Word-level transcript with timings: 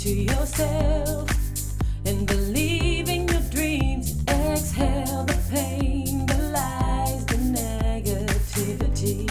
to 0.00 0.08
yourself 0.08 1.28
and 2.06 2.26
believe 2.26 3.06
in 3.08 3.28
your 3.28 3.42
dreams. 3.50 4.16
Exhale 4.26 5.24
the 5.26 5.38
pain, 5.50 6.26
the 6.26 6.38
lies, 6.52 7.24
the 7.26 7.36
negativity. 7.36 9.28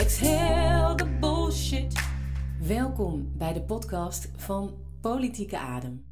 Exhale 0.00 0.94
the 0.96 1.04
bullshit. 1.20 1.94
Welkom 2.60 3.32
bij 3.36 3.52
de 3.52 3.62
podcast 3.62 4.30
van 4.36 4.78
Politieke 5.00 5.58
Adem. 5.58 6.04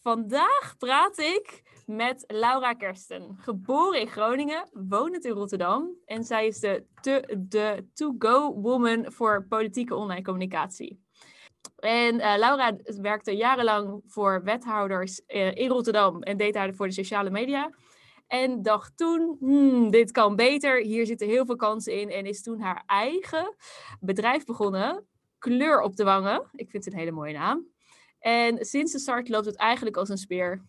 Vandaag 0.00 0.74
praat 0.78 1.18
ik 1.18 1.62
met 1.86 2.24
Laura 2.26 2.72
Kersten. 2.72 3.36
Geboren 3.38 4.00
in 4.00 4.08
Groningen, 4.08 4.68
wonend 4.72 5.24
in 5.24 5.32
Rotterdam. 5.32 5.88
En 6.04 6.24
zij 6.24 6.46
is 6.46 6.60
de, 6.60 6.84
to, 7.00 7.20
de 7.38 7.86
to-go-woman 7.94 9.12
voor 9.12 9.46
politieke 9.48 9.94
online 9.94 10.22
communicatie. 10.22 11.08
En 11.80 12.14
uh, 12.14 12.34
Laura 12.36 12.76
werkte 12.84 13.36
jarenlang 13.36 14.02
voor 14.06 14.42
wethouders 14.44 15.20
uh, 15.26 15.54
in 15.54 15.68
Rotterdam 15.68 16.22
en 16.22 16.36
deed 16.36 16.54
daar 16.54 16.74
voor 16.74 16.86
de 16.86 16.92
sociale 16.92 17.30
media. 17.30 17.70
En 18.26 18.62
dacht 18.62 18.96
toen, 18.96 19.36
hmm, 19.40 19.90
dit 19.90 20.10
kan 20.10 20.36
beter, 20.36 20.80
hier 20.80 21.06
zitten 21.06 21.26
heel 21.26 21.46
veel 21.46 21.56
kansen 21.56 22.00
in. 22.00 22.10
En 22.10 22.26
is 22.26 22.42
toen 22.42 22.60
haar 22.60 22.82
eigen 22.86 23.54
bedrijf 24.00 24.44
begonnen, 24.44 25.06
Kleur 25.38 25.80
op 25.80 25.96
de 25.96 26.04
Wangen. 26.04 26.48
Ik 26.52 26.70
vind 26.70 26.84
het 26.84 26.92
een 26.92 26.98
hele 26.98 27.10
mooie 27.10 27.32
naam. 27.32 27.66
En 28.18 28.64
sinds 28.64 28.92
de 28.92 28.98
start 28.98 29.28
loopt 29.28 29.46
het 29.46 29.56
eigenlijk 29.56 29.96
als 29.96 30.08
een 30.08 30.18
speer. 30.18 30.64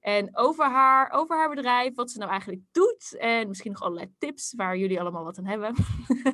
En 0.00 0.36
over 0.36 0.64
haar, 0.64 1.10
over 1.10 1.36
haar 1.36 1.48
bedrijf, 1.48 1.94
wat 1.94 2.10
ze 2.10 2.18
nou 2.18 2.30
eigenlijk 2.30 2.62
doet. 2.72 3.16
En 3.18 3.48
misschien 3.48 3.72
nog 3.72 3.82
allerlei 3.82 4.14
tips 4.18 4.54
waar 4.56 4.76
jullie 4.76 5.00
allemaal 5.00 5.24
wat 5.24 5.38
aan 5.38 5.46
hebben. 5.46 5.74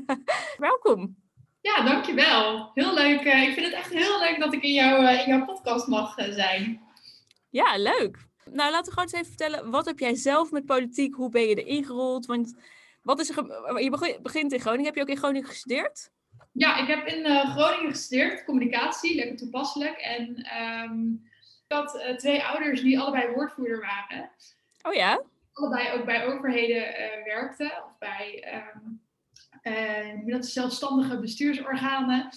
Welkom. 0.57 1.28
Ja, 1.69 1.85
dankjewel. 1.85 2.71
Heel 2.75 2.95
leuk. 2.95 3.21
Ik 3.21 3.53
vind 3.55 3.67
het 3.67 3.75
echt 3.75 3.93
heel 3.93 4.19
leuk 4.19 4.37
dat 4.39 4.53
ik 4.53 4.63
in, 4.63 4.73
jou, 4.73 5.07
in 5.07 5.29
jouw 5.29 5.45
podcast 5.45 5.87
mag 5.87 6.15
zijn. 6.17 6.81
Ja, 7.51 7.77
leuk. 7.77 8.27
Nou, 8.45 8.71
laten 8.71 8.85
we 8.85 8.91
gewoon 8.91 9.05
eens 9.05 9.13
even 9.13 9.27
vertellen. 9.27 9.71
Wat 9.71 9.87
heb 9.87 9.99
jij 9.99 10.15
zelf 10.15 10.51
met 10.51 10.67
politiek? 10.67 11.15
Hoe 11.15 11.31
ben 11.31 11.43
je 11.43 11.65
erin 11.65 11.85
gerold? 11.85 12.27
Want 12.27 12.57
wat 13.03 13.21
is 13.21 13.31
er 13.31 13.83
je 13.83 14.19
begint 14.23 14.53
in 14.53 14.61
Groningen. 14.61 14.87
Heb 14.87 14.95
je 14.95 15.01
ook 15.01 15.09
in 15.09 15.17
Groningen 15.17 15.49
gestudeerd? 15.49 16.11
Ja, 16.53 16.77
ik 16.83 16.87
heb 16.89 17.07
in 17.07 17.27
uh, 17.27 17.57
Groningen 17.57 17.91
gestudeerd. 17.91 18.45
Communicatie, 18.45 19.15
lekker 19.15 19.37
toepasselijk. 19.37 19.97
En 19.97 20.47
um, 20.63 21.23
ik 21.69 21.77
had 21.77 21.95
uh, 21.95 22.17
twee 22.17 22.45
ouders 22.45 22.83
die 22.83 23.01
allebei 23.01 23.35
woordvoerder 23.35 23.81
waren. 23.81 24.31
Oh 24.83 24.93
ja? 24.93 25.23
Allebei 25.53 25.93
ook 25.93 26.05
bij 26.05 26.27
overheden 26.27 26.83
uh, 26.83 27.25
werkten. 27.25 27.67
Of 27.67 27.99
bij 27.99 28.55
um, 28.55 29.01
dat 30.27 30.47
zelfstandige 30.47 31.21
bestuursorganen. 31.21 32.29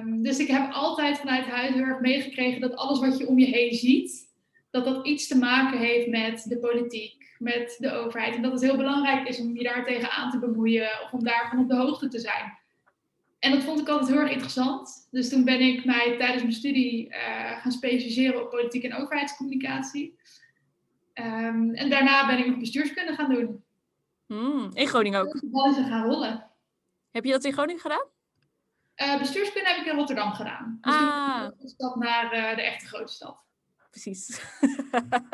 Um, 0.00 0.22
dus 0.22 0.38
ik 0.38 0.48
heb 0.48 0.72
altijd 0.72 1.18
vanuit 1.18 1.46
huis 1.46 1.74
heel 1.74 1.82
erg 1.82 2.00
meegekregen 2.00 2.60
dat 2.60 2.76
alles 2.76 2.98
wat 2.98 3.18
je 3.18 3.26
om 3.26 3.38
je 3.38 3.46
heen 3.46 3.74
ziet, 3.74 4.32
dat 4.70 4.84
dat 4.84 5.06
iets 5.06 5.28
te 5.28 5.38
maken 5.38 5.78
heeft 5.78 6.08
met 6.08 6.44
de 6.48 6.58
politiek, 6.58 7.34
met 7.38 7.76
de 7.78 7.92
overheid. 7.92 8.34
En 8.34 8.42
dat 8.42 8.52
het 8.52 8.62
heel 8.62 8.76
belangrijk 8.76 9.28
is 9.28 9.40
om 9.40 9.56
je 9.56 9.62
daar 9.62 9.84
tegenaan 9.84 10.30
te 10.30 10.38
bemoeien 10.38 10.88
of 11.02 11.12
om 11.12 11.24
daarvan 11.24 11.58
op 11.58 11.68
de 11.68 11.76
hoogte 11.76 12.08
te 12.08 12.18
zijn. 12.18 12.58
En 13.38 13.50
dat 13.50 13.62
vond 13.64 13.80
ik 13.80 13.88
altijd 13.88 14.10
heel 14.10 14.20
erg 14.20 14.30
interessant. 14.30 15.08
Dus 15.10 15.28
toen 15.28 15.44
ben 15.44 15.60
ik 15.60 15.84
mij 15.84 16.14
tijdens 16.18 16.42
mijn 16.42 16.54
studie 16.54 17.08
uh, 17.08 17.16
gaan 17.60 17.72
specialiseren 17.72 18.42
op 18.42 18.50
politiek 18.50 18.82
en 18.82 18.94
overheidscommunicatie. 18.94 20.18
Um, 21.14 21.74
en 21.74 21.90
daarna 21.90 22.26
ben 22.26 22.38
ik 22.38 22.46
nog 22.46 22.58
bestuurskunde 22.58 23.14
gaan 23.14 23.34
doen. 23.34 23.64
Mm, 24.26 24.70
in 24.72 24.86
Groningen 24.86 25.20
ook? 25.20 25.40
Dan 25.50 25.74
gaan 25.74 26.04
rollen. 26.04 26.50
Heb 27.10 27.24
je 27.24 27.30
dat 27.30 27.44
in 27.44 27.52
Groningen 27.52 27.80
gedaan? 27.80 28.06
Uh, 28.96 29.18
bestuurskunde 29.18 29.68
heb 29.68 29.78
ik 29.78 29.86
in 29.86 29.96
Rotterdam 29.96 30.32
gedaan. 30.32 30.78
Dus 30.80 30.94
ah. 30.94 31.48
een 31.58 31.68
stap 31.68 31.96
naar 31.96 32.24
uh, 32.24 32.56
de 32.56 32.62
echte 32.62 32.86
grote 32.86 33.12
stad. 33.12 33.44
Precies. 33.90 34.42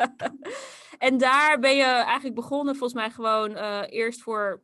en 1.07 1.17
daar 1.17 1.59
ben 1.59 1.75
je 1.75 1.83
eigenlijk 1.83 2.35
begonnen 2.35 2.75
volgens 2.75 2.99
mij 2.99 3.09
gewoon 3.09 3.51
uh, 3.51 3.81
eerst 3.89 4.21
voor 4.21 4.61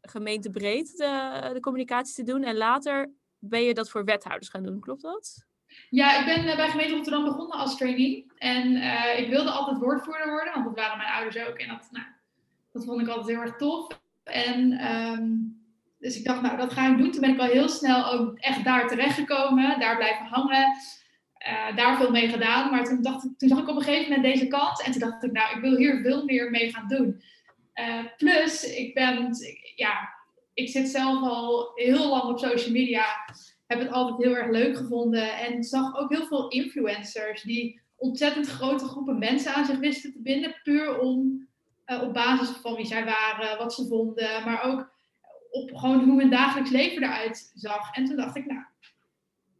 gemeentebreed 0.00 0.96
de, 0.96 1.50
de 1.52 1.60
communicatie 1.60 2.14
te 2.14 2.32
doen. 2.32 2.42
En 2.42 2.56
later 2.56 3.12
ben 3.38 3.62
je 3.62 3.74
dat 3.74 3.90
voor 3.90 4.04
wethouders 4.04 4.48
gaan 4.48 4.62
doen, 4.62 4.80
klopt 4.80 5.02
dat? 5.02 5.46
Ja, 5.90 6.18
ik 6.18 6.24
ben 6.24 6.56
bij 6.56 6.68
gemeente 6.68 6.94
Rotterdam 6.94 7.24
begonnen 7.24 7.58
als 7.58 7.76
trainee. 7.76 8.26
En 8.38 8.72
uh, 8.72 9.18
ik 9.18 9.28
wilde 9.28 9.50
altijd 9.50 9.78
woordvoerder 9.78 10.30
worden, 10.30 10.52
want 10.52 10.64
dat 10.64 10.74
waren 10.74 10.98
mijn 10.98 11.12
ouders 11.12 11.46
ook. 11.46 11.56
En 11.56 11.68
dat, 11.68 11.88
nou, 11.90 12.06
dat 12.72 12.84
vond 12.84 13.00
ik 13.00 13.08
altijd 13.08 13.26
heel 13.26 13.44
erg 13.44 13.56
tof. 13.56 14.00
En 14.22 14.92
um, 14.92 15.60
dus 16.02 16.18
ik 16.18 16.24
dacht, 16.24 16.42
nou, 16.42 16.56
dat 16.56 16.72
ga 16.72 16.90
ik 16.90 16.98
doen. 16.98 17.10
Toen 17.10 17.20
ben 17.20 17.32
ik 17.32 17.40
al 17.40 17.46
heel 17.46 17.68
snel 17.68 18.12
ook 18.12 18.38
echt 18.38 18.64
daar 18.64 18.88
terechtgekomen, 18.88 19.80
daar 19.80 19.96
blijven 19.96 20.26
hangen. 20.26 20.76
Uh, 21.48 21.76
daar 21.76 21.96
veel 21.96 22.10
mee 22.10 22.28
gedaan. 22.28 22.70
Maar 22.70 22.84
toen, 22.84 23.02
dacht 23.02 23.24
ik, 23.24 23.30
toen 23.38 23.48
zag 23.48 23.58
ik 23.58 23.68
op 23.68 23.76
een 23.76 23.82
gegeven 23.82 24.08
moment 24.08 24.34
deze 24.34 24.46
kans. 24.46 24.82
En 24.82 24.90
toen 24.92 25.00
dacht 25.00 25.24
ik, 25.24 25.32
nou, 25.32 25.56
ik 25.56 25.62
wil 25.62 25.76
hier 25.76 26.00
veel 26.00 26.24
meer 26.24 26.50
mee 26.50 26.72
gaan 26.72 26.88
doen. 26.88 27.22
Uh, 27.74 28.04
plus, 28.16 28.76
ik 28.76 28.94
ben, 28.94 29.30
ja, 29.74 30.08
ik 30.54 30.68
zit 30.68 30.88
zelf 30.88 31.22
al 31.22 31.72
heel 31.74 32.08
lang 32.08 32.22
op 32.22 32.38
social 32.38 32.72
media. 32.72 33.04
Heb 33.66 33.78
het 33.78 33.90
altijd 33.90 34.22
heel 34.22 34.36
erg 34.36 34.50
leuk 34.50 34.76
gevonden. 34.76 35.38
En 35.38 35.64
zag 35.64 35.96
ook 35.96 36.12
heel 36.12 36.26
veel 36.26 36.48
influencers 36.48 37.42
die 37.42 37.80
ontzettend 37.96 38.46
grote 38.46 38.84
groepen 38.84 39.18
mensen 39.18 39.54
aan 39.54 39.66
zich 39.66 39.78
wisten 39.78 40.12
te 40.12 40.22
binden. 40.22 40.60
Puur 40.62 40.98
om, 40.98 41.48
uh, 41.86 42.02
op 42.02 42.12
basis 42.12 42.48
van 42.48 42.74
wie 42.74 42.86
zij 42.86 43.04
waren, 43.04 43.58
wat 43.58 43.74
ze 43.74 43.86
vonden. 43.86 44.44
Maar 44.44 44.62
ook 44.62 44.90
op 45.50 45.76
gewoon 45.76 46.04
hoe 46.04 46.20
hun 46.20 46.30
dagelijks 46.30 46.70
leven 46.70 47.02
eruit 47.02 47.52
zag. 47.54 47.94
En 47.94 48.04
toen 48.04 48.16
dacht 48.16 48.36
ik, 48.36 48.46
nou, 48.46 48.64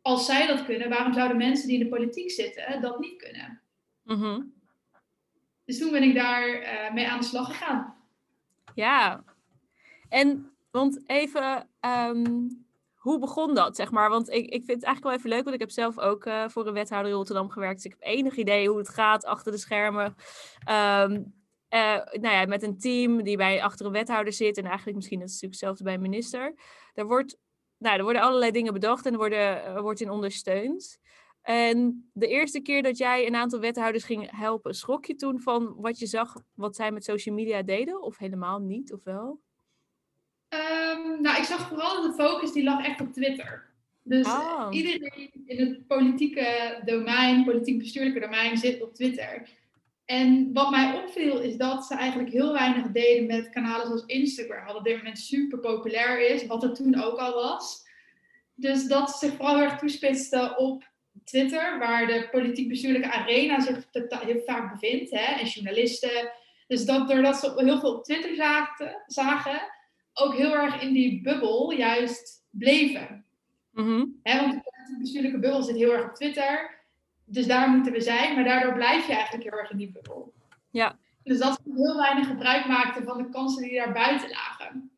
als 0.03 0.27
zij 0.27 0.47
dat 0.47 0.65
kunnen, 0.65 0.89
waarom 0.89 1.13
zouden 1.13 1.37
mensen 1.37 1.69
die 1.69 1.79
in 1.79 1.85
de 1.85 1.97
politiek 1.97 2.31
zitten 2.31 2.81
dat 2.81 2.99
niet 2.99 3.23
kunnen? 3.23 3.61
Mm 4.03 4.21
-hmm. 4.21 4.53
Dus 5.65 5.79
toen 5.79 5.91
ben 5.91 6.03
ik 6.03 6.15
daar 6.15 6.49
uh, 6.49 6.93
mee 6.93 7.09
aan 7.09 7.21
de 7.21 7.27
slag 7.27 7.47
gegaan. 7.47 7.97
Ja, 8.75 9.25
en 10.09 10.53
want 10.71 11.01
even, 11.07 11.69
um, 11.81 12.65
hoe 12.95 13.19
begon 13.19 13.55
dat, 13.55 13.77
zeg 13.77 13.91
maar? 13.91 14.11
Want 14.11 14.29
ik, 14.29 14.45
ik 14.45 14.65
vind 14.65 14.81
het 14.81 14.85
eigenlijk 14.85 15.03
wel 15.03 15.13
even 15.13 15.29
leuk, 15.29 15.43
want 15.43 15.55
ik 15.55 15.61
heb 15.61 15.71
zelf 15.71 15.99
ook 15.99 16.27
uh, 16.27 16.49
voor 16.49 16.67
een 16.67 16.73
wethouder 16.73 17.11
in 17.11 17.17
Rotterdam 17.17 17.51
gewerkt. 17.51 17.83
Dus 17.83 17.93
ik 17.93 17.97
heb 17.99 18.09
enig 18.09 18.37
idee 18.37 18.69
hoe 18.69 18.79
het 18.79 18.89
gaat 18.89 19.25
achter 19.25 19.53
de 19.53 19.59
schermen. 19.59 20.17
Um, 20.71 21.42
uh, 21.75 22.21
nou 22.21 22.35
ja, 22.35 22.47
met 22.47 22.63
een 22.63 22.79
team 22.79 23.23
die 23.23 23.37
bij 23.37 23.63
achter 23.63 23.87
een 23.87 23.93
wethouder 23.93 24.33
zit. 24.33 24.59
En 24.59 24.65
eigenlijk 24.65 24.97
misschien 24.97 25.21
het 25.21 25.27
natuurlijk 25.29 25.53
hetzelfde 25.53 25.85
bij 25.85 25.95
een 25.95 26.01
minister. 26.01 26.55
Daar, 26.95 27.07
wordt, 27.07 27.39
nou, 27.79 27.97
er 27.97 28.03
worden 28.03 28.23
allerlei 28.23 28.51
dingen 28.51 28.73
bedacht 28.73 29.07
en 29.07 29.13
er 29.13 29.19
worden, 29.19 29.83
wordt 29.83 30.01
in 30.01 30.11
ondersteund. 30.11 30.99
En 31.43 32.11
de 32.13 32.29
eerste 32.29 32.61
keer 32.61 32.83
dat 32.83 32.99
jij 32.99 33.27
een 33.27 33.35
aantal 33.35 33.61
wethouders 33.61 34.05
ging 34.05 34.39
helpen, 34.39 34.75
schrok 34.75 35.05
je 35.05 35.15
toen 35.15 35.41
van 35.41 35.75
wat 35.77 35.99
je 35.99 36.07
zag, 36.07 36.43
wat 36.55 36.77
zij 36.77 36.93
met 36.93 37.05
social 37.05 37.35
media 37.35 37.63
deden? 37.63 38.03
Of 38.03 38.19
helemaal 38.19 38.59
niet, 38.59 38.93
of 38.93 39.05
wel? 39.05 39.41
Um, 40.49 41.23
nou, 41.23 41.39
ik 41.39 41.45
zag 41.45 41.69
vooral 41.69 42.03
dat 42.03 42.17
de 42.17 42.23
focus 42.23 42.53
die 42.53 42.65
lag 42.65 42.87
echt 42.87 43.01
op 43.01 43.13
Twitter. 43.13 43.71
Dus 44.03 44.27
oh. 44.27 44.69
iedereen 44.71 45.31
in 45.47 45.67
het 45.67 45.87
politieke 45.87 46.81
domein, 46.85 47.45
politiek-bestuurlijke 47.45 48.21
domein, 48.21 48.57
zit 48.57 48.83
op 48.83 48.95
Twitter. 48.95 49.49
En 50.13 50.53
wat 50.53 50.71
mij 50.71 51.03
opviel 51.03 51.41
is 51.41 51.57
dat 51.57 51.85
ze 51.85 51.95
eigenlijk 51.95 52.31
heel 52.31 52.53
weinig 52.53 52.87
deden 52.87 53.27
met 53.27 53.51
kanalen 53.51 53.87
zoals 53.87 54.05
Instagram, 54.07 54.67
wat 54.67 54.77
op 54.77 54.85
dit 54.85 54.97
moment 54.97 55.19
super 55.19 55.59
populair 55.59 56.31
is, 56.31 56.47
wat 56.47 56.63
er 56.63 56.75
toen 56.75 57.03
ook 57.03 57.19
al 57.19 57.35
was. 57.35 57.87
Dus 58.55 58.87
dat 58.87 59.11
ze 59.11 59.27
zich 59.27 59.37
vooral 59.37 59.61
erg 59.61 59.79
toespitsten 59.79 60.59
op 60.59 60.91
Twitter, 61.25 61.79
waar 61.79 62.07
de 62.07 62.29
politiek-bestuurlijke 62.31 63.13
arena 63.13 63.61
zich 63.61 63.87
heel 63.93 64.43
vaak 64.47 64.73
bevindt, 64.73 65.11
hè, 65.11 65.41
en 65.41 65.47
journalisten. 65.47 66.33
Dus 66.67 66.85
dat 66.85 67.09
doordat 67.09 67.37
ze 67.37 67.53
heel 67.57 67.81
veel 67.81 67.95
op 67.95 68.05
Twitter 68.05 68.35
zagen, 68.35 69.03
zagen 69.07 69.61
ook 70.13 70.35
heel 70.35 70.55
erg 70.55 70.83
in 70.83 70.93
die 70.93 71.23
bubbel 71.23 71.73
juist 71.73 72.45
bleven. 72.51 73.25
Mm 73.71 73.85
-hmm. 73.85 74.21
hè, 74.23 74.41
want 74.41 74.53
de 74.65 74.97
bestuurlijke 74.99 75.39
bubbel 75.39 75.63
zit 75.63 75.77
heel 75.77 75.93
erg 75.93 76.09
op 76.09 76.15
Twitter 76.15 76.82
dus 77.33 77.47
daar 77.47 77.69
moeten 77.69 77.93
we 77.93 78.01
zijn, 78.01 78.35
maar 78.35 78.45
daardoor 78.45 78.73
blijf 78.73 79.07
je 79.07 79.13
eigenlijk 79.13 79.45
heel 79.45 79.59
erg 79.59 79.71
in 79.71 79.77
die 79.77 79.93
bubbel. 79.93 80.33
Ja. 80.71 80.99
Dus 81.23 81.39
dat 81.39 81.61
ze 81.65 81.73
heel 81.75 81.97
weinig 81.97 82.27
gebruik 82.27 82.67
maakten 82.67 83.05
van 83.05 83.19
de 83.19 83.29
kansen 83.29 83.63
die 83.63 83.77
daar 83.77 83.93
buiten 83.93 84.31
lagen. 84.31 84.91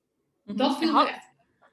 Mhm. 0.42 0.56
Dat 0.56 0.78
viel 0.78 0.92
Had, 0.92 1.04
me 1.04 1.10
echt. 1.10 1.32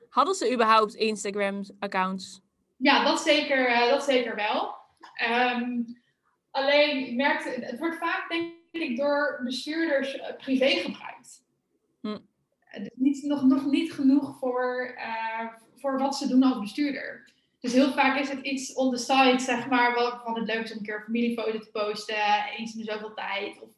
Hadden 0.09 0.35
ze 0.35 0.53
überhaupt 0.53 0.93
Instagram-accounts? 0.93 2.41
Ja, 2.77 3.03
dat 3.03 3.21
zeker, 3.21 3.69
uh, 3.69 3.89
dat 3.89 4.03
zeker 4.03 4.35
wel. 4.35 4.75
Um, 5.29 5.85
alleen, 6.51 7.07
ik 7.07 7.15
merkte, 7.15 7.49
het 7.49 7.79
wordt 7.79 7.97
vaak 7.97 8.29
denk 8.29 8.53
ik 8.71 8.97
door 8.97 9.41
bestuurders 9.43 10.15
uh, 10.15 10.23
privé 10.37 10.67
gebruikt. 10.67 11.43
Hm. 12.01 12.17
Dus 12.71 12.89
niet, 12.95 13.23
nog, 13.23 13.43
nog 13.43 13.65
niet 13.65 13.93
genoeg 13.93 14.37
voor, 14.39 14.95
uh, 14.97 15.47
voor 15.75 15.97
wat 15.97 16.15
ze 16.15 16.27
doen 16.27 16.43
als 16.43 16.59
bestuurder. 16.59 17.30
Dus 17.61 17.73
heel 17.73 17.91
vaak 17.91 18.19
is 18.19 18.29
het 18.29 18.39
iets 18.39 18.73
on 18.73 18.91
the 18.91 18.97
side, 18.97 19.39
zeg 19.39 19.67
maar, 19.67 19.93
waarvan 19.93 20.35
het 20.35 20.47
leuk 20.47 20.63
is 20.63 20.71
om 20.71 20.77
een 20.77 20.83
keer 20.83 20.95
een 20.95 21.03
familiefoto 21.03 21.59
te 21.59 21.69
posten, 21.71 22.15
eens 22.57 22.75
in 22.75 22.83
zoveel 22.83 23.13
tijd. 23.13 23.61
Of 23.61 23.69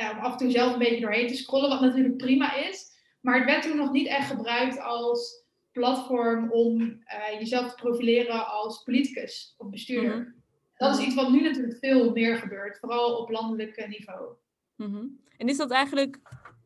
um, 0.00 0.18
af 0.18 0.32
en 0.32 0.38
toe 0.38 0.50
zelf 0.50 0.72
een 0.72 0.78
beetje 0.78 1.00
doorheen 1.00 1.26
te 1.26 1.36
scrollen, 1.36 1.68
wat 1.68 1.80
natuurlijk 1.80 2.16
prima 2.16 2.56
is. 2.56 2.90
Maar 3.20 3.36
het 3.36 3.44
werd 3.44 3.62
toen 3.62 3.76
nog 3.76 3.92
niet 3.92 4.06
echt 4.06 4.30
gebruikt 4.30 4.80
als 4.80 5.44
platform 5.72 6.50
om 6.50 6.80
uh, 6.80 7.38
jezelf 7.38 7.68
te 7.68 7.82
profileren 7.82 8.46
als 8.46 8.82
politicus 8.82 9.54
of 9.58 9.70
bestuurder. 9.70 10.18
Mhm. 10.18 10.30
Dat 10.76 10.98
is 10.98 11.04
iets 11.04 11.14
wat 11.14 11.30
nu 11.30 11.42
natuurlijk 11.42 11.78
veel 11.78 12.12
meer 12.12 12.36
gebeurt, 12.36 12.78
vooral 12.78 13.16
op 13.16 13.30
landelijk 13.30 13.86
niveau. 13.88 14.34
Mhm. 14.76 15.06
En 15.36 15.48
is 15.48 15.56
dat 15.56 15.70
eigenlijk 15.70 16.18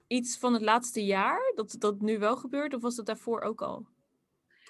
iets 0.07 0.39
van 0.39 0.53
het 0.53 0.63
laatste 0.63 1.05
jaar, 1.05 1.53
dat 1.55 1.77
dat 1.79 2.01
nu 2.01 2.19
wel 2.19 2.37
gebeurt, 2.37 2.75
of 2.75 2.83
was 2.83 2.97
dat 2.97 3.07
daarvoor 3.07 3.41
ook 3.41 3.63
al? 3.63 3.87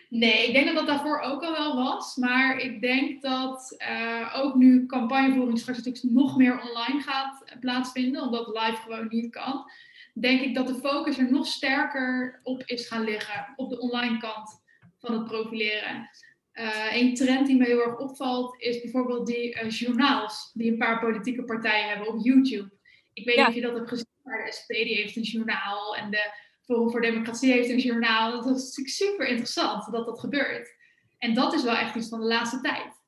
Nee, 0.08 0.47
ik 0.47 0.53
denk 0.53 0.67
dat 0.67 0.75
dat 0.75 0.87
daarvoor 0.87 1.20
ook 1.20 1.43
al 1.43 1.53
wel 1.53 1.76
was. 1.76 2.17
Maar 2.17 2.58
ik 2.58 2.81
denk 2.81 3.23
dat 3.23 3.75
eh, 3.79 4.35
ook 4.37 4.55
nu 4.55 4.87
campagnevoering 4.87 5.58
straks 5.58 5.79
natuurlijk 5.79 6.14
nog 6.14 6.37
meer 6.37 6.61
online 6.61 7.00
gaat 7.00 7.44
plaatsvinden, 7.61 8.23
omdat 8.23 8.47
live 8.47 8.82
gewoon 8.82 9.06
niet 9.08 9.31
kan. 9.31 9.70
Denk 10.14 10.41
ik 10.41 10.55
dat 10.55 10.67
de 10.67 10.75
focus 10.75 11.19
er 11.19 11.31
nog 11.31 11.47
sterker 11.47 12.41
op 12.43 12.62
is 12.67 12.88
gaan 12.88 13.05
liggen, 13.05 13.53
op 13.56 13.70
de 13.70 13.81
online 13.81 14.19
kant 14.19 14.62
van 14.99 15.12
het 15.12 15.25
profileren. 15.25 16.11
Uh, 16.55 16.97
een 16.97 17.14
trend 17.14 17.47
die 17.47 17.56
me 17.56 17.64
heel 17.64 17.81
erg 17.81 17.99
opvalt 17.99 18.62
is 18.62 18.81
bijvoorbeeld 18.81 19.26
die 19.26 19.69
journaals 19.69 20.50
die 20.55 20.70
een 20.70 20.79
paar 20.79 21.00
politieke 21.00 21.44
partijen 21.44 21.88
hebben 21.88 22.08
op 22.08 22.25
YouTube. 22.25 22.70
Ik 23.12 23.25
weet 23.25 23.37
niet 23.37 23.47
of 23.47 23.55
je 23.55 23.61
dat 23.61 23.75
hebt 23.76 23.88
gezien, 23.88 24.06
maar 24.23 24.44
de 24.44 24.53
SPD 24.53 24.69
die 24.69 24.94
heeft 24.94 25.17
een 25.17 25.23
journaal 25.23 25.97
en 25.97 26.11
de 26.11 26.31
Forum 26.66 26.90
voor 26.90 27.00
Democratie 27.00 27.52
heeft 27.52 27.68
een 27.68 27.78
journaal. 27.78 28.30
Dat 28.30 28.56
is 28.56 28.62
natuurlijk 28.62 28.88
super 28.88 29.26
interessant 29.26 29.92
dat 29.92 30.06
dat 30.06 30.20
gebeurt. 30.20 30.74
En 31.18 31.34
dat 31.34 31.54
is 31.54 31.62
wel 31.62 31.76
echt 31.76 31.94
iets 31.94 32.08
van 32.08 32.20
de 32.20 32.26
laatste 32.26 32.60
tijd. 32.60 33.04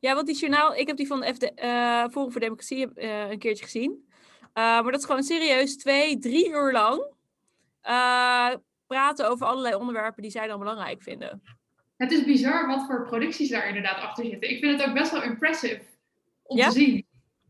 Ja, 0.00 0.14
want 0.14 0.26
die 0.26 0.36
journaal, 0.36 0.74
ik 0.74 0.86
heb 0.86 0.96
die 0.96 1.06
van 1.06 1.24
FD, 1.24 1.42
uh, 1.42 2.04
Forum 2.08 2.32
voor 2.32 2.40
Democratie 2.40 2.88
uh, 2.94 3.30
een 3.30 3.38
keertje 3.38 3.64
gezien. 3.64 4.04
Uh, 4.10 4.12
maar 4.54 4.82
dat 4.82 5.00
is 5.00 5.04
gewoon 5.04 5.22
serieus 5.22 5.76
twee, 5.76 6.18
drie 6.18 6.50
uur 6.50 6.72
lang 6.72 7.14
praten 8.86 9.30
over 9.30 9.46
allerlei 9.46 9.74
onderwerpen 9.74 10.22
die 10.22 10.30
zij 10.30 10.46
dan 10.46 10.58
belangrijk 10.58 11.02
vinden. 11.02 11.42
Het 11.96 12.12
is 12.12 12.24
bizar 12.24 12.66
wat 12.66 12.86
voor 12.86 13.06
producties 13.06 13.48
daar 13.48 13.68
inderdaad 13.68 14.00
achter 14.00 14.24
zitten. 14.24 14.50
Ik 14.50 14.58
vind 14.58 14.80
het 14.80 14.88
ook 14.88 14.94
best 14.94 15.10
wel 15.10 15.22
impressive 15.22 15.82
om 16.42 16.56
ja? 16.56 16.68
te 16.68 16.72
zien. 16.72 17.06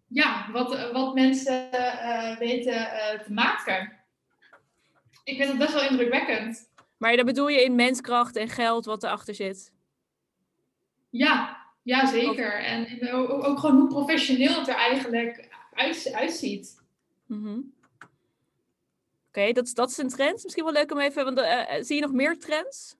Ja, 0.08 0.48
wat, 0.52 0.90
wat 0.92 1.14
mensen 1.14 1.68
weten 2.38 2.88
te 3.24 3.32
maken 3.32 4.05
ik 5.26 5.36
vind 5.36 5.48
het 5.48 5.58
best 5.58 5.72
wel 5.72 5.90
indrukwekkend. 5.90 6.68
Maar 6.96 7.16
dat 7.16 7.26
bedoel 7.26 7.48
je 7.48 7.64
in 7.64 7.74
menskracht 7.74 8.36
en 8.36 8.48
geld 8.48 8.84
wat 8.84 9.02
erachter 9.02 9.34
zit? 9.34 9.72
Ja, 11.10 11.56
ja 11.82 12.06
zeker. 12.06 12.64
En 12.64 13.12
ook, 13.12 13.44
ook, 13.44 13.58
gewoon 13.58 13.76
hoe 13.76 13.88
professioneel 13.88 14.58
het 14.58 14.68
er 14.68 14.74
eigenlijk 14.74 15.48
uit, 15.72 16.12
uitziet. 16.12 16.82
Mm 17.26 17.42
-hmm. 17.42 17.74
Oké, 17.98 18.08
okay, 19.28 19.52
dat, 19.52 19.70
dat 19.74 19.90
is 19.90 19.98
een 19.98 20.08
trend. 20.08 20.42
Misschien 20.42 20.64
wel 20.64 20.72
leuk 20.72 20.92
om 20.92 20.98
even, 20.98 21.24
want 21.24 21.38
uh, 21.38 21.62
zie 21.80 21.94
je 21.94 22.02
nog 22.02 22.12
meer 22.12 22.38
trends? 22.38 22.96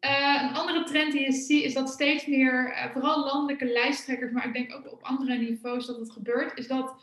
Uh, 0.00 0.42
een 0.42 0.54
andere 0.54 0.84
trend 0.84 1.12
die 1.12 1.20
je 1.20 1.32
ziet 1.32 1.64
is 1.64 1.74
dat 1.74 1.88
steeds 1.88 2.26
meer, 2.26 2.70
uh, 2.70 2.92
vooral 2.92 3.24
landelijke 3.24 3.64
lijsttrekkers, 3.64 4.32
maar 4.32 4.46
ik 4.46 4.52
denk 4.52 4.74
ook 4.74 4.92
op 4.92 5.02
andere 5.02 5.36
niveaus 5.36 5.86
dat 5.86 5.98
het 5.98 6.12
gebeurt, 6.12 6.58
is 6.58 6.66
dat 6.66 6.94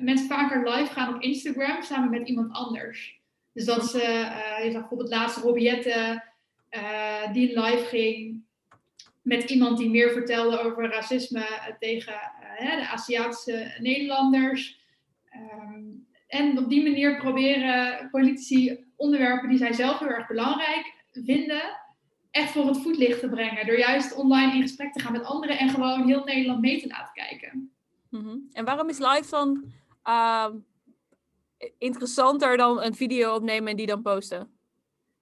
mensen 0.00 0.28
vaker 0.28 0.70
live 0.70 0.92
gaan 0.92 1.14
op 1.14 1.22
Instagram 1.22 1.82
samen 1.82 2.10
met 2.10 2.28
iemand 2.28 2.52
anders. 2.52 3.20
Dus 3.52 3.64
dat 3.64 3.90
ze, 3.90 3.98
uh, 3.98 4.64
je 4.64 4.70
zag 4.70 4.80
bijvoorbeeld 4.80 5.10
laatst 5.10 5.36
Robiette, 5.36 6.24
uh, 6.70 7.32
die 7.32 7.60
live 7.60 7.84
ging 7.84 8.42
met 9.22 9.50
iemand 9.50 9.78
die 9.78 9.90
meer 9.90 10.10
vertelde 10.10 10.60
over 10.60 10.90
racisme 10.90 11.46
tegen 11.78 12.14
uh, 12.60 12.76
de 12.76 12.88
Aziatische 12.88 13.74
Nederlanders. 13.78 14.80
Um, 15.34 16.06
en 16.26 16.58
op 16.58 16.68
die 16.68 16.82
manier 16.82 17.16
proberen 17.16 18.08
politici 18.10 18.84
onderwerpen 18.96 19.48
die 19.48 19.58
zij 19.58 19.72
zelf 19.72 19.98
heel 19.98 20.08
erg 20.08 20.26
belangrijk 20.26 20.94
vinden, 21.12 21.62
echt 22.30 22.50
voor 22.50 22.66
het 22.66 22.78
voetlicht 22.78 23.20
te 23.20 23.28
brengen. 23.28 23.66
Door 23.66 23.78
juist 23.78 24.14
online 24.14 24.54
in 24.54 24.62
gesprek 24.62 24.92
te 24.92 25.00
gaan 25.00 25.12
met 25.12 25.24
anderen 25.24 25.58
en 25.58 25.68
gewoon 25.68 26.06
heel 26.06 26.24
Nederland 26.24 26.60
mee 26.60 26.80
te 26.80 26.86
laten 26.86 27.14
kijken. 27.14 27.72
-hmm. 28.10 28.48
En 28.52 28.64
waarom 28.64 28.88
is 28.88 28.98
live 28.98 29.30
dan 29.30 29.64
uh, 30.08 30.46
interessanter 31.78 32.56
dan 32.56 32.82
een 32.82 32.94
video 32.94 33.34
opnemen 33.34 33.70
en 33.70 33.76
die 33.76 33.86
dan 33.86 34.02
posten? 34.02 34.58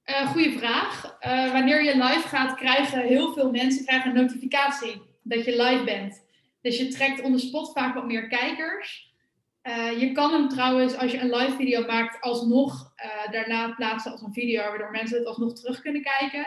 Uh, 0.04 0.30
goeie 0.30 0.58
vraag. 0.58 1.16
Uh, 1.20 1.52
wanneer 1.52 1.84
je 1.84 1.94
live 1.94 2.28
gaat, 2.28 2.54
krijgen 2.54 3.00
heel 3.00 3.32
veel 3.32 3.50
mensen 3.50 3.84
krijgen 3.84 4.10
een 4.10 4.16
notificatie 4.16 5.02
dat 5.22 5.44
je 5.44 5.62
live 5.62 5.84
bent. 5.84 6.24
Dus 6.60 6.78
je 6.78 6.88
trekt 6.88 7.22
on 7.22 7.32
the 7.32 7.38
spot 7.38 7.72
vaak 7.72 7.94
wat 7.94 8.06
meer 8.06 8.28
kijkers. 8.28 9.14
Uh, 9.62 10.00
je 10.00 10.12
kan 10.12 10.32
hem 10.32 10.48
trouwens, 10.48 10.96
als 10.96 11.12
je 11.12 11.18
een 11.18 11.36
live 11.36 11.56
video 11.56 11.86
maakt, 11.86 12.20
alsnog 12.20 12.94
daarna 13.30 13.74
plaatsen 13.74 14.12
als 14.12 14.22
een 14.22 14.32
video, 14.32 14.62
waardoor 14.62 14.90
mensen 14.90 15.18
het 15.18 15.26
alsnog 15.26 15.52
terug 15.52 15.80
kunnen 15.80 16.02
kijken. 16.02 16.46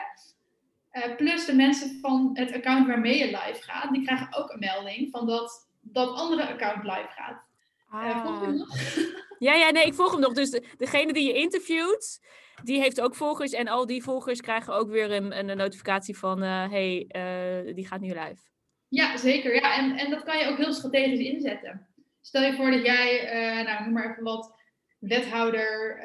plus 1.17 1.45
de 1.45 1.55
mensen 1.55 1.99
van 2.01 2.29
het 2.33 2.53
account 2.53 2.87
waarmee 2.87 3.17
je 3.17 3.25
live 3.25 3.61
gaat, 3.61 3.93
die 3.93 4.05
krijgen 4.05 4.35
ook 4.35 4.51
een 4.51 4.59
melding 4.59 5.11
van 5.11 5.27
dat 5.27 5.67
dat 5.81 6.15
andere 6.15 6.47
account 6.47 6.83
live 6.83 7.09
gaat. 7.15 7.48
Ah. 7.89 8.53
ja, 9.39 9.53
ja, 9.53 9.69
nee, 9.69 9.85
ik 9.85 9.93
volg 9.93 10.11
hem 10.11 10.19
nog. 10.19 10.33
Dus 10.33 10.49
de, 10.49 10.63
degene 10.77 11.13
die 11.13 11.27
je 11.27 11.33
interviewt, 11.33 12.19
die 12.63 12.79
heeft 12.79 13.01
ook 13.01 13.15
volgers. 13.15 13.51
En 13.51 13.67
al 13.67 13.85
die 13.85 14.03
volgers 14.03 14.41
krijgen 14.41 14.73
ook 14.73 14.89
weer 14.89 15.11
een, 15.11 15.49
een 15.49 15.57
notificatie 15.57 16.17
van... 16.17 16.43
Uh, 16.43 16.69
hey, 16.69 17.09
uh, 17.15 17.75
die 17.75 17.87
gaat 17.87 17.99
nu 17.99 18.07
live. 18.07 18.47
Ja, 18.87 19.17
zeker. 19.17 19.55
Ja, 19.55 19.77
en, 19.77 19.97
en 19.97 20.09
dat 20.09 20.23
kan 20.23 20.37
je 20.37 20.47
ook 20.47 20.57
heel 20.57 20.73
strategisch 20.73 21.19
inzetten. 21.19 21.87
Stel 22.21 22.41
je 22.41 22.53
voor 22.53 22.71
dat 22.71 22.85
jij, 22.85 23.23
uh, 23.23 23.65
nou 23.65 23.83
noem 23.83 23.93
maar 23.93 24.11
even 24.11 24.23
wat, 24.23 24.53
wethouder 24.99 25.97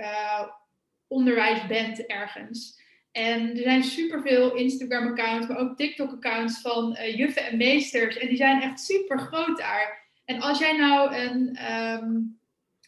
onderwijs 1.07 1.67
bent 1.67 2.07
ergens. 2.07 2.83
En 3.13 3.51
er 3.51 3.63
zijn 3.63 3.85
superveel 3.85 4.55
Instagram-accounts, 4.55 5.47
maar 5.47 5.59
ook 5.59 5.77
TikTok-accounts 5.77 6.61
van 6.61 6.97
juffen 7.17 7.47
en 7.47 7.57
meesters. 7.57 8.17
En 8.17 8.29
die 8.29 8.37
zijn 8.37 8.63
echt 8.63 8.81
super 8.81 9.19
groot 9.19 9.57
daar. 9.57 10.04
En 10.25 10.41
als 10.41 10.59
jij 10.59 10.77
nou 10.77 11.15
een, 11.15 11.73
um, 11.73 12.39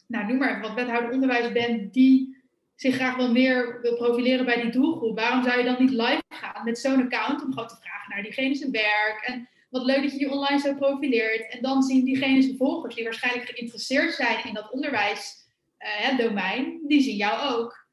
nou 0.06 0.26
noem 0.26 0.36
maar 0.36 0.48
even 0.48 0.62
wat, 0.62 0.74
wethouder 0.74 1.10
onderwijs 1.10 1.52
bent 1.52 1.92
die 1.92 2.36
zich 2.74 2.94
graag 2.94 3.16
wel 3.16 3.32
meer 3.32 3.80
wil 3.80 3.96
profileren 3.96 4.44
bij 4.44 4.60
die 4.60 4.70
doelgroep, 4.70 5.18
waarom 5.18 5.44
zou 5.44 5.58
je 5.58 5.64
dan 5.64 5.76
niet 5.78 5.90
live 5.90 6.22
gaan 6.28 6.64
met 6.64 6.78
zo'n 6.78 7.02
account 7.02 7.44
om 7.44 7.52
gewoon 7.52 7.68
te 7.68 7.76
vragen 7.80 8.10
naar 8.14 8.22
diegene 8.22 8.54
zijn 8.54 8.70
werk 8.70 9.22
en 9.24 9.48
wat 9.70 9.84
leuk 9.84 10.02
dat 10.02 10.12
je 10.12 10.18
je 10.18 10.30
online 10.30 10.58
zo 10.58 10.74
profileert. 10.74 11.50
En 11.50 11.62
dan 11.62 11.82
zien 11.82 12.04
diegene 12.04 12.42
zijn 12.42 12.56
volgers 12.56 12.94
die 12.94 13.04
waarschijnlijk 13.04 13.48
geïnteresseerd 13.48 14.14
zijn 14.14 14.44
in 14.44 14.54
dat 14.54 14.70
onderwijsdomein, 14.70 16.66
uh, 16.66 16.88
die 16.88 17.00
zien 17.00 17.16
jou 17.16 17.54
ook. 17.54 17.86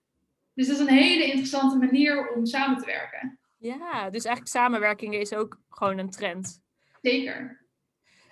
Dus 0.54 0.68
dat 0.68 0.76
is 0.76 0.82
een 0.82 0.98
hele 0.98 1.26
interessante 1.26 1.78
manier 1.78 2.34
om 2.34 2.46
samen 2.46 2.78
te 2.78 2.86
werken. 2.86 3.40
Ja, 3.58 4.10
dus 4.10 4.26
eigenlijk 4.26 4.56
samenwerking 4.56 5.16
is 5.16 5.34
ook 5.34 5.60
gewoon 5.70 5.98
een 5.98 6.10
trend. 6.10 6.62
Zeker. 7.02 7.63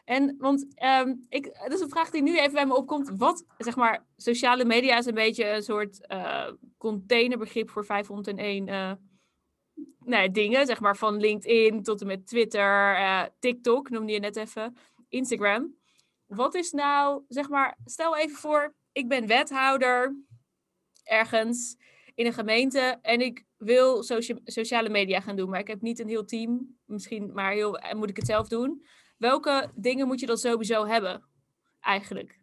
En 0.06 0.36
want 0.38 0.66
um, 0.84 1.26
ik, 1.30 1.44
dat 1.64 1.74
is 1.74 1.80
een 1.80 1.90
vraag 1.90 2.10
die 2.10 2.22
nu 2.22 2.38
even 2.38 2.54
bij 2.54 2.66
me 2.66 2.76
opkomt. 2.76 3.12
Wat, 3.18 3.46
zeg 3.58 3.76
maar, 3.76 4.06
sociale 4.16 4.66
media 4.66 4.98
is 4.98 5.06
een 5.06 5.14
beetje 5.14 5.50
een 5.50 5.64
soort 5.64 6.00
uh, 6.12 6.48
containerbegrip 6.78 7.70
voor 7.70 7.86
501 7.86 8.68
uh, 8.68 8.92
nee, 10.00 10.32
dingen. 10.32 10.66
Zeg 10.66 10.80
maar 10.80 10.98
van 10.98 11.20
LinkedIn 11.20 11.84
tot 11.84 12.02
en 12.02 12.08
met 12.08 12.28
Twitter, 12.28 13.00
uh, 13.00 13.24
TikTok 13.40 13.90
noemde 13.90 14.12
je 14.12 14.20
net 14.20 14.36
even, 14.36 14.78
Instagram. 15.10 15.76
Wat 16.26 16.56
is 16.56 16.72
nou, 16.72 17.24
zeg 17.28 17.50
maar, 17.50 17.78
stel 17.86 18.18
even 18.18 18.38
voor, 18.38 18.76
ik 18.92 19.08
ben 19.08 19.28
wethouder 19.28 20.16
ergens 21.04 21.78
in 22.16 22.26
een 22.26 22.34
gemeente 22.34 22.80
en 23.02 23.22
ik 23.22 23.46
wil 23.58 24.04
sociale 24.44 24.90
media 24.90 25.20
gaan 25.20 25.36
doen, 25.36 25.50
maar 25.50 25.60
ik 25.60 25.68
heb 25.68 25.82
niet 25.82 26.00
een 26.00 26.08
heel 26.08 26.26
team, 26.26 26.78
misschien 26.86 27.32
maar 27.34 27.52
heel, 27.52 27.80
moet 27.96 28.10
ik 28.10 28.16
het 28.16 28.26
zelf 28.26 28.48
doen. 28.48 28.84
Welke 29.22 29.72
dingen 29.76 30.08
moet 30.08 30.20
je 30.20 30.26
dan 30.26 30.38
sowieso 30.38 30.86
hebben, 30.86 31.24
eigenlijk? 31.82 32.40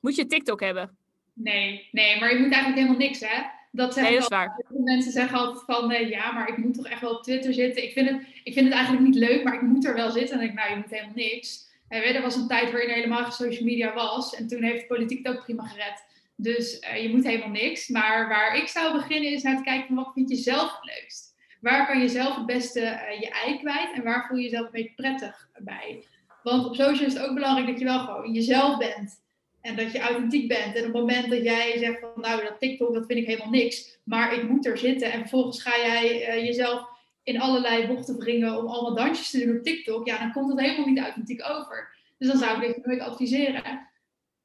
Moet 0.00 0.16
je 0.16 0.26
TikTok 0.26 0.60
hebben? 0.60 0.96
Nee, 1.32 1.88
nee, 1.92 2.20
maar 2.20 2.32
je 2.32 2.38
moet 2.38 2.52
eigenlijk 2.52 2.74
helemaal 2.74 3.06
niks, 3.06 3.20
hè? 3.20 3.42
Dat, 3.70 3.96
nee, 3.96 4.12
dat 4.12 4.22
is 4.22 4.28
waar. 4.28 4.64
Mensen 4.68 5.12
zeggen 5.12 5.38
altijd 5.38 5.64
van, 5.64 5.92
uh, 5.92 6.10
ja, 6.10 6.32
maar 6.32 6.48
ik 6.48 6.56
moet 6.56 6.74
toch 6.74 6.86
echt 6.86 7.00
wel 7.00 7.14
op 7.14 7.22
Twitter 7.22 7.54
zitten. 7.54 7.82
Ik 7.82 7.92
vind, 7.92 8.08
het, 8.08 8.20
ik 8.42 8.52
vind 8.52 8.66
het 8.66 8.74
eigenlijk 8.74 9.06
niet 9.06 9.14
leuk, 9.14 9.44
maar 9.44 9.54
ik 9.54 9.60
moet 9.60 9.84
er 9.84 9.94
wel 9.94 10.10
zitten. 10.10 10.32
En 10.32 10.38
denk 10.38 10.50
ik, 10.50 10.58
nou, 10.58 10.70
je 10.70 10.76
moet 10.76 10.90
helemaal 10.90 11.14
niks. 11.14 11.72
En 11.88 12.00
weet, 12.00 12.14
er 12.14 12.22
was 12.22 12.36
een 12.36 12.48
tijd 12.48 12.70
waarin 12.70 12.88
er 12.88 12.94
helemaal 12.94 13.22
geen 13.22 13.32
social 13.32 13.64
media 13.64 13.94
was. 13.94 14.34
En 14.34 14.46
toen 14.46 14.62
heeft 14.62 14.80
de 14.80 14.86
politiek 14.86 15.26
het 15.26 15.36
ook 15.36 15.44
prima 15.44 15.66
gered. 15.66 16.04
Dus 16.36 16.80
uh, 16.80 17.02
je 17.02 17.08
moet 17.08 17.24
helemaal 17.24 17.48
niks. 17.48 17.88
Maar 17.88 18.28
waar 18.28 18.56
ik 18.56 18.68
zou 18.68 18.92
beginnen 18.92 19.32
is 19.32 19.42
naar 19.42 19.56
te 19.56 19.62
kijken 19.62 19.86
van, 19.86 19.96
wat 19.96 20.12
vind 20.14 20.28
je 20.28 20.36
zelf 20.36 20.80
het 20.80 20.94
leukst? 21.00 21.33
Waar 21.64 21.86
kan 21.86 22.00
je 22.00 22.08
zelf 22.08 22.36
het 22.36 22.46
beste 22.46 22.80
uh, 22.80 23.20
je 23.20 23.30
ei 23.30 23.58
kwijt 23.58 23.92
en 23.94 24.02
waar 24.02 24.26
voel 24.26 24.36
je 24.36 24.42
jezelf 24.42 24.64
een 24.64 24.72
beetje 24.72 24.94
prettig 24.94 25.48
bij. 25.58 26.04
Want 26.42 26.66
op 26.66 26.74
social 26.74 27.06
is 27.06 27.14
het 27.14 27.22
ook 27.22 27.34
belangrijk 27.34 27.66
dat 27.66 27.78
je 27.78 27.84
wel 27.84 27.98
gewoon 27.98 28.32
jezelf 28.32 28.78
bent. 28.78 29.22
En 29.60 29.76
dat 29.76 29.92
je 29.92 30.00
authentiek 30.00 30.48
bent. 30.48 30.74
En 30.74 30.86
op 30.86 30.92
het 30.92 30.92
moment 30.92 31.30
dat 31.30 31.42
jij 31.42 31.78
zegt 31.78 32.00
van 32.00 32.10
nou 32.16 32.42
dat 32.42 32.60
TikTok 32.60 32.94
dat 32.94 33.06
vind 33.06 33.18
ik 33.18 33.26
helemaal 33.26 33.50
niks. 33.50 33.98
Maar 34.04 34.34
ik 34.34 34.48
moet 34.48 34.66
er 34.66 34.78
zitten. 34.78 35.12
En 35.12 35.20
vervolgens 35.20 35.62
ga 35.62 35.76
jij 35.76 36.36
uh, 36.36 36.44
jezelf 36.46 36.88
in 37.22 37.40
allerlei 37.40 37.86
bochten 37.86 38.18
wringen 38.18 38.58
om 38.58 38.66
allemaal 38.66 38.94
dansjes 38.94 39.30
te 39.30 39.44
doen 39.44 39.56
op 39.56 39.62
TikTok. 39.62 40.06
Ja, 40.06 40.18
dan 40.18 40.32
komt 40.32 40.48
dat 40.48 40.60
helemaal 40.60 40.86
niet 40.86 40.98
authentiek 40.98 41.42
over. 41.48 41.94
Dus 42.18 42.28
dan 42.28 42.38
zou 42.38 42.62
ik 42.62 42.74
dit 42.74 42.86
nooit 42.86 43.00
adviseren. 43.00 43.88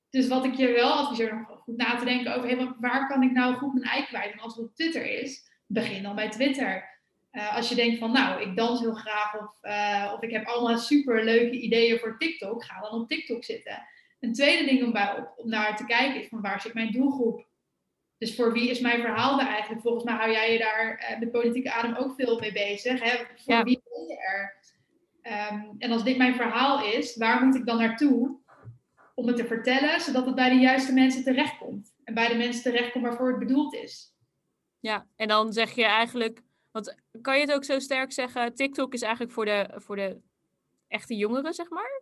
Dus 0.10 0.28
wat 0.28 0.46
ik 0.46 0.54
je 0.54 0.72
wel 0.72 0.92
adviseer 0.92 1.32
om 1.32 1.46
goed 1.46 1.78
na 1.78 1.96
te 1.96 2.06
denken 2.06 2.36
over 2.36 2.50
hey, 2.50 2.74
waar 2.80 3.08
kan 3.08 3.24
ik 3.24 3.32
nou 3.32 3.56
goed 3.56 3.74
mijn 3.74 3.86
ei 3.86 4.06
kwijt. 4.06 4.32
En 4.32 4.40
als 4.40 4.56
het 4.56 4.66
op 4.66 4.76
Twitter 4.76 5.22
is, 5.22 5.44
begin 5.66 6.04
dan 6.04 6.16
bij 6.16 6.30
Twitter. 6.30 6.99
Eh, 7.32 7.56
als 7.56 7.70
je 7.70 7.76
denkt 7.76 8.00
van, 8.00 8.12
nou, 8.12 8.42
ik 8.42 8.56
dans 8.56 8.80
heel 8.80 8.94
graag 8.94 9.42
of, 9.42 9.58
eh, 9.62 10.12
of 10.16 10.22
ik 10.22 10.32
heb 10.32 10.48
allemaal 10.48 10.78
super 10.78 11.24
leuke 11.24 11.60
ideeën 11.60 12.00
voor 12.00 12.18
TikTok, 12.18 12.64
ga 12.64 12.82
dan 12.82 13.02
op 13.02 13.08
TikTok 13.08 13.44
zitten. 13.44 13.88
Een 14.20 14.34
tweede 14.34 14.66
ding 14.66 14.84
om, 14.84 14.92
bij, 14.92 15.16
op, 15.18 15.34
om 15.36 15.50
naar 15.50 15.78
te 15.78 15.86
kijken 15.86 16.22
is 16.22 16.28
van 16.28 16.42
waar 16.42 16.62
zit 16.62 16.74
mijn 16.74 16.92
doelgroep? 16.92 17.48
Dus 18.18 18.36
voor 18.36 18.54
wie 18.54 18.70
is 18.70 18.80
mijn 18.80 19.02
verhaal 19.02 19.38
daar 19.38 19.48
eigenlijk? 19.48 19.82
Volgens 19.82 20.04
mij 20.04 20.14
hou 20.14 20.32
jij 20.32 20.52
je 20.54 20.60
daar 20.60 21.10
uh, 21.12 21.20
de 21.20 21.30
politieke 21.30 21.72
adem 21.72 21.96
ook 21.96 22.14
veel 22.16 22.40
mee 22.40 22.52
bezig. 22.52 23.04
Hè? 23.04 23.18
Voor 23.18 23.54
Ja. 23.54 23.64
wie 23.64 23.82
ben 23.84 24.08
je 24.08 24.18
er? 24.18 24.58
Ehm, 25.22 25.64
en 25.78 25.92
als 25.92 26.04
dit 26.04 26.18
mijn 26.18 26.36
verhaal 26.36 26.86
is, 26.86 27.18
waar 27.18 27.46
moet 27.46 27.56
ik 27.56 27.66
dan 27.66 27.78
naartoe 27.78 28.38
om 29.16 29.28
het 29.28 29.36
te 29.36 29.46
vertellen, 29.46 30.02
zodat 30.02 30.26
het 30.26 30.36
bij 30.36 30.50
de 30.50 30.56
juiste 30.56 30.94
mensen 30.94 31.24
terechtkomt? 31.24 31.94
En 32.04 32.14
bij 32.14 32.28
de 32.28 32.36
mensen 32.36 32.64
terechtkomt 32.64 33.04
waarvoor 33.06 33.30
het 33.30 33.40
bedoeld 33.40 33.74
is. 33.74 34.14
Ja, 34.80 35.08
en 35.16 35.28
dan 35.28 35.54
zeg 35.54 35.72
je 35.72 35.86
eigenlijk, 35.86 36.42
want 36.72 36.96
kan 37.22 37.36
je 37.36 37.42
het 37.42 37.54
ook 37.54 37.64
zo 37.64 37.80
sterk 37.80 38.12
zeggen, 38.12 38.56
TikTok 38.56 38.94
is 38.94 39.02
eigenlijk 39.02 39.34
voor 39.34 39.46
de, 39.46 39.70
voor 39.76 39.96
de 39.96 40.18
echte 40.88 41.16
jongeren, 41.16 41.54
zeg 41.54 41.70
maar? 41.70 42.02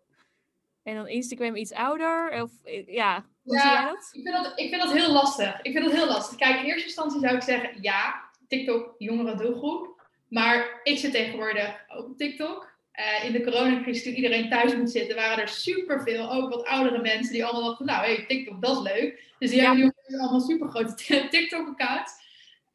En 0.84 0.96
dan 0.96 1.08
Instagram 1.08 1.56
iets 1.56 1.72
ouder? 1.74 2.42
Of 2.44 2.52
eh, 2.64 2.88
ja, 2.88 3.26
hoe 3.42 3.56
Ja. 3.56 3.62
zie 3.62 3.72
jij 3.72 3.86
dat? 3.86 4.10
Ik 4.12 4.22
vind, 4.24 4.44
dat, 4.44 4.60
ik 4.60 4.70
vind 4.70 4.82
dat 4.82 4.92
heel 4.94 5.12
lastig. 5.12 5.62
Ik 5.62 5.72
vind 5.72 5.86
dat 5.86 5.94
heel 5.94 6.08
lastig. 6.08 6.38
Kijk, 6.38 6.60
in 6.60 6.66
eerste 6.66 6.86
instantie 6.86 7.20
zou 7.20 7.36
ik 7.36 7.42
zeggen, 7.42 7.82
ja, 7.82 8.30
TikTok, 8.48 8.96
jongere 8.98 9.36
doelgroep. 9.36 10.02
Maar 10.30 10.80
ik 10.84 10.98
zit 10.98 11.12
tegenwoordig 11.12 11.86
ook 11.96 12.06
op 12.06 12.18
TikTok. 12.18 12.76
Eh, 12.92 13.24
in 13.26 13.32
de 13.32 13.44
coronacrisis, 13.44 14.04
toen 14.04 14.14
iedereen 14.14 14.50
thuis 14.50 14.76
moet 14.76 14.90
zitten, 14.92 15.16
waren 15.16 15.38
er 15.38 15.48
superveel, 15.48 16.32
ook 16.32 16.50
wat 16.50 16.66
oudere 16.66 17.02
mensen, 17.02 17.34
die 17.34 17.46
allemaal 17.46 17.70
dachten, 17.70 17.86
nou, 17.86 18.06
hey, 18.06 18.26
TikTok, 18.28 18.62
dat 18.62 18.78
is 18.78 18.92
leuk. 18.94 19.34
Dus 19.40 19.50
die 19.50 19.60
Ja. 19.62 19.66
hebben 19.76 19.94
nu 20.08 20.18
allemaal 20.20 20.40
supergrote 20.40 20.96
TikTok-accounts. 21.30 22.12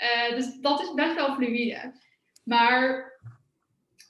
Eh, 0.03 0.35
dus 0.35 0.55
dat 0.61 0.81
is 0.81 0.95
best 0.95 1.15
wel 1.15 1.35
fluïde. 1.35 1.93
Maar 2.45 3.13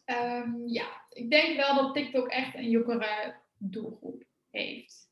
ehm, 0.04 0.66
ja, 0.66 0.86
ik 1.08 1.30
denk 1.30 1.56
wel 1.56 1.74
dat 1.74 1.94
TikTok 1.94 2.28
echt 2.28 2.54
een 2.54 2.70
jongere 2.70 3.34
doelgroep 3.58 4.24
heeft. 4.50 5.10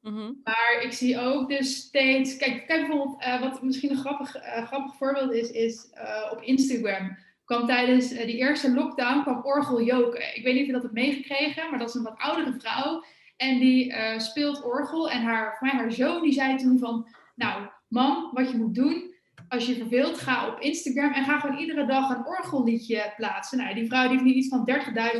Mhm. 0.00 0.32
Maar 0.44 0.80
ik 0.82 0.92
zie 0.92 1.20
ook 1.20 1.48
dus 1.48 1.76
steeds. 1.76 2.36
Kijk, 2.36 2.66
kijk 2.66 2.86
bijvoorbeeld, 2.86 3.22
eh, 3.22 3.40
wat 3.40 3.62
misschien 3.62 3.90
een 3.90 3.96
grappig, 3.96 4.36
eh, 4.36 4.66
grappig 4.66 4.96
voorbeeld 4.96 5.32
is, 5.32 5.50
is 5.50 5.90
op 6.30 6.42
Instagram. 6.42 7.16
kwam 7.44 7.66
tijdens 7.66 8.08
die 8.08 8.36
eerste 8.36 8.70
lockdown 8.70 9.22
kwam 9.22 9.44
Orgel 9.44 9.82
Joken. 9.82 10.36
Ik 10.36 10.44
weet 10.44 10.52
niet 10.52 10.60
of 10.60 10.66
je 10.66 10.72
dat 10.72 10.82
hebt 10.82 10.94
meegekregen, 10.94 11.70
maar 11.70 11.78
dat 11.78 11.88
is 11.88 11.94
een 11.94 12.02
wat 12.02 12.18
oudere 12.18 12.60
vrouw. 12.60 13.04
En 13.36 13.58
die 13.58 13.94
speelt 14.16 14.64
orgel. 14.64 15.10
En 15.10 15.22
haar, 15.22 15.56
voor 15.56 15.66
mij 15.66 15.76
haar 15.76 15.92
zoon 15.92 16.22
die 16.22 16.32
zei 16.32 16.56
toen 16.56 16.78
van... 16.78 17.08
Nou, 17.34 17.68
mam, 17.88 18.30
wat 18.32 18.50
je 18.50 18.56
moet 18.56 18.74
doen... 18.74 19.13
Als 19.48 19.66
je 19.66 19.76
verveelt, 19.76 20.18
ga 20.18 20.48
op 20.48 20.60
Instagram 20.60 21.12
en 21.12 21.24
ga 21.24 21.38
gewoon 21.38 21.58
iedere 21.58 21.86
dag 21.86 22.10
een 22.10 22.26
orgelliedje 22.26 23.12
plaatsen. 23.16 23.58
Nou, 23.58 23.74
die 23.74 23.86
vrouw 23.86 24.02
die 24.02 24.10
heeft 24.10 24.24
nu 24.24 24.32
iets 24.32 24.48
van 24.48 24.70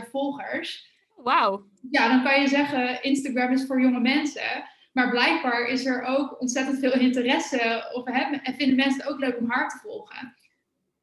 30.000 0.04 0.11
volgers. 0.11 0.93
Wauw. 1.16 1.66
Ja, 1.90 2.09
dan 2.09 2.23
kan 2.23 2.40
je 2.40 2.49
zeggen, 2.49 3.02
Instagram 3.02 3.52
is 3.52 3.66
voor 3.66 3.81
jonge 3.81 4.00
mensen. 4.00 4.64
Maar 4.93 5.11
blijkbaar 5.11 5.66
is 5.66 5.87
er 5.87 6.02
ook 6.02 6.40
ontzettend 6.40 6.78
veel 6.78 6.93
interesse. 6.93 7.90
Of, 7.93 8.04
hè, 8.04 8.37
en 8.37 8.54
vinden 8.54 8.76
mensen 8.76 9.00
het 9.00 9.11
ook 9.11 9.19
leuk 9.19 9.38
om 9.38 9.50
haar 9.50 9.69
te 9.69 9.78
volgen. 9.83 10.37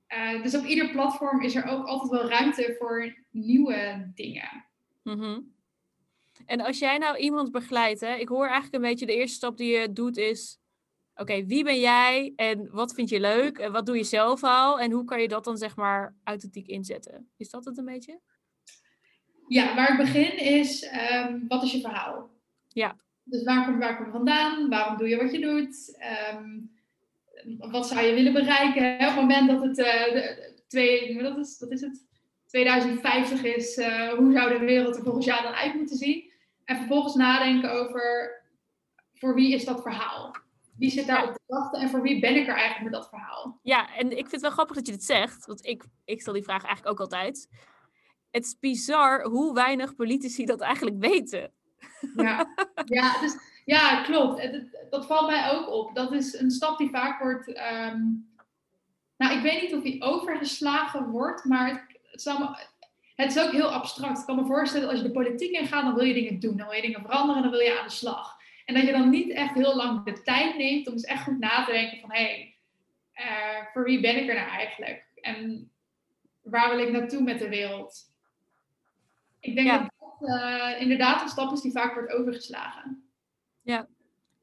Eh, 0.08 0.44
dus 0.44 0.56
op 0.56 0.66
ieder 0.66 0.90
platform 0.90 1.42
is 1.42 1.56
er 1.56 1.66
ook 1.66 1.86
altijd 1.86 2.12
wel 2.12 2.30
ruimte 2.30 2.76
voor 2.80 3.16
nieuwe 3.30 4.12
dingen. 4.16 4.66
Mhm. 5.04 5.40
En 6.46 6.62
als 6.62 6.80
jij 6.80 6.98
nou 6.98 7.18
iemand 7.18 7.52
begeleidt, 7.52 8.02
hè, 8.02 8.16
ik 8.16 8.28
hoor 8.28 8.46
eigenlijk 8.46 8.76
een 8.76 8.90
beetje 8.90 9.06
de 9.06 9.16
eerste 9.16 9.36
stap 9.36 9.58
die 9.58 9.80
je 9.80 9.94
doet 9.94 10.18
is, 10.18 10.61
oké, 11.16 11.46
wie 11.46 11.64
ben 11.64 11.80
jij 11.80 12.34
en 12.36 12.70
wat 12.72 12.94
vind 12.94 13.10
je 13.10 13.20
leuk 13.20 13.58
en 13.58 13.72
wat 13.72 13.86
doe 13.86 13.98
je 13.98 14.04
zelf 14.04 14.44
al 14.44 14.80
en 14.80 14.92
hoe 14.92 15.06
kan 15.06 15.22
je 15.22 15.28
dat 15.28 15.44
dan 15.44 15.58
zeg 15.58 15.76
maar 15.76 16.16
authentiek 16.24 16.68
inzetten? 16.68 17.32
Is 17.38 17.50
dat 17.50 17.66
het 17.66 17.78
een 17.78 17.86
beetje? 17.86 18.20
Ja, 19.48 19.76
waar 19.76 19.92
ik 19.92 19.98
begin 19.98 20.38
is, 20.38 20.84
ehm, 20.84 21.40
wat 21.48 21.64
is 21.64 21.72
je 21.72 21.82
verhaal? 21.82 22.30
Ja. 22.68 22.96
Dus 23.24 23.44
waar 23.44 23.66
kom, 23.66 23.80
waar 23.80 23.98
kom 23.98 24.06
je 24.06 24.12
vandaan? 24.12 24.70
Waarom 24.70 24.98
doe 24.98 25.08
je 25.08 25.18
wat 25.18 25.32
je 25.32 25.40
doet? 25.40 25.98
Ehm, 26.00 26.60
wat 27.72 27.88
zou 27.88 28.02
je 28.06 28.14
willen 28.14 28.34
bereiken? 28.34 28.98
Hè? 28.98 29.08
Op 29.08 29.16
het 29.16 29.22
moment 29.22 29.50
dat 29.50 29.62
het, 29.62 29.78
eh, 29.78 30.48
twee, 30.68 31.18
is, 31.40 31.60
wat 31.60 31.72
is 31.72 31.82
het? 31.82 32.06
2050 32.46 33.44
is, 33.44 33.78
eh, 33.78 34.10
hoe 34.10 34.32
zou 34.32 34.60
de 34.60 34.66
wereld 34.66 34.96
er 34.96 35.04
volgens 35.04 35.26
jou 35.26 35.44
dan 35.44 35.54
uit 35.54 35.74
moeten 35.74 35.98
zien? 35.98 36.32
En 36.66 36.78
vervolgens 36.78 37.16
nadenken 37.16 37.72
over, 37.72 38.32
voor 39.14 39.36
wie 39.36 39.54
is 39.54 39.66
dat 39.66 39.82
verhaal? 39.82 40.36
Wie 40.78 40.90
zit 40.90 41.08
daar 41.08 41.22
Ja. 41.22 41.28
op 41.28 41.34
te 41.34 41.42
wachten 41.46 41.82
en 41.82 41.90
voor 41.90 42.02
wie 42.02 42.20
ben 42.20 42.36
ik 42.36 42.48
er 42.48 42.56
eigenlijk 42.56 42.84
met 42.84 42.94
dat 43.02 43.10
verhaal? 43.10 43.60
Ja, 43.64 43.96
en 43.96 44.10
ik 44.12 44.18
vind 44.18 44.32
het 44.32 44.42
wel 44.42 44.52
grappig 44.52 44.76
dat 44.76 44.86
je 44.86 44.92
dit 44.92 45.04
zegt, 45.04 45.46
want 45.46 45.66
ik, 45.66 45.84
ik 46.06 46.22
stel 46.22 46.34
die 46.34 46.44
vraag 46.44 46.64
eigenlijk 46.64 46.94
ook 46.94 47.00
altijd. 47.12 47.48
Het 48.32 48.46
is 48.46 48.60
bizar 48.60 49.24
hoe 49.24 49.54
weinig 49.54 49.96
politici 49.96 50.46
dat 50.46 50.62
eigenlijk 50.62 50.98
weten. 51.00 51.52
Ja, 52.16 52.48
ja, 52.86 53.20
dus, 53.20 53.36
ja 53.66 54.02
klopt. 54.04 54.50
Dat 54.90 55.06
valt 55.06 55.28
mij 55.30 55.50
ook 55.52 55.70
op. 55.70 55.96
Dat 55.96 56.12
is 56.12 56.40
een 56.40 56.52
stap 56.52 56.78
die 56.78 56.90
vaak 56.90 57.20
wordt. 57.22 57.54
ehm, 57.54 58.02
nou, 59.18 59.36
ik 59.38 59.42
weet 59.42 59.62
niet 59.62 59.74
of 59.76 59.84
die 59.84 60.04
overgeslagen 60.04 61.10
wordt, 61.10 61.46
maar 61.46 61.68
het, 61.70 62.00
het, 62.12 62.22
zou 62.22 62.40
me- 62.40 62.66
het 63.16 63.36
is 63.36 63.44
ook 63.44 63.52
heel 63.52 63.72
abstract. 63.74 64.20
Ik 64.20 64.26
kan 64.26 64.36
me 64.36 64.46
voorstellen, 64.46 64.90
als 64.90 64.98
je 64.98 65.04
de 65.06 65.12
politiek 65.12 65.52
ingaat, 65.52 65.84
dan 65.84 65.96
wil 65.96 66.04
je 66.04 66.14
dingen 66.14 66.40
doen, 66.40 66.58
dan 66.58 66.68
wil 66.68 66.76
je 66.76 66.82
dingen 66.82 67.02
veranderen, 67.02 67.42
dan 67.42 67.52
wil 67.52 67.60
je 67.60 67.80
aan 67.80 67.88
de 67.88 67.94
slag. 67.94 68.40
En 68.72 68.78
dat 68.78 68.86
je 68.86 68.92
dan 68.92 69.10
niet 69.10 69.30
echt 69.32 69.54
heel 69.54 69.76
lang 69.76 70.04
de 70.04 70.22
tijd 70.22 70.58
neemt 70.58 70.88
om 70.88 70.94
eens 70.94 71.04
echt 71.04 71.24
goed 71.24 71.40
na 71.40 71.64
te 71.66 71.72
denken 71.72 72.00
van 72.00 72.12
hé, 72.12 72.24
hey, 72.24 72.56
eh, 73.14 73.66
voor 73.74 73.84
wie 73.84 74.02
ben 74.02 74.18
ik 74.24 74.30
er 74.30 74.36
nou 74.36 74.50
eigenlijk? 74.50 75.04
En 75.22 75.70
waar 76.42 76.76
wil 76.76 76.86
ik 76.88 76.92
naartoe 76.92 77.22
met 77.22 77.40
de 77.40 77.50
wereld? 77.50 78.00
Ik 79.40 79.56
denk 79.56 79.68
Ja. 79.68 79.78
dat 79.78 79.90
dat 80.20 80.30
eh, 80.30 80.82
inderdaad 80.82 81.22
een 81.22 81.28
stap 81.28 81.52
is 81.52 81.62
die 81.62 81.72
vaak 81.72 81.94
wordt 81.94 82.12
overgeslagen. 82.12 83.06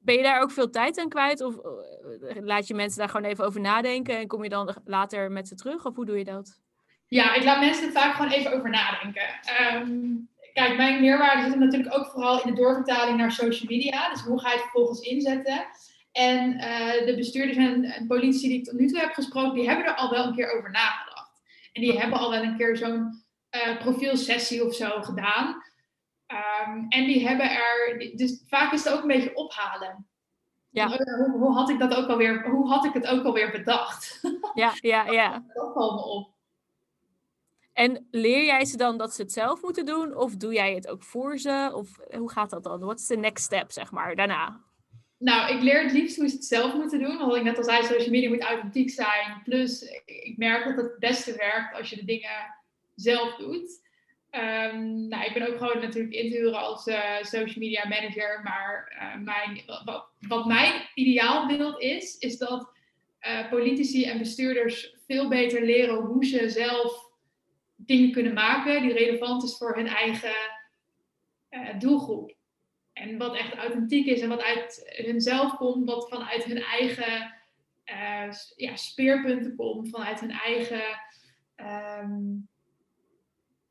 Ben 0.01 0.17
je 0.17 0.23
daar 0.23 0.41
ook 0.41 0.51
veel 0.51 0.71
tijd 0.71 0.99
aan 0.99 1.09
kwijt? 1.09 1.41
Of 1.41 1.57
eh, 1.59 2.43
laat 2.43 2.67
je 2.67 2.75
mensen 2.75 2.99
daar 2.99 3.09
gewoon 3.09 3.31
even 3.31 3.45
over 3.45 3.61
nadenken 3.61 4.17
en 4.19 4.27
kom 4.27 4.43
je 4.43 4.49
dan 4.49 4.77
later 4.85 5.31
met 5.31 5.49
ze 5.49 5.55
terug? 5.55 5.85
Of 5.85 5.95
hoe 5.95 6.07
doe 6.07 6.19
je 6.19 6.25
dat? 6.25 6.61
Ja, 7.07 7.35
ik 7.35 7.45
laat 7.45 7.61
mensen 7.61 7.87
er 7.87 7.93
vaak 7.93 8.15
gewoon 8.15 8.31
even 8.31 8.53
over 8.53 8.71
nadenken. 8.71 9.41
Ehm, 9.43 10.15
kijk, 10.59 10.77
mijn 10.77 11.01
meerwaarde 11.01 11.43
zit 11.43 11.51
hem 11.51 11.61
natuurlijk 11.61 11.99
ook 11.99 12.07
vooral 12.07 12.43
in 12.43 12.55
de 12.55 12.61
doorvertaling 12.61 13.17
naar 13.17 13.33
social 13.33 13.71
media. 13.71 14.09
Dus 14.11 14.21
hoe 14.21 14.41
ga 14.41 14.49
je 14.49 14.55
het 14.55 14.63
vervolgens 14.63 15.01
inzetten? 15.01 15.67
En 16.13 16.59
eh, 16.59 17.07
de 17.07 17.15
bestuurders 17.17 17.57
en, 17.57 18.07
politici 18.07 18.49
die 18.49 18.59
ik 18.59 18.65
tot 18.65 18.79
nu 18.79 18.87
toe 18.87 19.01
heb 19.01 19.13
gesproken, 19.13 19.55
die 19.55 19.69
hebben 19.69 19.87
er 19.87 19.95
al 19.95 20.11
wel 20.11 20.25
een 20.25 20.35
keer 20.35 20.57
over 20.57 20.71
nagedacht. 20.71 21.43
En 21.73 21.83
die 21.83 21.99
hebben 21.99 22.19
al 22.19 22.31
wel 22.31 22.43
een 22.43 22.57
keer 22.57 22.77
zo'n 22.77 23.23
eh, 23.51 23.79
profielsessie 23.79 24.67
of 24.67 24.75
zo 24.75 25.03
gedaan. 25.03 25.63
Ehm, 26.27 26.85
en 26.89 27.07
die 27.07 27.29
hebben 27.29 27.51
er, 27.51 28.13
dus 28.17 28.43
vaak 28.47 28.73
is 28.73 28.85
het 28.85 28.93
ook 28.93 29.03
een 29.03 29.09
beetje 29.09 29.37
ophalen. 29.37 30.07
Ja. 30.71 30.87
Hoe, 30.87 31.37
hoe 31.39 31.53
had 31.53 31.69
ik 31.69 31.79
dat 31.79 31.95
ook 31.95 32.09
alweer, 32.09 32.49
hoe 32.51 32.69
had 32.69 32.85
ik 32.85 32.93
het 32.93 33.07
ook 33.07 33.25
alweer 33.25 33.51
bedacht? 33.51 34.21
Ja, 34.55 34.73
ja, 34.81 35.11
ja. 35.11 35.31
dat 35.55 35.75
me 35.75 36.05
op. 36.05 36.38
En 37.79 38.07
leer 38.11 38.45
jij 38.45 38.65
ze 38.65 38.77
dan 38.77 38.99
dat 38.99 39.15
ze 39.15 39.23
het 39.23 39.33
zelf 39.33 39.63
moeten 39.63 39.87
doen? 39.87 40.17
Of 40.17 40.37
doe 40.37 40.53
jij 40.53 40.75
het 40.75 40.89
ook 40.89 41.03
voor 41.03 41.39
ze? 41.39 41.71
Of 41.75 41.99
eh, 41.99 42.19
hoe 42.19 42.31
gaat 42.31 42.51
dat 42.51 42.63
dan? 42.63 42.81
Wat 42.81 42.99
is 42.99 43.07
de 43.07 43.17
next 43.17 43.45
step, 43.45 43.71
zeg 43.71 43.91
maar, 43.91 44.17
daarna? 44.17 44.61
Nou, 45.19 45.55
ik 45.55 45.63
leer 45.63 45.83
het 45.83 45.93
liefst 45.93 46.17
hoe 46.17 46.29
ze 46.29 46.35
het 46.35 46.45
zelf 46.45 46.75
moeten 46.75 46.99
doen. 46.99 47.19
Want 47.19 47.37
ik 47.37 47.43
net 47.43 47.57
al 47.57 47.65
zei, 47.65 47.83
social 47.83 48.11
media 48.11 48.29
moet 48.29 48.43
authentiek 48.43 48.91
zijn. 48.91 49.43
Plus, 49.45 49.83
ik 50.05 50.35
merk 50.37 50.65
dat 50.65 50.77
het 50.77 50.85
het 50.85 50.99
beste 50.99 51.37
werkt 51.37 51.75
als 51.75 51.91
je 51.91 51.97
de 51.97 52.05
dingen 52.05 52.55
zelf 52.95 53.37
doet. 53.37 53.81
Ehm, 54.31 55.09
nou, 55.09 55.25
ik 55.25 55.35
ben 55.35 55.49
ook 55.49 55.59
gewoon 55.59 55.83
natuurlijk 55.83 56.15
in 56.15 56.31
te 56.31 56.37
huren 56.37 56.61
als 56.61 56.87
eh, 56.87 57.23
social 57.23 57.59
media 57.59 57.89
manager. 57.89 58.41
Maar 58.45 58.97
eh, 58.99 59.21
mijn, 59.23 59.63
wat, 59.85 60.09
wat 60.29 60.47
mijn 60.47 60.73
ideaalbeeld 60.95 61.81
is, 61.81 62.19
is 62.19 62.39
dat 62.39 62.77
politici 63.51 64.05
en 64.05 64.19
bestuurders 64.19 64.95
veel 65.07 65.29
beter 65.29 65.65
leren 65.65 65.95
hoe 65.95 66.25
ze 66.25 66.49
zelf 66.49 67.08
dingen 67.89 68.13
kunnen 68.13 68.35
maken 68.35 68.83
die 68.83 68.93
relevant 68.93 69.43
is 69.43 69.57
voor 69.57 69.75
hun 69.77 69.87
eigen 69.87 70.35
eh, 71.49 71.79
doelgroep. 71.79 72.37
En 72.93 73.19
wat 73.19 73.37
echt 73.37 73.55
authentiek 73.55 74.07
is 74.07 74.21
en 74.21 74.29
wat 74.29 74.43
uit 74.43 74.93
hunzelf 74.97 75.57
komt, 75.57 75.85
wat 75.85 76.09
vanuit 76.09 76.45
hun 76.45 76.63
eigen 76.63 77.35
eh, 77.85 78.31
ja, 78.57 78.77
speerpunten 78.77 79.57
komt, 79.57 79.91
vanuit 79.91 80.21
hun 80.21 80.31
eigen, 80.31 80.83
ehm, 81.55 82.35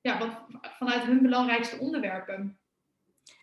ja, 0.02 0.20
wat, 0.20 0.62
vanuit 0.62 1.04
hun 1.04 1.22
belangrijkste 1.22 1.80
onderwerpen. 1.80 2.60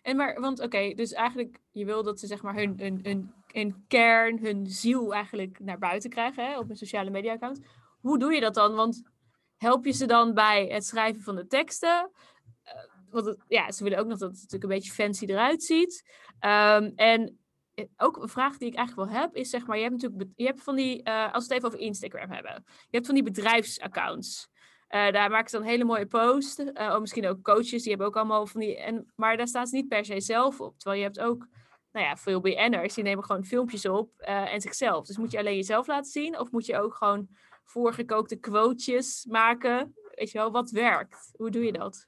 En 0.01 0.15
maar, 0.15 0.39
want 0.39 0.59
oké, 0.59 0.93
dus 0.93 1.13
eigenlijk, 1.13 1.59
je 1.71 1.85
wil 1.85 2.03
dat 2.03 2.19
ze 2.19 2.27
zeg 2.27 2.41
maar 2.41 2.55
hun, 2.55 2.73
hun, 2.77 2.99
hun, 3.03 3.33
hun 3.51 3.85
kern, 3.87 4.39
hun 4.39 4.67
ziel 4.67 5.13
eigenlijk 5.13 5.59
naar 5.59 5.77
buiten 5.77 6.09
krijgen 6.09 6.45
hè, 6.45 6.57
op 6.57 6.69
een 6.69 6.75
sociale 6.75 7.09
media 7.09 7.33
account. 7.33 7.61
Hoe 8.01 8.19
doe 8.19 8.33
je 8.33 8.41
dat 8.41 8.53
dan? 8.53 8.75
Want 8.75 9.03
help 9.57 9.85
je 9.85 9.91
ze 9.91 10.05
dan 10.05 10.33
bij 10.33 10.65
het 10.65 10.85
schrijven 10.85 11.21
van 11.21 11.35
de 11.35 11.47
teksten? 11.47 12.11
Eh, 12.63 12.73
want 13.09 13.37
ja, 13.47 13.71
ze 13.71 13.83
willen 13.83 13.99
ook 13.99 14.07
nog 14.07 14.17
dat 14.17 14.31
het 14.31 14.41
natuurlijk 14.41 14.63
een 14.63 14.77
beetje 14.77 14.91
fancy 14.91 15.25
eruit 15.25 15.63
ziet. 15.63 16.03
Ehm, 16.39 16.91
en 16.95 17.39
eh, 17.73 17.85
ook 17.97 18.17
een 18.17 18.29
vraag 18.29 18.57
die 18.57 18.67
ik 18.67 18.75
eigenlijk 18.75 19.09
wel 19.09 19.19
heb, 19.21 19.35
is 19.35 19.49
zeg 19.49 19.65
maar, 19.65 19.77
je 19.77 19.83
hebt 19.83 20.01
natuurlijk, 20.01 20.29
je 20.35 20.45
hebt 20.45 20.63
van 20.63 20.75
die, 20.75 21.03
eh, 21.03 21.33
als 21.33 21.47
we 21.47 21.53
het 21.53 21.63
even 21.63 21.67
over 21.67 21.87
Instagram 21.87 22.31
hebben, 22.31 22.63
je 22.65 22.87
hebt 22.89 23.05
van 23.05 23.15
die 23.15 23.23
bedrijfsaccounts. 23.23 24.53
Daar 24.87 25.29
maken 25.29 25.49
ze 25.49 25.57
dan 25.57 25.65
hele 25.65 25.83
mooie 25.83 26.05
posts. 26.05 26.59
Uh, 26.59 26.71
oh, 26.73 26.99
misschien 26.99 27.27
ook 27.27 27.41
coaches, 27.41 27.81
die 27.81 27.89
hebben 27.89 28.07
ook 28.07 28.15
allemaal 28.15 28.47
van 28.47 28.61
die... 28.61 28.77
En, 28.77 29.11
maar 29.15 29.37
daar 29.37 29.47
staan 29.47 29.67
ze 29.67 29.75
niet 29.75 29.87
per 29.87 30.05
se 30.05 30.19
zelf 30.19 30.61
op. 30.61 30.79
Terwijl 30.79 31.01
je 31.01 31.07
hebt 31.07 31.19
ook 31.19 31.47
nou 31.91 32.05
ja, 32.05 32.15
veel 32.15 32.39
BN'ers, 32.39 32.93
die 32.93 33.03
nemen 33.03 33.23
gewoon 33.23 33.45
filmpjes 33.45 33.85
op 33.85 34.19
en 34.19 34.61
zichzelf. 34.61 35.05
Dus 35.05 35.17
moet 35.17 35.31
je 35.31 35.37
alleen 35.37 35.55
jezelf 35.55 35.87
laten 35.87 36.11
zien? 36.11 36.39
Of 36.39 36.51
moet 36.51 36.65
je 36.65 36.77
ook 36.79 36.95
gewoon 36.95 37.27
voorgekookte 37.65 38.35
quotejes 38.35 39.25
maken? 39.29 39.93
Weet 40.15 40.31
je 40.31 40.37
wel, 40.37 40.51
wat 40.51 40.69
werkt? 40.71 41.31
Hoe 41.37 41.49
doe 41.51 41.63
je 41.63 41.71
dat? 41.71 42.07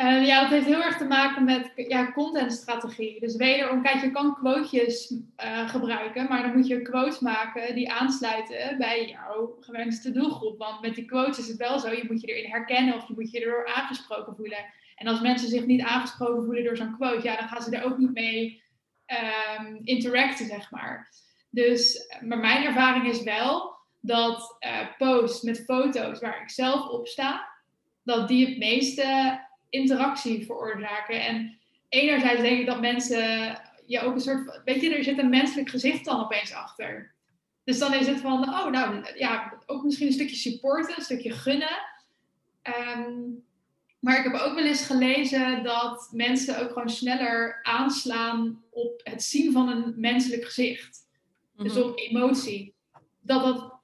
Uh, 0.00 0.26
ja, 0.26 0.40
dat 0.40 0.50
heeft 0.50 0.66
heel 0.66 0.82
erg 0.82 0.96
te 0.96 1.04
maken 1.04 1.44
met 1.44 1.72
ja, 1.74 2.12
contentstrategie. 2.12 3.20
Dus 3.20 3.36
wederom, 3.36 3.82
kijk, 3.82 4.02
je 4.02 4.10
kan 4.10 4.34
quotejes 4.34 5.10
uh, 5.44 5.68
gebruiken, 5.68 6.28
maar 6.28 6.42
dan 6.42 6.56
moet 6.56 6.66
je 6.66 6.82
quotes 6.82 7.18
maken 7.18 7.74
die 7.74 7.92
aansluiten 7.92 8.78
bij 8.78 9.08
jouw 9.08 9.56
gewenste 9.60 10.10
doelgroep. 10.10 10.58
Want 10.58 10.80
met 10.80 10.94
die 10.94 11.04
quotes 11.04 11.38
is 11.38 11.48
het 11.48 11.56
wel 11.56 11.78
zo, 11.78 11.90
je 11.90 12.04
moet 12.08 12.20
je 12.20 12.26
erin 12.26 12.50
herkennen 12.50 12.94
of 12.94 13.08
je 13.08 13.14
moet 13.14 13.30
je 13.30 13.40
erdoor 13.40 13.66
aangesproken 13.66 14.36
voelen. 14.36 14.64
En 14.94 15.06
als 15.06 15.20
mensen 15.20 15.48
zich 15.48 15.66
niet 15.66 15.82
aangesproken 15.82 16.44
voelen 16.44 16.64
door 16.64 16.76
zo'n 16.76 16.96
quote, 16.96 17.22
ja, 17.22 17.36
dan 17.36 17.48
gaan 17.48 17.62
ze 17.62 17.76
er 17.76 17.84
ook 17.84 17.98
niet 17.98 18.12
mee 18.12 18.62
um, 19.58 19.80
interacten, 19.84 20.46
zeg 20.46 20.70
maar. 20.70 21.08
Dus, 21.50 22.08
maar 22.20 22.38
mijn 22.38 22.64
ervaring 22.64 23.08
is 23.08 23.22
wel 23.22 23.77
dat 24.00 24.56
uh, 24.60 24.96
posts 24.98 25.42
met 25.42 25.64
foto's 25.64 26.20
waar 26.20 26.42
ik 26.42 26.50
zelf 26.50 26.88
op 26.88 27.06
sta, 27.06 27.48
dat 28.02 28.28
die 28.28 28.46
het 28.46 28.58
meeste 28.58 29.40
interactie 29.70 30.44
veroorzaken. 30.44 31.24
En 31.26 31.58
enerzijds 31.88 32.42
denk 32.42 32.60
ik 32.60 32.66
dat 32.66 32.80
mensen 32.80 33.56
je 33.86 34.00
ook 34.00 34.14
een 34.14 34.20
soort, 34.20 34.60
weet 34.64 34.80
je, 34.80 34.94
er 34.94 35.04
zit 35.04 35.18
een 35.18 35.28
menselijk 35.28 35.68
gezicht 35.68 36.04
dan 36.04 36.20
opeens 36.20 36.52
achter. 36.52 37.14
Dus 37.64 37.78
dan 37.78 37.94
is 37.94 38.06
het 38.06 38.20
van, 38.20 38.48
oh 38.48 38.70
nou, 38.70 39.04
ja, 39.14 39.58
ook 39.66 39.84
misschien 39.84 40.06
een 40.06 40.12
stukje 40.12 40.36
supporten, 40.36 40.96
een 40.96 41.04
stukje 41.04 41.30
gunnen. 41.30 41.78
Um, 42.62 43.46
maar 43.98 44.18
ik 44.18 44.32
heb 44.32 44.42
ook 44.42 44.54
wel 44.54 44.64
eens 44.64 44.86
gelezen 44.86 45.62
dat 45.62 46.08
mensen 46.12 46.60
ook 46.60 46.68
gewoon 46.68 46.90
sneller 46.90 47.62
aanslaan 47.62 48.62
op 48.70 49.00
het 49.04 49.22
zien 49.22 49.52
van 49.52 49.68
een 49.68 49.94
menselijk 49.96 50.44
gezicht. 50.44 51.06
Dus 51.56 51.72
mhm. 51.72 51.82
op 51.82 51.98
emotie. 51.98 52.74
Dat 53.20 53.42
dat 53.42 53.77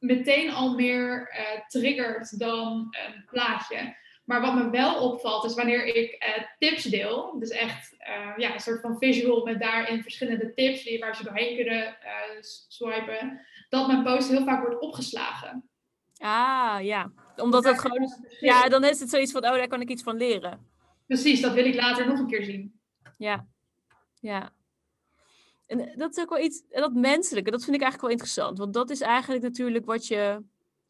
meteen 0.00 0.50
al 0.50 0.74
meer 0.74 1.32
uh, 1.32 1.66
triggert 1.66 2.38
dan 2.38 2.96
een 3.06 3.24
plaatje. 3.30 3.96
Maar 4.24 4.40
wat 4.40 4.54
me 4.54 4.70
wel 4.70 5.10
opvalt 5.10 5.44
is 5.44 5.54
wanneer 5.54 5.84
ik 5.84 6.24
uh, 6.24 6.44
tips 6.58 6.82
deel, 6.82 7.38
dus 7.38 7.50
echt 7.50 7.96
uh, 8.08 8.32
ja, 8.36 8.54
een 8.54 8.60
soort 8.60 8.80
van 8.80 8.98
visual 8.98 9.44
met 9.44 9.60
daarin 9.60 10.02
verschillende 10.02 10.54
tips 10.54 10.82
die, 10.82 10.98
waar 10.98 11.16
ze 11.16 11.24
doorheen 11.24 11.56
kunnen 11.56 11.96
swipen, 12.68 13.46
dat 13.68 13.86
mijn 13.86 14.02
post 14.02 14.28
heel 14.28 14.44
vaak 14.44 14.60
wordt 14.60 14.80
opgeslagen. 14.80 15.68
Ah, 16.18 16.78
ja. 16.82 17.10
Omdat 17.36 17.64
het 17.64 17.80
gewoon... 17.80 18.08
Ja, 18.40 18.68
dan 18.68 18.84
is 18.84 19.00
het 19.00 19.10
zoiets 19.10 19.32
van, 19.32 19.44
oh, 19.44 19.50
daar 19.50 19.68
kan 19.68 19.80
ik 19.80 19.88
iets 19.88 20.02
van 20.02 20.16
leren. 20.16 20.66
Precies, 21.06 21.40
dat 21.40 21.52
wil 21.52 21.64
ik 21.64 21.74
later 21.74 22.06
nog 22.06 22.18
een 22.18 22.26
keer 22.26 22.44
zien. 22.44 22.80
Ja. 23.18 23.46
Ja. 24.20 24.52
En 25.70 25.80
eh, 25.80 25.96
dat 25.96 26.16
is 26.16 26.22
ook 26.22 26.30
wel 26.30 26.44
iets, 26.44 26.62
dat 26.68 26.94
menselijke, 26.94 27.50
dat 27.50 27.64
vind 27.64 27.76
ik 27.76 27.82
eigenlijk 27.82 28.02
wel 28.02 28.10
interessant. 28.10 28.58
Want 28.58 28.74
dat 28.74 28.90
is 28.90 29.00
eigenlijk 29.00 29.42
natuurlijk 29.42 29.86
wat 29.86 30.06
je 30.06 30.42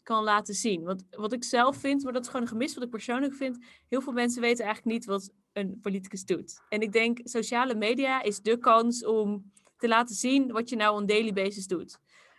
kan 0.02 0.24
laten 0.24 0.54
zien. 0.54 0.82
Want 0.82 1.04
wat 1.10 1.32
ik 1.32 1.44
zelf 1.44 1.76
vind, 1.76 2.02
maar 2.02 2.12
dat 2.12 2.22
is 2.22 2.28
gewoon 2.28 2.42
een 2.42 2.52
gemis 2.52 2.74
wat 2.74 2.84
ik 2.84 2.90
persoonlijk 2.90 3.34
vind. 3.34 3.58
Heel 3.88 4.00
veel 4.00 4.12
mensen 4.12 4.40
weten 4.40 4.64
eigenlijk 4.64 4.96
niet 4.96 5.06
wat 5.06 5.30
een 5.52 5.78
politicus 5.82 6.24
doet. 6.24 6.60
En 6.68 6.80
ik 6.80 6.92
denk, 6.92 7.18
sociale 7.22 7.74
media 7.74 8.22
is 8.22 8.40
de 8.40 8.58
kans 8.58 9.04
om 9.04 9.52
te 9.76 9.88
laten 9.88 10.14
zien 10.14 10.52
wat 10.52 10.68
je 10.68 10.76
nou 10.76 11.00
on 11.00 11.06
daily 11.06 11.32
basis 11.32 11.66
doet. 11.66 11.98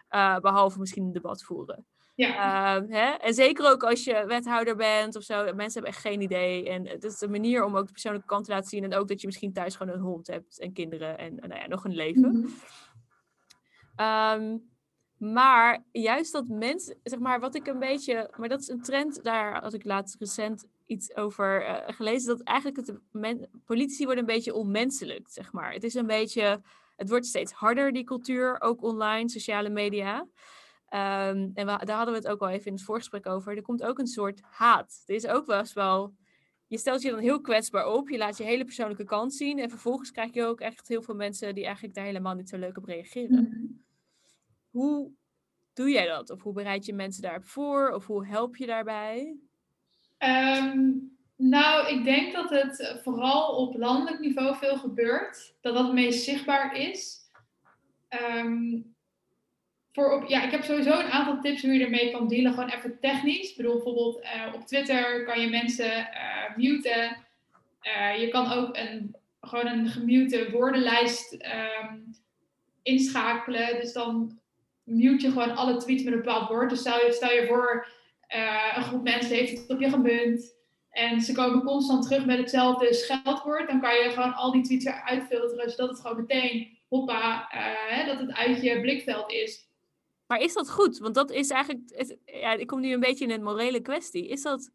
Uh, 0.09 0.39
behalve 0.39 0.79
misschien 0.79 1.03
een 1.03 1.11
debat 1.11 1.43
voeren. 1.43 1.85
Ja. 2.15 2.81
Uh, 2.81 2.89
hè? 2.89 3.09
En 3.09 3.33
zeker 3.33 3.71
ook 3.71 3.83
als 3.83 4.03
je 4.03 4.23
wethouder 4.27 4.75
bent 4.75 5.15
of 5.15 5.23
zo. 5.23 5.43
Mensen 5.43 5.73
hebben 5.73 5.91
echt 5.91 6.01
geen 6.01 6.21
idee. 6.21 6.69
En 6.69 6.87
het 6.87 7.03
is 7.03 7.21
een 7.21 7.31
manier 7.31 7.63
om 7.63 7.77
ook 7.77 7.85
de 7.85 7.91
persoonlijke 7.91 8.27
kant 8.27 8.45
te 8.45 8.51
laten 8.51 8.69
zien. 8.69 8.83
En 8.83 8.93
ook 8.93 9.07
dat 9.07 9.21
je 9.21 9.27
misschien 9.27 9.53
thuis 9.53 9.75
gewoon 9.75 9.93
een 9.93 10.01
hond 10.01 10.27
hebt 10.27 10.59
en 10.59 10.73
kinderen 10.73 11.17
en 11.17 11.35
nou 11.35 11.55
ja, 11.55 11.67
nog 11.67 11.85
een 11.85 11.95
leven. 11.95 12.31
Mm 12.31 12.49
um, 14.01 14.69
maar 15.17 15.83
juist 15.91 16.31
dat 16.31 16.47
mensen, 16.47 16.99
zeg 17.03 17.19
maar, 17.19 17.39
wat 17.39 17.55
ik 17.55 17.67
een 17.67 17.79
beetje, 17.79 18.33
maar 18.37 18.49
dat 18.49 18.59
is 18.59 18.67
een 18.67 18.81
trend, 18.81 19.23
daar 19.23 19.61
had 19.61 19.73
ik 19.73 19.83
laatst 19.83 20.19
recent 20.19 20.67
iets 20.85 21.15
over 21.15 21.61
uh, 21.61 21.77
gelezen, 21.85 22.37
dat 22.37 22.47
eigenlijk 22.47 22.77
het, 22.77 22.99
men, 23.11 23.49
politici 23.65 24.05
worden 24.05 24.23
een 24.23 24.33
beetje 24.33 24.53
onmenselijk, 24.53 25.29
zeg 25.29 25.51
maar. 25.51 25.73
Het 25.73 25.83
is 25.83 25.93
een 25.93 26.07
beetje, 26.07 26.61
het 26.95 27.09
wordt 27.09 27.25
steeds 27.25 27.51
harder, 27.51 27.91
die 27.91 28.03
cultuur, 28.03 28.61
ook 28.61 28.83
online, 28.83 29.29
sociale 29.29 29.69
media. 29.69 30.27
Um, 30.93 31.51
en 31.53 31.65
we, 31.65 31.85
daar 31.85 31.95
hadden 31.95 32.13
we 32.13 32.19
het 32.19 32.27
ook 32.27 32.41
al 32.41 32.49
even 32.49 32.65
in 32.65 32.73
het 32.73 32.83
voorgesprek 32.83 33.25
over. 33.25 33.55
Er 33.55 33.61
komt 33.61 33.83
ook 33.83 33.99
een 33.99 34.07
soort 34.07 34.41
haat. 34.41 35.03
Er 35.05 35.15
is 35.15 35.27
ook 35.27 35.45
wel 35.45 35.59
eens 35.59 35.73
wel. 35.73 36.13
Je 36.67 36.77
stelt 36.77 37.01
je 37.01 37.11
dan 37.11 37.19
heel 37.19 37.41
kwetsbaar 37.41 37.87
op. 37.87 38.09
Je 38.09 38.17
laat 38.17 38.37
je 38.37 38.43
hele 38.43 38.63
persoonlijke 38.65 39.03
kant 39.03 39.33
zien. 39.33 39.59
En 39.59 39.69
vervolgens 39.69 40.11
krijg 40.11 40.33
je 40.33 40.45
ook 40.45 40.59
echt 40.59 40.87
heel 40.87 41.01
veel 41.01 41.15
mensen 41.15 41.55
die 41.55 41.65
eigenlijk 41.65 41.95
daar 41.95 42.05
helemaal 42.05 42.35
niet 42.35 42.49
zo 42.49 42.57
leuk 42.57 42.77
op 42.77 42.85
reageren. 42.85 43.43
Mhm. 43.43 43.65
Hoe 44.69 45.11
doe 45.73 45.89
jij 45.89 46.07
dat? 46.07 46.29
Of 46.29 46.41
hoe 46.41 46.53
bereid 46.53 46.85
je 46.85 46.93
mensen 46.93 47.21
daarop 47.21 47.45
voor? 47.45 47.89
Of 47.89 48.05
hoe 48.05 48.25
help 48.25 48.55
je 48.55 48.65
daarbij? 48.65 49.37
Um, 50.17 51.17
nou, 51.35 51.87
ik 51.87 52.03
denk 52.03 52.33
dat 52.33 52.49
het 52.49 52.99
vooral 53.03 53.55
op 53.55 53.77
landelijk 53.77 54.19
niveau 54.19 54.55
veel 54.55 54.77
gebeurt. 54.77 55.55
Dat 55.61 55.73
dat 55.73 55.83
het 55.83 55.93
meest 55.93 56.23
zichtbaar 56.23 56.75
is. 56.75 57.19
Um, 58.09 58.90
voor 59.93 60.23
ja, 60.27 60.43
ik 60.43 60.51
heb 60.51 60.63
sowieso 60.63 60.99
een 60.99 61.11
aantal 61.11 61.41
tips 61.41 61.61
hoe 61.61 61.73
je 61.73 61.83
ermee 61.83 62.11
kan 62.11 62.27
dealen. 62.27 62.53
Gewoon 62.53 62.69
even 62.69 62.99
technisch. 62.99 63.49
Ik 63.49 63.57
bedoel, 63.57 63.73
bijvoorbeeld 63.73 64.23
uh, 64.23 64.53
op 64.53 64.65
Twitter 64.65 65.25
kan 65.25 65.41
je 65.41 65.49
mensen 65.49 65.91
uh, 65.99 66.55
muten. 66.55 67.17
Uh, 67.83 68.19
je 68.19 68.27
kan 68.27 68.51
ook 68.51 68.77
een, 68.77 69.15
gewoon 69.41 69.67
een 69.67 69.87
gemute 69.87 70.51
woordenlijst 70.51 71.33
um, 71.33 72.15
inschakelen. 72.83 73.79
Dus 73.79 73.93
dan 73.93 74.39
mute 74.83 75.25
je 75.25 75.31
gewoon 75.31 75.55
alle 75.55 75.77
tweets 75.77 76.03
met 76.03 76.13
een 76.13 76.21
bepaald 76.21 76.49
woord. 76.49 76.69
Dus 76.69 76.79
stel 76.79 77.05
je, 77.05 77.11
stel 77.11 77.31
je 77.31 77.47
voor, 77.47 77.87
een 78.75 78.83
groep 78.83 79.03
mensen 79.03 79.35
heeft 79.35 79.57
het 79.57 79.69
op 79.69 79.79
je 79.79 79.89
gemunt. 79.89 80.55
En 80.89 81.21
ze 81.21 81.33
komen 81.33 81.63
constant 81.63 82.03
terug 82.03 82.25
met 82.25 82.37
hetzelfde 82.37 82.93
scheldwoord. 82.93 83.67
Dan 83.67 83.81
kan 83.81 83.95
je 83.95 84.09
gewoon 84.09 84.33
al 84.33 84.51
die 84.51 84.63
tweets 84.63 84.85
eruit 84.85 85.23
filteren. 85.23 85.71
Zodat 85.71 85.89
het 85.89 85.99
gewoon 85.99 86.17
meteen, 86.17 86.77
hoppa, 86.89 87.49
dat 88.05 88.19
het 88.19 88.33
uit 88.33 88.61
je 88.61 88.81
blikveld 88.81 89.31
is. 89.31 89.69
Maar 90.31 90.41
is 90.41 90.53
dat 90.53 90.69
goed? 90.69 90.97
Want 90.97 91.15
dat 91.15 91.31
is 91.31 91.49
eigenlijk. 91.49 92.09
ja, 92.25 92.53
ik 92.53 92.67
kom 92.67 92.79
nu 92.79 92.93
een 92.93 92.99
beetje 92.99 93.25
in 93.25 93.31
een 93.31 93.43
morele 93.43 93.81
kwestie. 93.81 94.27
Is 94.27 94.41
dat. 94.41 94.71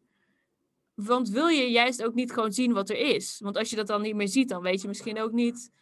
Want 0.95 1.29
wil 1.29 1.47
je 1.47 1.71
juist 1.71 2.05
ook 2.05 2.15
niet 2.15 2.33
gewoon 2.33 2.53
zien 2.53 2.73
wat 2.73 2.91
er 2.91 2.97
is? 2.99 3.41
Want 3.43 3.57
als 3.57 3.71
je 3.71 3.77
dat 3.77 3.87
dan 3.87 4.03
niet 4.03 4.15
meer 4.15 4.29
ziet, 4.29 4.49
dan 4.49 4.63
weet 4.63 4.83
je 4.83 4.89
misschien 4.89 5.21
ook 5.21 5.33
niet 5.33 5.73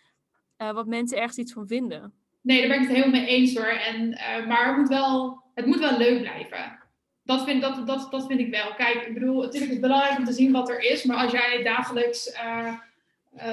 uh, 0.59 0.73
wat 0.73 0.87
mensen 0.87 1.19
ergens 1.19 1.39
iets 1.39 1.53
van 1.53 1.67
vinden. 1.67 2.13
Nee, 2.41 2.59
daar 2.61 2.69
ben 2.69 2.81
ik 2.81 2.89
het 2.89 2.97
helemaal 2.97 3.21
mee 3.21 3.29
eens 3.29 3.57
hoor. 3.57 3.65
En, 3.65 4.11
uh, 4.11 4.47
maar 4.47 4.67
het 4.69 4.77
moet, 4.77 4.89
wel, 4.89 5.43
het 5.55 5.67
moet 5.67 5.79
wel 5.79 5.99
leuk 5.99 6.21
blijven. 6.21 6.79
Dat 7.23 7.45
vind, 7.45 7.63
dat, 7.63 7.87
dat, 7.87 8.11
dat 8.11 8.27
vind 8.27 8.41
ik 8.41 8.51
wel. 8.51 8.75
Kijk, 8.75 9.07
ik 9.07 9.15
bedoel, 9.15 9.43
natuurlijk 9.43 9.65
is 9.65 9.79
het 9.79 9.81
belangrijk 9.81 10.19
om 10.19 10.25
te 10.25 10.33
zien 10.33 10.53
wat 10.53 10.69
er 10.69 10.81
is. 10.81 11.05
Maar 11.05 11.17
als 11.17 11.33
jij 11.33 11.63
dagelijks 11.63 12.33
uh, 12.35 12.75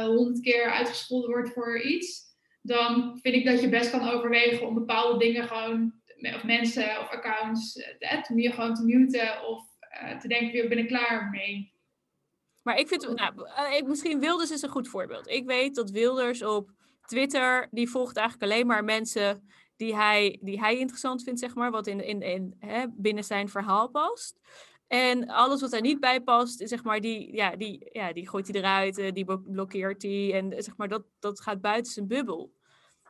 honderd 0.05 0.41
keer 0.41 0.71
uitgescholden 0.71 1.29
wordt 1.29 1.53
voor 1.53 1.81
iets, 1.81 2.21
dan 2.61 3.19
vind 3.21 3.35
ik 3.35 3.45
dat 3.45 3.61
je 3.61 3.69
best 3.69 3.89
kan 3.89 4.09
overwegen 4.09 4.67
om 4.67 4.73
bepaalde 4.73 5.17
dingen 5.17 5.47
gewoon 5.47 6.00
of 6.21 6.43
mensen 6.43 6.99
of 6.99 7.09
accounts 7.09 7.75
eh, 7.75 8.21
te, 8.21 8.41
je 8.41 8.51
gewoon 8.51 8.75
te 8.75 8.83
muten 8.83 9.45
of 9.45 9.63
uh, 10.03 10.17
te 10.19 10.27
denken, 10.27 10.63
ik 10.63 10.69
ben 10.69 10.77
ik 10.77 10.87
klaar 10.87 11.29
mee. 11.29 11.73
Maar 12.61 12.77
ik 12.77 12.87
vind, 12.87 13.15
nou, 13.15 13.47
eh, 13.55 13.85
misschien 13.85 14.19
Wilders 14.19 14.51
is 14.51 14.61
een 14.61 14.69
goed 14.69 14.87
voorbeeld. 14.87 15.27
Ik 15.27 15.45
weet 15.45 15.75
dat 15.75 15.89
Wilders 15.89 16.43
op 16.43 16.71
Twitter, 17.05 17.67
die 17.71 17.89
volgt 17.89 18.17
eigenlijk 18.17 18.51
alleen 18.51 18.67
maar 18.67 18.83
mensen 18.83 19.49
die 19.75 19.95
hij, 19.95 20.39
die 20.41 20.59
hij 20.59 20.77
interessant 20.77 21.23
vindt, 21.23 21.39
zeg 21.39 21.55
maar, 21.55 21.71
wat 21.71 21.87
in, 21.87 22.05
in, 22.05 22.21
in, 22.21 22.55
hè, 22.59 22.85
binnen 22.89 23.23
zijn 23.23 23.49
verhaal 23.49 23.89
past. 23.89 24.39
En 24.87 25.27
alles 25.27 25.61
wat 25.61 25.73
er 25.73 25.81
niet 25.81 25.99
bij 25.99 26.21
past, 26.21 26.61
zeg 26.67 26.83
maar, 26.83 27.01
die, 27.01 27.35
ja, 27.35 27.55
die, 27.55 27.89
ja, 27.91 28.13
die 28.13 28.29
gooit 28.29 28.47
hij 28.47 28.61
eruit, 28.61 29.15
die 29.15 29.25
blokkeert 29.25 30.01
hij. 30.01 30.33
En 30.33 30.63
zeg 30.63 30.77
maar, 30.77 30.87
dat, 30.87 31.03
dat 31.19 31.41
gaat 31.41 31.61
buiten 31.61 31.91
zijn 31.91 32.07
bubbel. 32.07 32.53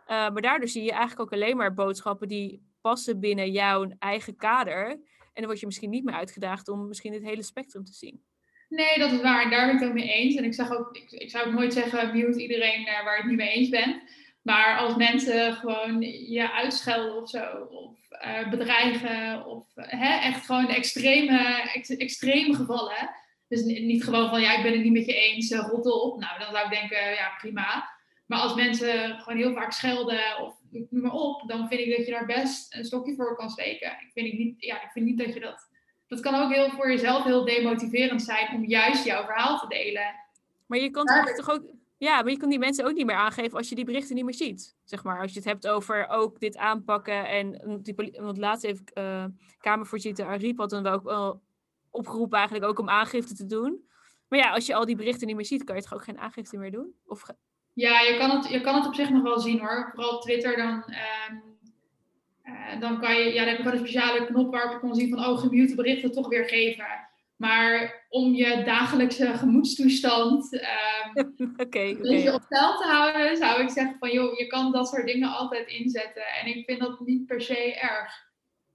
Maar 0.07 0.41
daardoor 0.41 0.67
zie 0.67 0.83
je 0.83 0.91
eigenlijk 0.91 1.21
ook 1.21 1.33
alleen 1.33 1.57
maar 1.57 1.73
boodschappen 1.73 2.27
die 2.27 2.70
passen 2.81 3.19
binnen 3.19 3.51
jouw 3.51 3.91
eigen 3.99 4.35
kader. 4.35 4.89
En 4.89 5.31
dan 5.33 5.45
word 5.45 5.59
je 5.59 5.65
misschien 5.65 5.89
niet 5.89 6.03
meer 6.03 6.15
uitgedaagd 6.15 6.67
om 6.67 6.87
misschien 6.87 7.13
het 7.13 7.23
hele 7.23 7.43
spectrum 7.43 7.83
te 7.83 7.93
zien. 7.93 8.23
Nee, 8.69 8.99
dat 8.99 9.11
is 9.11 9.21
waar. 9.21 9.49
Daar 9.49 9.65
ben 9.65 9.75
ik 9.75 9.79
het 9.79 9.89
ook 9.89 9.95
mee 9.95 10.11
eens. 10.11 10.35
En 10.35 10.43
ik, 10.43 10.53
zeg 10.53 10.71
ook, 10.71 10.95
ik, 10.95 11.11
ik 11.11 11.29
zou 11.29 11.47
ook 11.47 11.53
nooit 11.53 11.73
zeggen, 11.73 12.11
mute 12.11 12.41
iedereen 12.41 12.81
uh, 12.81 13.03
waar 13.03 13.15
je 13.15 13.21
het 13.21 13.29
niet 13.29 13.37
mee 13.37 13.51
eens 13.51 13.69
bent. 13.69 14.01
Maar 14.41 14.77
als 14.77 14.95
mensen 14.95 15.53
gewoon 15.53 16.01
je 16.01 16.51
uitschelden 16.51 17.21
of 17.21 17.29
zo, 17.29 17.67
of 17.69 17.97
uh, 18.25 18.49
bedreigen, 18.49 19.45
of 19.45 19.65
hè, 19.75 20.19
echt 20.19 20.45
gewoon 20.45 20.67
extreme, 20.67 21.69
ex, 21.73 21.89
extreme 21.89 22.55
gevallen. 22.55 23.09
Dus 23.47 23.63
niet 23.63 24.03
gewoon 24.03 24.29
van, 24.29 24.41
ja, 24.41 24.57
ik 24.57 24.63
ben 24.63 24.71
het 24.71 24.83
niet 24.83 24.91
met 24.91 25.05
je 25.05 25.13
eens, 25.13 25.51
rot 25.53 25.85
op. 25.85 26.19
Nou, 26.19 26.39
dan 26.39 26.51
zou 26.51 26.65
ik 26.65 26.79
denken, 26.79 27.13
ja, 27.13 27.35
prima. 27.37 27.89
Maar 28.25 28.39
als 28.39 28.55
mensen 28.55 29.19
gewoon 29.19 29.37
heel 29.37 29.53
vaak 29.53 29.71
schelden 29.71 30.39
of 30.41 30.60
noem 30.71 31.01
maar 31.01 31.13
op, 31.13 31.47
dan 31.47 31.67
vind 31.67 31.81
ik 31.81 31.97
dat 31.97 32.05
je 32.05 32.11
daar 32.11 32.25
best 32.25 32.75
een 32.75 32.85
stokje 32.85 33.15
voor 33.15 33.35
kan 33.35 33.49
steken. 33.49 33.91
Ik 33.91 34.09
vind, 34.13 34.33
niet, 34.33 34.55
ja, 34.57 34.83
ik 34.83 34.91
vind 34.91 35.05
niet 35.05 35.17
dat 35.17 35.33
je 35.33 35.39
dat 35.39 35.69
dat 36.11 36.19
kan 36.19 36.35
ook 36.35 36.53
heel 36.53 36.69
voor 36.69 36.89
jezelf 36.89 37.23
heel 37.23 37.45
demotiverend 37.45 38.21
zijn 38.21 38.55
om 38.55 38.65
juist 38.65 39.05
jouw 39.05 39.25
verhaal 39.25 39.59
te 39.59 39.67
delen. 39.67 40.15
Maar 40.65 40.79
je 40.79 40.89
kan 40.89 41.05
Ja, 41.05 41.33
toch 41.33 41.49
ook... 41.49 41.63
Ja, 41.97 42.21
maar 42.21 42.31
je 42.31 42.37
kan 42.37 42.49
die 42.49 42.59
mensen 42.59 42.85
ook 42.85 42.93
niet 42.93 43.05
meer 43.05 43.15
aangeven 43.15 43.57
als 43.57 43.69
je 43.69 43.75
die 43.75 43.85
berichten 43.85 44.15
niet 44.15 44.23
meer 44.25 44.33
ziet. 44.33 44.75
Zeg 44.83 45.03
maar, 45.03 45.21
als 45.21 45.31
je 45.31 45.37
het 45.37 45.47
hebt 45.47 45.67
over 45.67 46.07
ook 46.07 46.39
dit 46.39 46.57
aanpakken. 46.57 47.27
En 47.27 47.79
die, 47.81 47.95
want 48.11 48.37
laatst 48.37 48.65
heeft 48.65 48.93
eh 48.93 49.25
Kamervoorzitter 49.59 50.25
Ariep 50.25 50.57
had 50.57 50.69
dan 50.69 50.87
ook 50.87 51.03
wel 51.03 51.41
opgeroepen 51.89 52.37
eigenlijk 52.37 52.67
ook 52.67 52.79
om 52.79 52.89
aangifte 52.89 53.33
te 53.33 53.45
doen. 53.45 53.87
Maar 54.27 54.39
ja, 54.39 54.51
als 54.51 54.65
je 54.65 54.75
al 54.75 54.85
die 54.85 54.95
berichten 54.95 55.27
niet 55.27 55.35
meer 55.35 55.45
ziet, 55.45 55.63
kan 55.63 55.75
je 55.75 55.81
toch 55.81 55.93
ook 55.93 56.03
geen 56.03 56.19
aangifte 56.19 56.57
meer 56.57 56.71
doen? 56.71 56.95
Of 57.05 57.25
Ja, 57.73 57.99
je 57.99 58.17
kan, 58.17 58.29
het, 58.29 58.49
je 58.49 58.61
kan 58.61 58.75
het 58.75 58.85
op 58.87 58.95
zich 58.95 59.09
nog 59.09 59.21
wel 59.23 59.39
zien 59.39 59.59
hoor. 59.59 59.89
Vooral 59.93 60.15
op 60.15 60.21
Twitter 60.21 60.57
dan, 60.57 60.83
ehm, 60.83 61.35
eh, 62.41 62.79
dan 62.79 62.99
kan 62.99 63.15
je, 63.15 63.33
ja, 63.33 63.39
dan 63.39 63.47
heb 63.47 63.57
je 63.57 63.63
gewoon 63.63 63.79
een 63.79 63.85
speciale 63.87 64.25
knop 64.25 64.51
waarop 64.51 64.71
je 64.71 64.79
kan 64.79 64.95
zien 64.95 65.09
van 65.09 65.25
oh, 65.25 65.39
gemute 65.39 65.75
berichten 65.75 66.11
toch 66.11 66.27
weer 66.27 66.45
geven. 66.45 66.85
Maar 67.35 68.05
om 68.09 68.33
je 68.33 68.63
dagelijkse 68.63 69.33
gemoedstoestand 69.37 70.59
ehm, 70.59 71.09
oké. 71.65 71.95
beetje 72.01 72.33
op 72.33 72.45
peil 72.49 72.77
te 72.77 72.87
houden, 72.87 73.37
zou 73.37 73.61
ik 73.61 73.69
zeggen 73.69 73.95
van 73.99 74.11
joh, 74.11 74.37
je 74.37 74.47
kan 74.47 74.71
dat 74.71 74.87
soort 74.87 75.05
dingen 75.05 75.29
altijd 75.29 75.67
inzetten. 75.67 76.23
En 76.25 76.47
ik 76.47 76.65
vind 76.65 76.79
dat 76.79 76.99
niet 76.99 77.25
per 77.25 77.41
se 77.41 77.79
erg. 77.79 78.29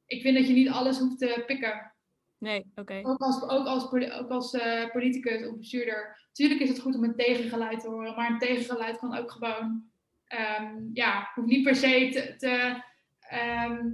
Ik 0.06 0.22
vind 0.22 0.36
dat 0.36 0.46
je 0.46 0.52
niet 0.52 0.68
alles 0.70 0.98
hoeft 0.98 1.18
te 1.18 1.42
pikken. 1.46 1.92
Nee, 2.38 2.72
oké. 2.74 3.00
Ook 3.02 3.20
als, 3.20 3.42
ook 3.42 3.66
als, 3.66 3.88
poli- 3.88 4.12
ook 4.12 4.30
als 4.30 4.52
eh, 4.52 4.90
politicus 4.90 5.46
of 5.46 5.56
bestuurder. 5.56 6.25
Tuurlijk 6.36 6.60
is 6.60 6.68
het 6.68 6.80
goed 6.80 6.94
om 6.94 7.04
een 7.04 7.16
tegengeluid 7.16 7.80
te 7.80 7.88
horen, 7.88 8.14
maar 8.14 8.30
een 8.30 8.38
tegengeluid 8.38 8.98
kan 8.98 9.16
ook 9.16 9.30
gewoon, 9.30 9.84
ehm, 10.26 10.74
ja, 10.92 11.30
hoeft 11.34 11.48
niet 11.48 11.62
per 11.62 11.76
se 11.76 12.08
te, 12.12 12.36
te 12.36 12.82
ehm, 13.20 13.86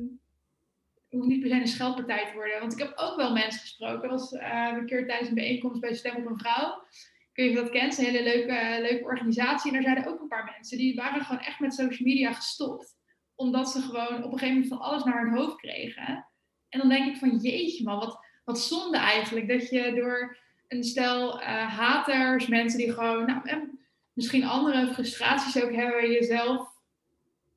hoeft 1.08 1.28
niet 1.28 1.40
per 1.40 1.48
se 1.48 1.54
een 1.54 1.66
scheldpartij 1.66 2.26
te 2.26 2.34
worden. 2.34 2.60
Want 2.60 2.72
ik 2.72 2.78
heb 2.78 2.92
ook 2.96 3.16
wel 3.16 3.32
mensen 3.32 3.60
gesproken. 3.60 4.08
Was 4.08 4.32
eh, 4.32 4.72
een 4.76 4.86
keer 4.86 5.06
tijdens 5.06 5.28
een 5.28 5.34
bijeenkomst 5.34 5.80
bij 5.80 5.94
Stem 5.94 6.16
op 6.16 6.26
een 6.26 6.38
Vrouw. 6.38 6.84
Ik 6.90 7.30
weet 7.32 7.48
niet 7.48 7.58
of 7.58 7.64
je 7.64 7.70
dat 7.70 7.80
kent, 7.80 7.98
een 7.98 8.04
hele 8.04 8.22
leuke, 8.22 8.80
leuke 8.80 9.04
organisatie. 9.04 9.70
En 9.70 9.74
daar 9.74 9.92
zeiden 9.92 10.12
ook 10.12 10.20
een 10.20 10.28
paar 10.28 10.50
mensen, 10.54 10.78
die 10.78 10.94
waren 10.94 11.24
gewoon 11.24 11.42
echt 11.42 11.60
met 11.60 11.74
social 11.74 12.08
media 12.08 12.32
gestopt. 12.32 12.94
Omdat 13.34 13.68
ze 13.70 13.80
gewoon 13.80 14.24
op 14.24 14.32
een 14.32 14.38
gegeven 14.38 14.48
moment 14.48 14.68
van 14.68 14.80
alles 14.80 15.04
naar 15.04 15.22
hun 15.22 15.36
hoofd 15.36 15.56
kregen. 15.56 16.28
En 16.68 16.78
dan 16.78 16.88
denk 16.88 17.06
ik 17.06 17.16
van, 17.16 17.36
jeetje 17.36 17.84
man, 17.84 17.98
wat, 17.98 18.26
wat 18.44 18.60
zonde 18.60 18.98
eigenlijk. 18.98 19.48
Dat 19.48 19.68
je 19.68 19.92
door 19.94 20.40
een 20.72 20.84
stel 20.84 21.40
eh, 21.40 21.76
haters, 21.78 22.46
mensen 22.46 22.78
die 22.78 22.92
gewoon, 22.92 23.26
nou, 23.26 23.48
en 23.48 23.78
misschien 24.12 24.44
andere 24.44 24.92
frustraties 24.92 25.62
ook 25.62 25.72
hebben, 25.72 26.10
jezelf, 26.10 26.68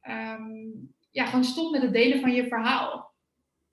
ehm, 0.01 0.51
ja, 1.11 1.25
gewoon 1.25 1.43
stopt 1.43 1.71
met 1.71 1.81
het 1.81 1.93
delen 1.93 2.19
van 2.19 2.31
je 2.31 2.47
verhaal. 2.47 3.13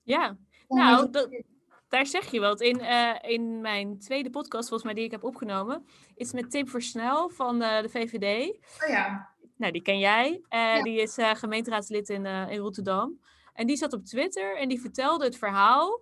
Ja, 0.03 0.37
Nou, 0.67 1.09
dat- 1.11 1.41
daar 1.89 2.05
zeg 2.05 2.31
je 2.31 2.39
wat. 2.39 2.61
In, 2.61 2.79
eh, 2.79 3.15
in 3.21 3.61
mijn 3.61 3.99
tweede 3.99 4.29
podcast, 4.29 4.67
volgens 4.67 4.83
mij 4.83 4.93
die 4.93 5.03
ik 5.03 5.11
heb 5.11 5.23
opgenomen, 5.23 5.85
is 6.15 6.33
met 6.33 6.51
Tim 6.51 6.67
Versnel 6.67 7.29
van 7.29 7.61
eh, 7.61 7.81
de 7.81 7.89
VVD. 7.89 8.49
oh 8.83 8.89
ja, 8.89 9.31
Nou, 9.57 9.71
die 9.71 9.81
ken 9.81 9.99
jij. 9.99 10.41
Ja. 10.49 10.81
Die 10.83 11.01
is 11.01 11.17
gemeenteraadslid 11.19 12.09
in, 12.09 12.25
in 12.25 12.57
Rotterdam. 12.59 13.19
En 13.53 13.67
die 13.67 13.75
zat 13.75 13.93
op 13.93 14.05
Twitter 14.05 14.57
en 14.57 14.69
die 14.69 14.81
vertelde 14.81 15.25
het 15.25 15.37
verhaal 15.37 16.01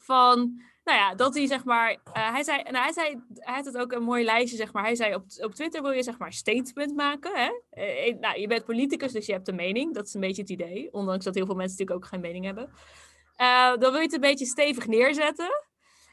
van, 0.00 0.62
nou 0.84 0.98
ja, 0.98 1.14
dat 1.14 1.34
hij 1.34 1.46
zeg 1.46 1.64
maar, 1.64 1.90
eh, 1.90 2.32
hij 2.32 2.42
zei, 2.42 2.62
nou, 2.62 2.76
hij 2.76 2.92
zei, 2.92 3.22
hij 3.34 3.54
had 3.54 3.64
het 3.64 3.76
ook 3.76 3.92
een 3.92 4.02
mooi 4.02 4.24
lijstje, 4.24 4.56
zeg 4.56 4.72
maar. 4.72 4.82
Hij 4.82 4.94
zei 4.94 5.14
op, 5.14 5.24
op 5.38 5.54
Twitter 5.54 5.82
wil 5.82 5.90
je 5.90 6.02
zeg 6.02 6.18
maar 6.18 6.32
statement 6.32 6.94
maken, 6.96 7.32
hè? 7.34 7.50
Eh, 7.70 8.18
nou, 8.20 8.40
je 8.40 8.46
bent 8.46 8.64
politicus, 8.64 9.12
dus 9.12 9.26
je 9.26 9.32
hebt 9.32 9.48
een 9.48 9.54
mening. 9.54 9.94
Dat 9.94 10.06
is 10.06 10.14
een 10.14 10.20
beetje 10.20 10.42
het 10.42 10.50
idee, 10.50 10.88
ondanks 10.92 11.24
dat 11.24 11.34
heel 11.34 11.46
veel 11.46 11.54
mensen 11.54 11.78
natuurlijk 11.78 12.04
ook 12.04 12.10
geen 12.10 12.20
mening 12.20 12.44
hebben. 12.44 12.70
Eh, 13.36 13.68
dan 13.68 13.90
wil 13.90 13.94
je 13.94 14.06
het 14.06 14.12
een 14.12 14.20
beetje 14.20 14.46
stevig 14.46 14.86
neerzetten. 14.86 15.64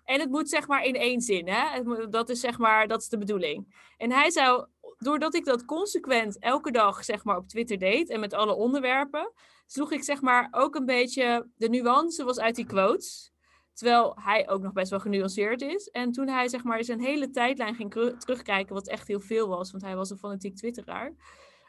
En 0.05 0.19
het 0.19 0.29
moet 0.29 0.49
zeg 0.49 0.67
maar 0.67 0.84
in 0.84 0.95
één 0.95 1.21
zin, 1.21 1.47
hè? 1.47 1.84
Dat 2.10 2.29
is 2.29 2.39
zeg 2.39 2.57
maar, 2.57 2.88
dat 2.88 3.01
is 3.01 3.10
de 3.10 3.17
bedoeling. 3.17 3.75
En 3.97 4.12
hij 4.12 4.29
zou, 4.29 4.65
doordat 4.97 5.36
ik 5.36 5.45
dat 5.45 5.65
consequent 5.65 6.39
elke 6.39 6.71
dag 6.71 7.03
zeg 7.03 7.23
maar 7.23 7.38
op 7.38 7.47
Twitter 7.47 7.77
deed 7.77 8.10
en 8.10 8.19
met 8.19 8.34
alle 8.34 8.53
onderwerpen, 8.53 9.31
sloeg 9.65 9.91
ik 9.91 10.03
zeg 10.03 10.21
maar 10.21 10.47
ook 10.51 10.75
een 10.75 10.86
beetje 10.86 11.47
de 11.55 11.69
nuance 11.69 12.23
was 12.23 12.39
uit 12.39 12.55
die 12.55 12.65
quotes. 12.65 13.30
Terwijl 13.73 14.15
hij 14.21 14.49
ook 14.49 14.62
nog 14.62 14.73
best 14.73 14.89
wel 14.89 14.99
genuanceerd 14.99 15.62
is. 15.62 15.88
En 15.88 16.12
toen 16.12 16.27
hij 16.27 16.47
zeg 16.47 16.63
maar 16.63 16.84
zijn 16.84 16.99
hele 17.01 17.29
tijdlijn 17.29 17.75
ging 17.75 17.91
terugkijken, 18.17 18.73
wat 18.73 18.88
echt 18.88 19.07
heel 19.07 19.19
veel 19.19 19.47
was, 19.47 19.71
want 19.71 19.84
hij 19.84 19.95
was 19.95 20.10
een 20.10 20.17
fanatiek 20.17 20.55
twitteraar. 20.55 21.13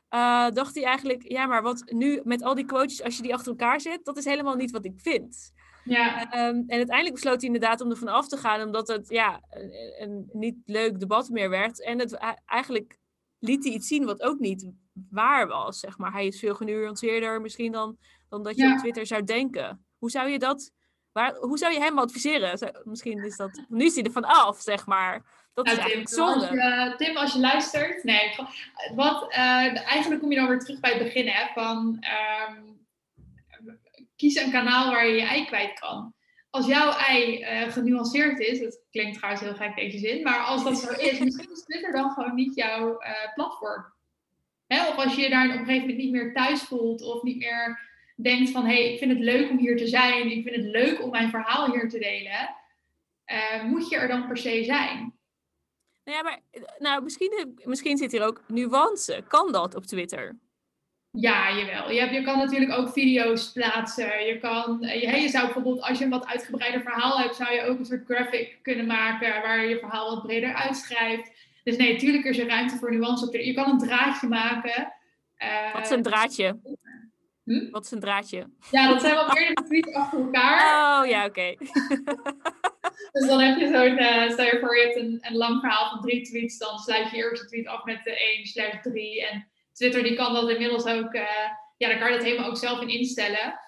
eh, 0.09 0.49
dacht 0.51 0.75
hij 0.75 0.85
eigenlijk, 0.85 1.23
ja, 1.33 1.47
maar 1.47 1.62
wat 1.62 1.83
nu 1.91 2.21
met 2.25 2.43
al 2.43 2.55
die 2.55 2.65
quotes, 2.65 3.03
als 3.03 3.17
je 3.17 3.23
die 3.23 3.35
achter 3.35 3.51
elkaar 3.51 3.81
zet, 3.81 4.05
dat 4.05 4.17
is 4.17 4.25
helemaal 4.25 4.55
niet 4.57 4.71
wat 4.71 4.85
ik 4.85 5.01
vind. 5.01 5.53
ja, 5.85 6.31
Ehm, 6.31 6.57
en 6.57 6.77
uiteindelijk 6.77 7.12
besloot 7.15 7.41
hij 7.41 7.51
inderdaad 7.53 7.81
om 7.81 7.91
ervan 7.91 8.09
af 8.09 8.29
te 8.29 8.37
gaan, 8.37 8.62
omdat 8.62 8.88
het 8.88 9.09
ja, 9.09 9.43
een, 9.51 9.73
een 10.03 10.29
niet 10.33 10.57
leuk 10.65 11.01
debat 11.01 11.29
meer 11.29 11.51
werd. 11.51 11.83
En 11.85 11.99
het, 11.99 12.12
eigenlijk 12.47 12.99
liet 13.38 13.65
hij 13.65 13.73
iets 13.73 13.88
zien 13.88 14.05
wat 14.05 14.23
ook 14.23 14.38
niet 14.38 14.71
waar 15.11 15.47
was, 15.49 15.79
zeg 15.81 15.99
maar. 15.99 16.12
Hij 16.12 16.27
is 16.27 16.38
veel 16.38 16.55
genuanceerder 16.55 17.41
misschien 17.41 17.73
dan, 17.73 17.97
dan 18.29 18.43
dat 18.43 18.57
je 18.57 18.62
Ja. 18.62 18.73
op 18.73 18.79
Twitter 18.79 19.07
zou 19.07 19.23
denken. 19.25 19.87
Hoe 19.99 20.11
zou 20.11 20.29
je 20.29 20.38
dat, 20.38 20.71
waar, 21.12 21.35
hoe 21.35 21.59
zou 21.59 21.72
je 21.72 21.81
hem 21.81 21.98
adviseren? 21.98 22.72
Misschien 22.85 23.25
is 23.25 23.37
dat, 23.37 23.64
nu 23.68 23.85
is 23.85 23.94
hij 23.94 24.05
er 24.05 24.12
van 24.12 24.25
af, 24.25 24.61
zeg 24.61 24.87
maar. 24.87 25.22
Dat 25.55 25.66
is 25.66 25.77
Nou, 25.77 25.88
Tim, 25.88 25.94
eigenlijk 25.94 26.20
als 26.20 26.40
zonde. 26.40 26.62
je, 26.62 26.94
Tim, 26.96 27.16
als 27.16 27.33
je 27.33 27.38
luistert. 27.40 28.05
Nee, 28.05 28.35
wat, 28.94 29.33
eh, 29.33 29.87
eigenlijk 29.87 30.20
kom 30.20 30.31
je 30.31 30.37
dan 30.37 30.48
weer 30.48 30.59
terug 30.59 30.81
bij 30.81 30.92
het 30.92 31.03
begin. 31.03 31.29
Hè, 31.29 31.46
van, 31.55 31.96
ehm, 32.01 32.61
kies 34.16 34.37
een 34.37 34.51
kanaal 34.51 34.90
waar 34.90 35.07
je 35.07 35.14
je 35.14 35.27
ei 35.27 35.44
kwijt 35.44 35.79
kan. 35.81 36.14
Als 36.51 36.66
jouw 36.66 36.92
ei 36.92 37.42
eh, 37.42 37.72
genuanceerd 37.72 38.38
is, 38.38 38.61
dat 38.61 38.81
klinkt 38.90 39.16
trouwens 39.16 39.42
heel 39.42 39.55
gek 39.55 39.77
deze 39.77 39.98
zin, 39.98 40.22
maar 40.22 40.38
als 40.38 40.64
dat 40.64 40.79
zo 40.79 40.90
is, 41.09 41.18
misschien 41.18 41.53
is 41.53 41.64
Twitter 41.64 41.92
dan 41.92 42.11
gewoon 42.11 42.35
niet 42.35 42.55
jouw 42.55 42.98
eh, 42.98 43.35
platform. 43.35 43.85
Hè, 44.66 44.88
of 44.88 44.96
als 44.96 45.14
je 45.14 45.22
je 45.22 45.31
daar 45.31 45.46
op 45.46 45.53
een 45.53 45.59
gegeven 45.59 45.81
moment 45.81 45.98
niet 45.98 46.12
meer 46.12 46.33
thuis 46.33 46.62
voelt 46.62 47.03
of 47.03 47.22
niet 47.22 47.38
meer 47.38 47.90
denkt 48.23 48.51
van 48.51 48.65
hé, 48.65 48.75
hey, 48.75 48.93
ik 48.93 48.99
vind 48.99 49.11
het 49.11 49.21
leuk 49.21 49.51
om 49.51 49.59
hier 49.59 49.77
te 49.77 49.87
zijn, 49.87 50.31
ik 50.31 50.43
vind 50.43 50.57
het 50.57 50.65
leuk 50.65 51.03
om 51.03 51.11
mijn 51.11 51.31
verhaal 51.31 51.73
hier 51.73 51.89
te 51.89 51.99
delen, 51.99 52.57
eh, 53.25 53.63
moet 53.63 53.89
je 53.89 53.97
er 53.97 54.09
dan 54.09 54.27
per 54.27 54.37
se 54.37 54.65
zijn. 54.65 55.15
Nou 56.05 56.17
ja, 56.17 56.23
maar 56.23 56.41
nou, 56.79 57.03
misschien, 57.03 57.59
misschien 57.65 57.97
zit 57.97 58.13
hier 58.13 58.25
ook 58.25 58.43
nuance. 58.47 59.23
Kan 59.29 59.53
dat 59.53 59.75
op 59.75 59.85
Twitter? 59.85 60.39
Ja, 61.11 61.57
jawel. 61.57 61.91
Je, 61.91 62.01
hebt, 62.01 62.15
je 62.15 62.23
kan 62.23 62.39
natuurlijk 62.39 62.73
ook 62.73 62.93
video's 62.93 63.53
plaatsen. 63.53 64.27
Je, 64.27 64.39
kan, 64.39 64.83
eh, 64.83 65.03
je, 65.03 65.21
je 65.21 65.29
zou 65.29 65.45
bijvoorbeeld, 65.45 65.83
als 65.83 65.99
je 65.99 66.05
een 66.05 66.11
wat 66.11 66.27
uitgebreider 66.27 66.81
verhaal 66.81 67.19
hebt, 67.19 67.37
zou 67.37 67.53
je 67.53 67.63
ook 67.63 67.79
een 67.79 67.85
soort 67.85 68.05
graphic 68.05 68.59
kunnen 68.63 68.87
maken 68.87 69.43
waar 69.43 69.63
je 69.63 69.69
je 69.69 69.79
verhaal 69.79 70.15
wat 70.15 70.23
breder 70.23 70.55
uitschrijft. 70.55 71.31
Dus 71.65 71.77
nee, 71.77 71.93
natuurlijk 71.93 72.25
is 72.25 72.39
er 72.39 72.47
ruimte 72.47 72.77
voor 72.77 72.91
nuance. 72.91 73.27
Op 73.27 73.35
je 73.35 73.55
kan 73.55 73.71
een 73.71 73.79
draadje 73.79 74.29
maken. 74.29 74.93
Eh, 75.37 75.73
Wat 75.73 75.85
is 75.85 75.91
een 75.91 76.03
draadje? 76.03 76.61
Hm? 77.45 77.71
Wat 77.71 77.85
is 77.85 77.91
een 77.91 78.01
draadje? 78.01 78.51
Ja, 78.71 78.89
dat 78.89 79.01
zijn 79.01 79.15
wel 79.15 79.33
meerdere 79.33 79.67
tweets 79.67 79.93
achter 79.93 80.19
elkaar. 80.19 81.01
Oh 81.01 81.09
ja, 81.09 81.25
oké. 81.25 81.55
Dus 83.13 83.27
dan 83.27 83.41
heb 83.41 83.59
je 83.59 83.67
zo'n, 83.67 83.99
eh 83.99 84.31
stel 84.31 84.45
je 84.45 84.59
voor 84.61 84.77
je 84.77 84.83
hebt 84.83 84.97
een, 84.97 85.19
een 85.21 85.37
lang 85.37 85.61
verhaal 85.61 85.91
van 85.91 86.01
drie 86.01 86.23
tweets, 86.23 86.59
dan 86.59 86.79
sluit 86.79 87.11
je 87.11 87.17
je 87.17 87.23
eerste 87.23 87.47
tweet 87.47 87.67
af 87.67 87.85
met 87.85 88.05
de 88.05 88.19
1 88.19 88.47
slash 88.47 88.83
3. 88.83 89.27
En 89.27 89.49
Twitter 89.73 90.03
die 90.03 90.15
kan 90.15 90.35
dat 90.35 90.51
inmiddels 90.51 90.87
ook, 90.87 91.13
eh, 91.13 91.49
ja, 91.77 91.89
daar 91.89 91.99
kan 91.99 92.11
je 92.11 92.17
dat 92.17 92.25
helemaal 92.25 92.49
ook 92.49 92.57
zelf 92.57 92.81
in 92.81 92.89
instellen. 92.89 93.61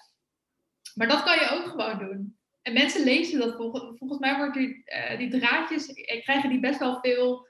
Maar 0.95 1.07
dat 1.07 1.23
kan 1.23 1.39
je 1.39 1.49
ook 1.49 1.67
gewoon 1.67 1.99
doen. 1.99 2.37
En 2.61 2.73
mensen 2.73 3.03
lezen 3.03 3.39
dat 3.39 3.55
volgens, 3.55 3.97
volgens 3.97 4.19
mij 4.19 4.37
wordt 4.37 4.53
die, 4.53 4.83
eh, 4.85 5.17
die 5.17 5.39
draadjes, 5.39 5.93
krijgen 6.23 6.49
die 6.49 6.59
best 6.59 6.79
wel 6.79 6.99
veel 7.01 7.47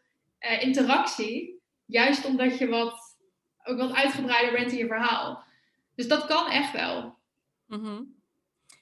interactie. 0.59 1.61
Juist 1.85 2.25
omdat 2.25 2.57
je 2.57 2.67
wat, 2.67 3.17
ook 3.63 3.77
wat 3.77 3.93
uitgebreider 3.93 4.53
bent 4.53 4.71
in 4.71 4.77
je 4.77 4.87
verhaal. 4.87 5.44
Dus 5.95 6.07
dat 6.07 6.25
kan 6.25 6.49
echt 6.49 6.71
wel. 6.71 7.17
Mhm. 7.65 8.03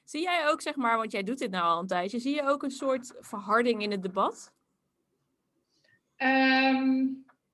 Zie 0.03 0.21
jij 0.21 0.47
ook, 0.49 0.61
zeg 0.61 0.75
maar, 0.75 0.97
want 0.97 1.11
jij 1.11 1.23
doet 1.23 1.37
dit 1.37 1.51
nou 1.51 1.63
al 1.63 1.79
een 1.79 1.87
tijdje, 1.87 2.19
zie 2.19 2.35
je 2.35 2.47
ook 2.47 2.63
een 2.63 2.71
soort 2.71 3.13
verharding 3.19 3.81
in 3.81 3.91
het 3.91 4.01
debat 4.01 4.53
Ehm, 6.23 7.05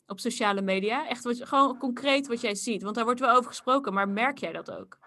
op 0.08 0.20
sociale 0.20 0.62
media? 0.62 1.08
Echt 1.08 1.24
wat, 1.24 1.48
gewoon 1.48 1.78
concreet 1.78 2.28
wat 2.28 2.42
jij 2.42 2.56
ziet, 2.56 2.84
want 2.84 2.96
daar 2.96 3.06
wordt 3.06 3.20
wel 3.20 3.36
over 3.36 3.50
gesproken, 3.50 3.94
maar 3.94 4.10
merk 4.10 4.38
jij 4.38 4.52
dat 4.52 4.72
ook? 4.72 4.98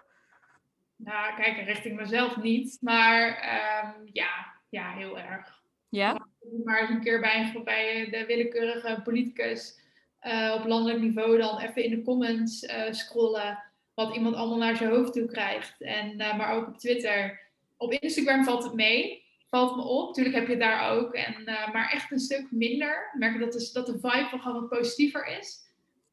Nou, 0.96 1.34
kijk, 1.34 1.66
richting 1.66 1.96
mezelf 1.96 2.36
niet. 2.36 2.78
Maar 2.80 3.36
ehm, 3.36 4.00
ja, 4.12 4.52
ja, 4.68 4.92
heel 4.92 5.18
erg. 5.18 5.62
Ja? 5.88 6.26
Maar 6.64 6.80
eens 6.80 6.90
een 6.90 7.00
keer 7.00 7.20
bij, 7.20 7.60
bij 7.64 8.10
de 8.10 8.24
willekeurige 8.26 9.00
politicus 9.04 9.80
eh, 10.18 10.54
op 10.58 10.66
landelijk 10.66 11.00
niveau 11.00 11.38
dan 11.38 11.58
even 11.58 11.84
in 11.84 11.90
de 11.90 12.02
comments 12.02 12.62
eh, 12.62 12.92
scrollen. 12.92 13.62
Wat 13.94 14.14
iemand 14.14 14.34
allemaal 14.34 14.58
naar 14.58 14.76
zijn 14.76 14.90
hoofd 14.90 15.12
toe 15.12 15.26
krijgt. 15.26 15.80
En, 15.80 16.18
eh, 16.18 16.36
maar 16.36 16.52
ook 16.52 16.66
op 16.66 16.78
Twitter. 16.78 17.40
Op 17.76 17.92
Instagram 17.92 18.44
valt 18.44 18.64
het 18.64 18.74
mee. 18.74 19.24
Valt 19.50 19.76
me 19.76 19.82
op. 19.82 20.14
Tuurlijk 20.14 20.36
heb 20.36 20.46
je 20.46 20.52
het 20.52 20.60
daar 20.60 20.90
ook. 20.90 21.14
En, 21.14 21.46
eh, 21.46 21.72
maar 21.72 21.90
echt 21.90 22.10
een 22.10 22.18
stuk 22.18 22.46
minder. 22.50 23.10
Ik 23.12 23.18
merk 23.18 23.40
dat, 23.40 23.52
de, 23.52 23.70
dat 23.72 23.86
de 23.86 23.92
vibe 23.92 24.28
wel 24.30 24.40
gewoon 24.40 24.60
wat 24.60 24.78
positiever 24.78 25.26
is. 25.26 25.70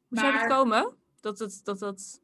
Hoe 0.08 0.18
zou 0.18 0.32
dat 0.32 0.46
komen? 0.46 0.96
Dat 1.20 1.38
het, 1.38 1.60
dat 1.64 1.78
dat 1.78 2.20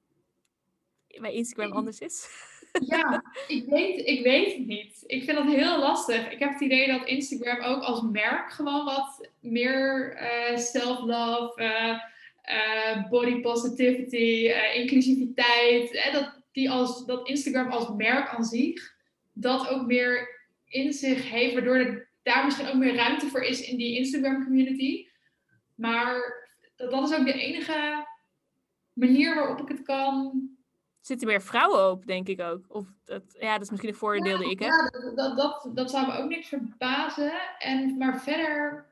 bij 1.21 1.33
Instagram 1.33 1.73
anders 1.73 1.99
is? 1.99 2.29
Ja, 2.87 3.23
ik 3.49 3.67
weet, 3.67 4.07
ik 4.07 4.23
weet 4.23 4.57
het 4.57 4.67
niet. 4.67 5.03
Ik 5.07 5.25
vind 5.25 5.37
dat 5.37 5.47
heel 5.47 5.79
lastig. 5.79 6.31
Ik 6.31 6.39
heb 6.39 6.53
het 6.53 6.61
idee 6.61 6.87
dat 6.87 7.07
Instagram 7.07 7.61
ook 7.61 7.83
als 7.83 8.03
merk 8.03 8.53
gewoon 8.53 8.85
wat 8.85 9.29
meer 9.41 10.15
eh, 10.15 10.57
self-love, 10.57 11.63
eh, 12.47 13.09
body 13.09 13.41
positivity, 13.41 14.49
eh, 14.49 14.81
inclusiviteit, 14.81 15.91
eh, 15.93 16.13
dat, 16.13 16.43
die 16.53 16.71
als, 16.71 17.07
dat 17.07 17.29
Instagram 17.29 17.71
als 17.71 17.89
merk 17.97 18.29
aan 18.29 18.45
zich, 18.45 18.95
dat 19.33 19.69
ook 19.69 19.87
meer 19.87 20.29
in 20.67 20.93
zich 20.93 21.31
heeft, 21.31 21.55
waardoor 21.55 21.77
er 21.77 22.09
daar 22.23 22.45
misschien 22.45 22.67
ook 22.67 22.75
meer 22.75 22.95
ruimte 22.95 23.27
voor 23.27 23.43
is 23.43 23.61
in 23.69 23.77
die 23.77 23.97
Instagram 23.97 24.45
community. 24.45 25.07
Maar 25.75 26.47
dat, 26.77 26.91
dat 26.91 27.11
is 27.11 27.19
ook 27.19 27.27
de 27.27 27.33
enige 27.33 28.07
manier 28.93 29.35
waarop 29.35 29.61
ik 29.61 29.69
het 29.69 29.83
kan 29.83 30.49
Zitten 31.01 31.27
meer 31.27 31.43
vrouwen 31.43 31.91
op, 31.91 32.07
denk 32.07 32.29
ik 32.29 32.41
ook. 32.41 32.65
Of 32.69 32.87
dat, 33.05 33.23
ja, 33.39 33.53
dat 33.53 33.63
is 33.63 33.71
misschien 33.71 33.91
een 33.91 33.99
voordeel 33.99 34.39
die 34.39 34.51
ik 34.51 34.59
heb. 34.59 34.71
Ja, 34.71 35.01
dat, 35.01 35.17
dat, 35.17 35.37
dat, 35.37 35.71
dat 35.75 35.91
zou 35.91 36.07
me 36.07 36.13
ook 36.13 36.29
niks 36.29 36.49
verbazen. 36.49 37.33
En, 37.59 37.97
maar 37.97 38.21
verder. 38.21 38.87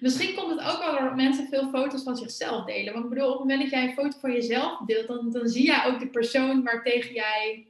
Misschien 0.00 0.34
komt 0.34 0.50
het 0.60 0.68
ook 0.70 0.78
wel 0.78 0.90
doordat 0.90 1.16
mensen 1.16 1.46
veel 1.48 1.68
foto's 1.70 2.02
van 2.02 2.16
zichzelf 2.16 2.64
delen. 2.64 2.92
Want 2.92 3.04
ik 3.04 3.10
bedoel, 3.10 3.26
op 3.26 3.32
het 3.32 3.40
moment 3.40 3.60
dat 3.60 3.70
jij 3.70 3.82
een 3.82 3.94
foto 3.94 4.18
van 4.18 4.32
jezelf 4.32 4.78
deelt, 4.86 5.06
dan, 5.06 5.30
dan 5.30 5.48
zie 5.48 5.64
jij 5.64 5.86
ook 5.86 5.98
de 5.98 6.08
persoon 6.08 6.62
waartegen 6.64 7.14
jij. 7.14 7.66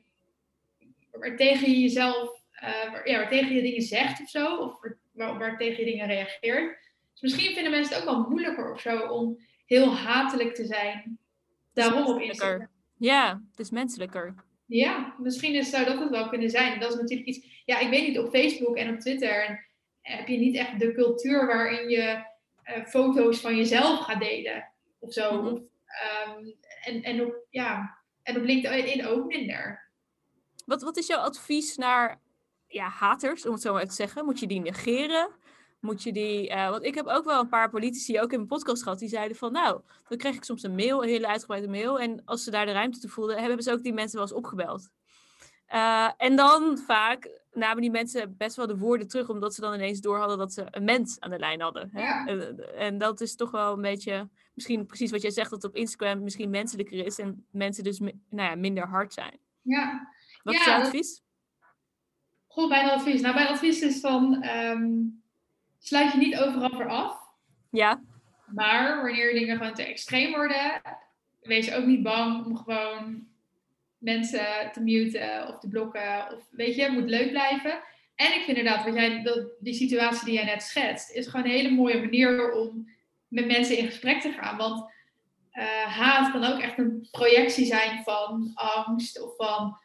waartegen 1.10 1.70
je 1.70 1.80
jezelf. 1.80 2.38
eh, 2.52 2.92
waar, 2.92 3.08
ja, 3.08 3.18
waartegen 3.18 3.54
je 3.54 3.62
dingen 3.62 3.82
zegt 3.82 4.20
of 4.22 4.28
zo. 4.28 4.56
Of 4.56 4.80
waar, 5.12 5.38
waartegen 5.38 5.84
je 5.84 5.90
dingen 5.90 6.06
reageert. 6.06 6.78
Dus 7.12 7.20
misschien 7.20 7.54
vinden 7.54 7.72
mensen 7.72 7.94
het 7.94 8.02
ook 8.02 8.10
wel 8.14 8.28
moeilijker 8.28 8.72
of 8.72 8.80
zo 8.80 8.98
om 8.98 9.38
heel 9.66 9.94
hatelijk 9.94 10.54
te 10.54 10.64
zijn. 10.64 11.18
Daarom 11.72 12.06
op 12.06 12.20
Instagram. 12.20 12.68
Ja, 12.96 13.42
het 13.50 13.60
is 13.60 13.70
menselijker. 13.70 14.34
Ja, 14.66 15.14
misschien 15.18 15.54
is, 15.54 15.70
zou 15.70 15.84
dat 15.84 15.98
het 15.98 16.10
wel 16.10 16.28
kunnen 16.28 16.50
zijn. 16.50 16.80
Dat 16.80 16.92
is 16.92 17.00
natuurlijk 17.00 17.28
iets. 17.28 17.62
Ja, 17.64 17.78
ik 17.78 17.88
weet 17.90 18.08
niet, 18.08 18.18
op 18.18 18.30
Facebook 18.30 18.76
en 18.76 18.94
op 18.94 19.00
Twitter 19.00 19.44
en 19.44 19.60
heb 20.16 20.28
je 20.28 20.38
niet 20.38 20.56
echt 20.56 20.78
de 20.78 20.92
cultuur 20.92 21.46
waarin 21.46 21.88
je 21.88 22.24
eh, 22.62 22.84
foto's 22.84 23.40
van 23.40 23.56
jezelf 23.56 24.00
gaat 24.00 24.20
delen 24.20 24.72
of 24.98 25.12
zo. 25.12 25.42
Mhm. 25.42 25.56
Ehm, 25.86 26.44
en, 26.84 27.02
en, 27.02 27.24
op, 27.24 27.34
ja, 27.50 27.98
en 28.22 28.36
op 28.36 28.42
LinkedIn 28.42 29.06
ook 29.06 29.26
minder. 29.26 29.90
Wat, 30.66 30.82
wat 30.82 30.96
is 30.96 31.06
jouw 31.06 31.18
advies 31.18 31.76
naar 31.76 32.20
ja, 32.66 32.88
haters, 32.88 33.46
om 33.46 33.52
het 33.52 33.62
zo 33.62 33.72
maar 33.72 33.86
te 33.86 33.94
zeggen? 33.94 34.24
Moet 34.24 34.40
je 34.40 34.46
die 34.46 34.60
negeren? 34.60 35.30
Moet 35.80 36.02
je 36.02 36.12
die. 36.12 36.48
eh, 36.48 36.70
want 36.70 36.84
ik 36.84 36.94
heb 36.94 37.06
ook 37.06 37.24
wel 37.24 37.40
een 37.40 37.48
paar 37.48 37.70
politici 37.70 38.20
ook 38.20 38.30
in 38.30 38.36
mijn 38.36 38.48
podcast 38.48 38.82
gehad 38.82 38.98
die 38.98 39.08
zeiden 39.08 39.36
van 39.36 39.52
nou, 39.52 39.80
dan 40.08 40.18
kreeg 40.18 40.34
ik 40.34 40.44
soms 40.44 40.62
een 40.62 40.74
mail, 40.74 41.02
een 41.02 41.08
hele 41.08 41.26
uitgebreide 41.26 41.68
mail. 41.68 42.00
En 42.00 42.22
als 42.24 42.44
ze 42.44 42.50
daar 42.50 42.66
de 42.66 42.72
ruimte 42.72 42.98
toe 43.00 43.10
voelden, 43.10 43.38
hebben 43.38 43.62
ze 43.62 43.72
ook 43.72 43.82
die 43.82 43.92
mensen 43.92 44.18
wel 44.18 44.26
eens 44.26 44.36
opgebeld. 44.36 44.90
Eh, 45.66 46.10
en 46.16 46.36
dan 46.36 46.78
vaak 46.78 47.39
namen 47.52 47.80
die 47.80 47.90
mensen 47.90 48.36
best 48.36 48.56
wel 48.56 48.66
de 48.66 48.78
woorden 48.78 49.08
terug, 49.08 49.28
omdat 49.28 49.54
ze 49.54 49.60
dan 49.60 49.74
ineens 49.74 50.00
door 50.00 50.18
hadden 50.18 50.38
dat 50.38 50.52
ze 50.52 50.66
een 50.70 50.84
mens 50.84 51.20
aan 51.20 51.30
de 51.30 51.38
lijn 51.38 51.60
hadden. 51.60 51.90
Hè? 51.92 52.02
Ja. 52.02 52.26
En, 52.26 52.74
en 52.76 52.98
dat 52.98 53.20
is 53.20 53.36
toch 53.36 53.50
wel 53.50 53.72
een 53.72 53.80
beetje, 53.80 54.28
misschien 54.54 54.86
precies 54.86 55.10
wat 55.10 55.22
jij 55.22 55.30
zegt, 55.30 55.50
dat 55.50 55.64
op 55.64 55.76
Instagram 55.76 56.22
misschien 56.22 56.50
menselijker 56.50 57.06
is 57.06 57.18
en 57.18 57.46
mensen 57.50 57.84
dus 57.84 57.98
nou 57.98 58.14
ja, 58.30 58.54
minder 58.54 58.88
hard 58.88 59.12
zijn. 59.12 59.38
Ja. 59.62 60.08
Wat 60.42 60.54
Ja, 60.54 60.60
is 60.60 60.66
jouw 60.66 60.80
advies? 60.80 61.22
Goed, 62.46 62.68
mijn 62.68 62.90
advies. 62.90 63.20
Nou, 63.20 63.34
mijn 63.34 63.48
advies 63.48 63.80
is 63.80 64.00
van 64.00 64.42
ehm, 64.42 64.88
sluit 65.78 66.12
je 66.12 66.18
niet 66.18 66.38
overal 66.38 66.70
voor 66.70 66.88
af. 66.88 67.28
Ja, 67.70 68.02
Maar 68.46 69.02
wanneer 69.02 69.32
dingen 69.32 69.56
gewoon 69.56 69.74
te 69.74 69.82
extreem 69.82 70.30
worden, 70.32 70.82
wees 71.40 71.72
ook 71.72 71.84
niet 71.84 72.02
bang 72.02 72.44
om 72.46 72.56
gewoon 72.56 73.28
mensen 74.00 74.70
te 74.72 74.80
muten 74.80 75.48
of 75.48 75.58
te 75.58 75.68
blokken. 75.68 76.34
Of 76.34 76.46
weet 76.50 76.74
je, 76.74 76.82
het 76.82 76.92
moet 76.92 77.08
leuk 77.08 77.30
blijven. 77.30 77.82
En 78.14 78.26
ik 78.26 78.42
vind 78.44 78.56
inderdaad, 78.56 78.84
wat 78.84 78.94
jij, 78.94 79.22
dat, 79.22 79.48
die 79.60 79.74
situatie 79.74 80.24
die 80.24 80.34
jij 80.34 80.44
net 80.44 80.62
schetst, 80.62 81.10
is 81.10 81.26
gewoon 81.26 81.46
een 81.46 81.52
hele 81.52 81.70
mooie 81.70 82.00
manier 82.00 82.52
om 82.52 82.88
met 83.28 83.46
mensen 83.46 83.78
in 83.78 83.86
gesprek 83.86 84.20
te 84.20 84.32
gaan. 84.32 84.56
Want 84.56 84.92
eh, 85.50 85.84
haat 85.84 86.32
kan 86.32 86.44
ook 86.44 86.60
echt 86.60 86.78
een 86.78 87.08
projectie 87.10 87.66
zijn 87.66 88.02
van 88.02 88.50
angst 88.54 89.22
of 89.22 89.36
van, 89.36 89.78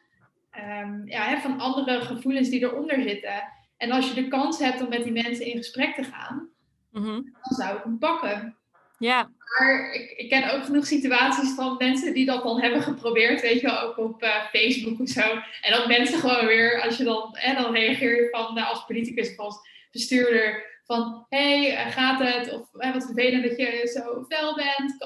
ehm, 0.49 1.07
ja, 1.07 1.23
hè, 1.23 1.37
van 1.37 1.59
andere 1.59 2.01
gevoelens 2.01 2.49
die 2.49 2.59
eronder 2.59 3.01
zitten. 3.01 3.43
En 3.77 3.91
als 3.91 4.07
je 4.07 4.21
de 4.21 4.27
kans 4.27 4.59
hebt 4.59 4.81
om 4.81 4.89
met 4.89 5.03
die 5.03 5.23
mensen 5.23 5.45
in 5.45 5.57
gesprek 5.57 5.95
te 5.95 6.03
gaan, 6.03 6.49
mhm. 6.91 7.11
dan 7.11 7.57
zou 7.57 7.77
ik 7.77 7.83
hem 7.83 7.97
pakken. 7.97 8.57
Ja, 8.97 9.29
Maar 9.59 9.93
ik, 9.93 10.11
ik 10.11 10.29
ken 10.29 10.51
ook 10.51 10.63
genoeg 10.63 10.85
situaties 10.85 11.49
van 11.49 11.75
mensen 11.77 12.13
die 12.13 12.25
dat 12.25 12.43
dan 12.43 12.61
hebben 12.61 12.81
geprobeerd, 12.81 13.41
weet 13.41 13.61
je 13.61 13.67
wel, 13.67 13.79
ook 13.79 13.97
op 13.97 14.21
eh, 14.21 14.45
Facebook 14.51 14.99
of 14.99 15.09
zo. 15.09 15.31
En 15.61 15.71
dat 15.71 15.87
mensen 15.87 16.19
gewoon 16.19 16.45
weer, 16.45 16.81
als 16.81 16.97
je 16.97 17.03
dan, 17.03 17.35
en 17.35 17.55
dan 17.55 17.73
reageer 17.73 18.15
je 18.15 18.27
van, 18.31 18.53
nou, 18.53 18.67
als 18.67 18.85
politicus 18.85 19.31
of 19.31 19.37
als 19.37 19.57
bestuurder, 19.91 20.73
van, 20.85 21.25
hé, 21.29 21.65
hey, 21.65 21.75
eh, 21.75 21.91
gaat 21.91 22.19
het? 22.19 22.53
Of 22.53 22.73
eh, 22.73 22.93
wat 22.93 23.05
vervelend 23.05 23.43
dat 23.43 23.57
je 23.57 23.91
zo 23.93 24.25
fel 24.27 24.55
bent, 24.55 24.97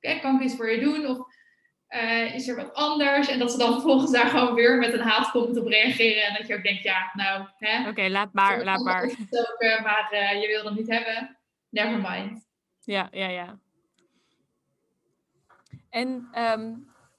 kan, 0.00 0.20
kan 0.20 0.34
ik 0.34 0.42
iets 0.42 0.56
voor 0.56 0.70
je 0.70 0.80
doen? 0.80 1.06
Of 1.06 1.18
eh, 1.86 2.34
is 2.34 2.48
er 2.48 2.56
wat 2.56 2.74
anders? 2.74 3.28
En 3.28 3.38
dat 3.38 3.50
ze 3.50 3.58
dan 3.58 3.72
vervolgens 3.72 4.10
daar 4.10 4.26
gewoon 4.26 4.54
weer 4.54 4.78
met 4.78 4.92
een 4.92 5.00
haatcomment 5.00 5.58
op 5.58 5.66
reageren. 5.66 6.22
En 6.22 6.34
dat 6.34 6.46
je 6.46 6.56
ook 6.56 6.62
denkt, 6.62 6.82
ja, 6.82 7.10
nou, 7.12 7.48
hè. 7.58 7.88
oké, 7.88 8.08
laat 8.08 8.32
maar, 8.32 8.64
laat 8.64 8.80
maar. 8.80 9.10
Maar 9.82 10.36
je 10.40 10.46
wil 10.46 10.64
hem 10.64 10.74
niet 10.74 10.90
hebben. 10.90 11.38
Never 11.68 12.00
mind. 12.10 12.52
Ja, 12.84 13.08
ja, 13.10 13.28
ja. 13.28 13.58
En 15.90 16.28
ehm 16.32 16.72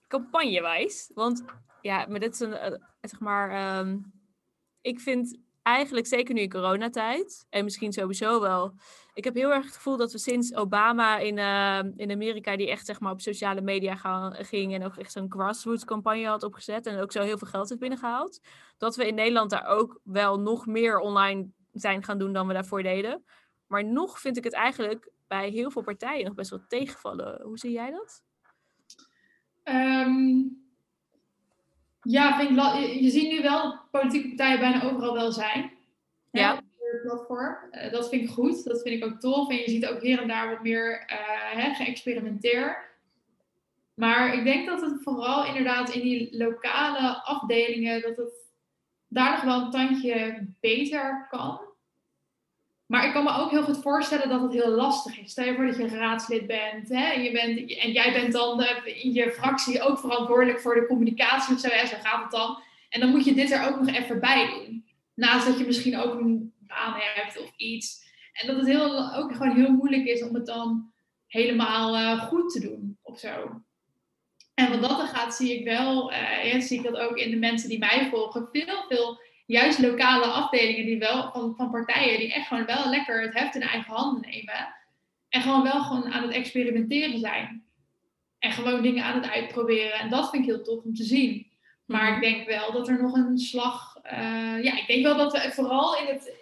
campagnewijs, 0.08 1.12
want 1.14 1.44
ja, 1.82 2.06
maar 2.10 2.20
dit 2.20 2.34
is 2.34 2.40
een, 2.40 2.54
eh, 2.54 2.80
zeg 3.02 3.20
maar, 3.20 3.50
ehm, 3.52 3.98
ik 4.82 5.00
vind 5.00 5.38
eigenlijk 5.62 6.08
zeker 6.08 6.34
nu 6.34 6.42
in 6.42 6.50
coronatijd, 6.50 7.46
en 7.50 7.64
misschien 7.64 7.94
sowieso 7.94 8.42
wel, 8.42 8.74
ik 9.14 9.24
heb 9.24 9.36
heel 9.36 9.54
erg 9.54 9.66
het 9.66 9.76
gevoel 9.76 9.98
dat 9.98 10.12
we 10.12 10.18
sinds 10.18 10.56
Obama 10.56 11.18
in, 11.18 11.38
ehm, 11.38 11.92
in 11.96 12.12
Amerika, 12.12 12.58
die 12.58 12.70
echt 12.70 12.86
zeg 12.86 13.00
maar 13.00 13.12
op 13.12 13.22
sociale 13.22 13.62
media 13.62 13.96
gaan, 13.96 14.34
ging 14.34 14.74
en 14.74 14.86
ook 14.86 14.98
echt 14.98 15.12
zo'n 15.12 15.32
grassroots 15.32 15.86
campagne 15.86 16.26
had 16.28 16.44
opgezet 16.44 16.86
en 16.86 17.00
ook 17.00 17.12
zo 17.12 17.22
heel 17.22 17.38
veel 17.38 17.48
geld 17.48 17.70
heeft 17.70 17.82
binnengehaald, 17.82 18.40
dat 18.78 18.96
we 18.96 19.08
in 19.08 19.16
Nederland 19.16 19.50
daar 19.50 19.66
ook 19.66 20.00
wel 20.04 20.40
nog 20.40 20.66
meer 20.66 21.00
online 21.00 21.50
zijn 21.72 22.04
gaan 22.04 22.18
doen 22.18 22.34
dan 22.34 22.48
we 22.48 22.54
daarvoor 22.54 22.84
deden. 22.84 23.24
Maar 23.68 23.86
nog 23.86 24.20
vind 24.20 24.38
ik 24.38 24.44
het 24.44 24.54
eigenlijk 24.54 25.12
bij 25.28 25.50
heel 25.50 25.72
veel 25.72 25.84
partijen 25.84 26.26
nog 26.26 26.34
best 26.34 26.50
wel 26.50 26.66
tegenvallen. 26.68 27.42
Hoe 27.42 27.58
zie 27.58 27.72
jij 27.72 27.92
dat? 27.92 28.24
Ehm, 29.64 30.42
ja, 32.02 32.38
vind 32.38 32.50
ik 32.50 32.58
je, 32.58 33.04
je 33.04 33.10
ziet 33.10 33.30
nu 33.30 33.42
wel 33.42 33.62
dat 33.62 33.92
politieke 33.92 34.28
partijen 34.28 34.60
bijna 34.60 34.84
overal 34.84 35.14
wel 35.14 35.32
zijn. 35.32 35.72
Ja. 36.32 36.62
platform. 37.04 37.58
Eh, 37.72 37.92
dat 37.92 38.10
vind 38.10 38.24
ik 38.24 38.30
goed. 38.30 38.64
Dat 38.64 38.82
vind 38.82 39.04
ik 39.04 39.06
ook 39.06 39.20
tof. 39.20 39.50
En 39.50 39.56
je 39.56 39.70
ziet 39.70 39.86
ook 39.86 40.02
hier 40.02 40.22
en 40.22 40.28
daar 40.28 40.50
wat 40.50 40.62
meer 40.62 41.04
eh, 41.08 41.18
hè, 41.52 41.74
geëxperimenteerd. 41.74 42.78
Maar 43.94 44.34
ik 44.34 44.44
denk 44.44 44.68
dat 44.68 44.82
het 44.82 45.04
vooral 45.04 45.46
inderdaad 45.46 45.94
in 45.94 46.02
die 46.02 46.38
lokale 46.38 47.24
afdelingen, 47.24 48.02
dat 48.02 48.18
het 48.18 48.34
daar 49.08 49.32
nog 49.32 49.44
wel 49.44 49.62
een 49.62 49.72
tandje 49.72 50.48
beter 50.60 51.28
kan. 51.30 51.60
Maar 52.86 53.06
ik 53.06 53.14
kan 53.14 53.24
me 53.24 53.38
ook 53.38 53.52
heel 53.52 53.64
goed 53.64 53.82
voorstellen 53.82 54.30
dat 54.30 54.42
het 54.42 54.54
heel 54.54 54.70
lastig 54.70 55.20
is. 55.20 55.32
Stel 55.32 55.46
je 55.46 55.56
voor 55.56 55.66
dat 55.66 55.76
je 55.76 55.88
raadslid 55.88 56.48
bent, 56.48 56.90
hè, 56.90 57.06
en, 57.06 57.24
je 57.24 57.32
bent 57.32 57.78
en 57.78 57.92
jij 57.92 58.14
bent 58.14 58.34
dan 58.34 58.64
in 58.86 59.14
je 59.14 59.32
fractie 59.32 59.82
ook 59.82 60.00
verantwoordelijk 60.00 60.60
voor 60.60 60.76
de 60.76 60.86
communicatie 60.86 61.54
of 61.54 61.60
zo, 61.60 61.68
hè, 61.68 61.86
zo 61.86 61.96
gaat 62.02 62.22
het 62.22 62.32
dan. 62.32 62.64
En 62.90 63.00
dan 63.00 63.10
moet 63.10 63.26
je 63.26 63.34
dit 63.34 63.52
er 63.52 63.68
ook 63.68 63.80
nog 63.80 63.96
even 63.96 64.20
bij 64.20 64.50
doen. 64.50 64.86
Naast 65.14 65.46
dat 65.46 65.60
je 65.60 65.66
misschien 65.66 65.98
ook 65.98 66.20
een 66.20 66.54
baan 66.60 66.94
hebt 66.98 67.40
of 67.42 67.52
iets. 67.56 68.04
En 68.34 68.48
dat 68.48 68.58
het 68.58 68.66
heel, 68.66 69.14
ook 69.14 69.36
gewoon 69.36 69.56
heel 69.56 69.72
moeilijk 69.72 70.06
is 70.06 70.24
om 70.24 70.34
het 70.34 70.46
dan 70.46 70.92
helemaal 71.28 71.96
eh, 71.96 72.22
goed 72.22 72.52
te 72.52 72.60
doen 72.60 72.98
of 73.02 73.20
zo. 73.20 73.62
En 74.54 74.70
wat 74.70 74.90
dat 74.90 75.00
er 75.00 75.08
gaat, 75.08 75.36
zie 75.36 75.60
ik 75.60 75.64
wel, 75.64 76.12
ja, 76.12 76.60
zie 76.60 76.78
ik 76.78 76.84
dat 76.84 76.98
ook 76.98 77.18
in 77.18 77.32
de 77.32 77.38
mensen 77.38 77.70
die 77.70 77.80
mij 77.80 78.08
volgen, 78.10 78.50
veel, 78.52 78.86
veel 78.88 79.20
juist 79.46 79.80
lokale 79.80 80.26
afdelingen 80.26 80.86
die 80.86 80.98
wel, 80.98 81.32
van, 81.32 81.54
van 81.58 81.72
partijen 81.72 82.20
die 82.20 82.34
echt 82.34 82.48
gewoon 82.48 82.66
wel 82.66 82.90
lekker 82.90 83.22
het 83.22 83.34
heft 83.34 83.56
in 83.56 83.62
eigen 83.62 83.94
handen 83.94 84.22
nemen. 84.22 84.76
En 85.30 85.42
gewoon 85.42 85.64
wel 85.64 85.82
gewoon 85.84 86.14
aan 86.14 86.24
het 86.24 86.32
experimenteren 86.32 87.20
zijn. 87.20 87.66
En 88.40 88.52
gewoon 88.52 88.82
dingen 88.82 89.04
aan 89.04 89.22
het 89.22 89.32
uitproberen. 89.32 90.00
En 90.00 90.10
dat 90.10 90.30
vind 90.30 90.44
ik 90.44 90.50
heel 90.50 90.64
tof 90.64 90.84
om 90.84 90.94
te 90.94 91.04
zien. 91.04 91.48
Maar 91.86 92.16
ik 92.16 92.22
denk 92.22 92.48
wel 92.48 92.72
dat 92.72 92.88
er 92.88 93.02
nog 93.02 93.14
een 93.14 93.38
slag. 93.38 93.98
eh, 94.04 94.64
ja, 94.64 94.78
ik 94.78 94.88
denk 94.88 95.04
wel 95.04 95.18
dat 95.18 95.32
we 95.32 95.52
vooral 95.52 95.98
in 95.98 96.06
het, 96.06 96.34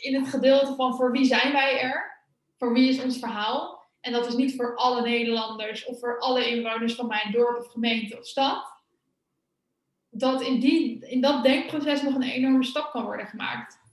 in 0.00 0.14
het 0.14 0.28
gedeelte 0.28 0.74
van 0.74 0.96
voor 0.96 1.12
wie 1.12 1.24
zijn 1.24 1.52
wij 1.52 1.80
er? 1.80 2.24
Voor 2.58 2.72
wie 2.72 2.88
is 2.88 3.02
ons 3.02 3.18
verhaal? 3.18 3.84
En 4.00 4.12
dat 4.12 4.26
is 4.26 4.34
niet 4.34 4.56
voor 4.56 4.76
alle 4.76 5.02
Nederlanders 5.02 5.84
of 5.84 5.98
voor 5.98 6.18
alle 6.18 6.48
inwoners 6.48 6.94
van 6.94 7.06
mijn 7.06 7.32
dorp 7.32 7.58
of 7.58 7.72
gemeente 7.72 8.18
of 8.18 8.26
stad. 8.26 8.75
Dat 10.18 10.42
in, 10.42 10.60
die, 10.60 11.06
in 11.08 11.20
dat 11.20 11.42
denkproces 11.42 12.02
nog 12.02 12.14
een 12.14 12.22
enorme 12.22 12.64
stap 12.64 12.90
kan 12.90 13.04
worden 13.04 13.26
gemaakt. 13.26 13.84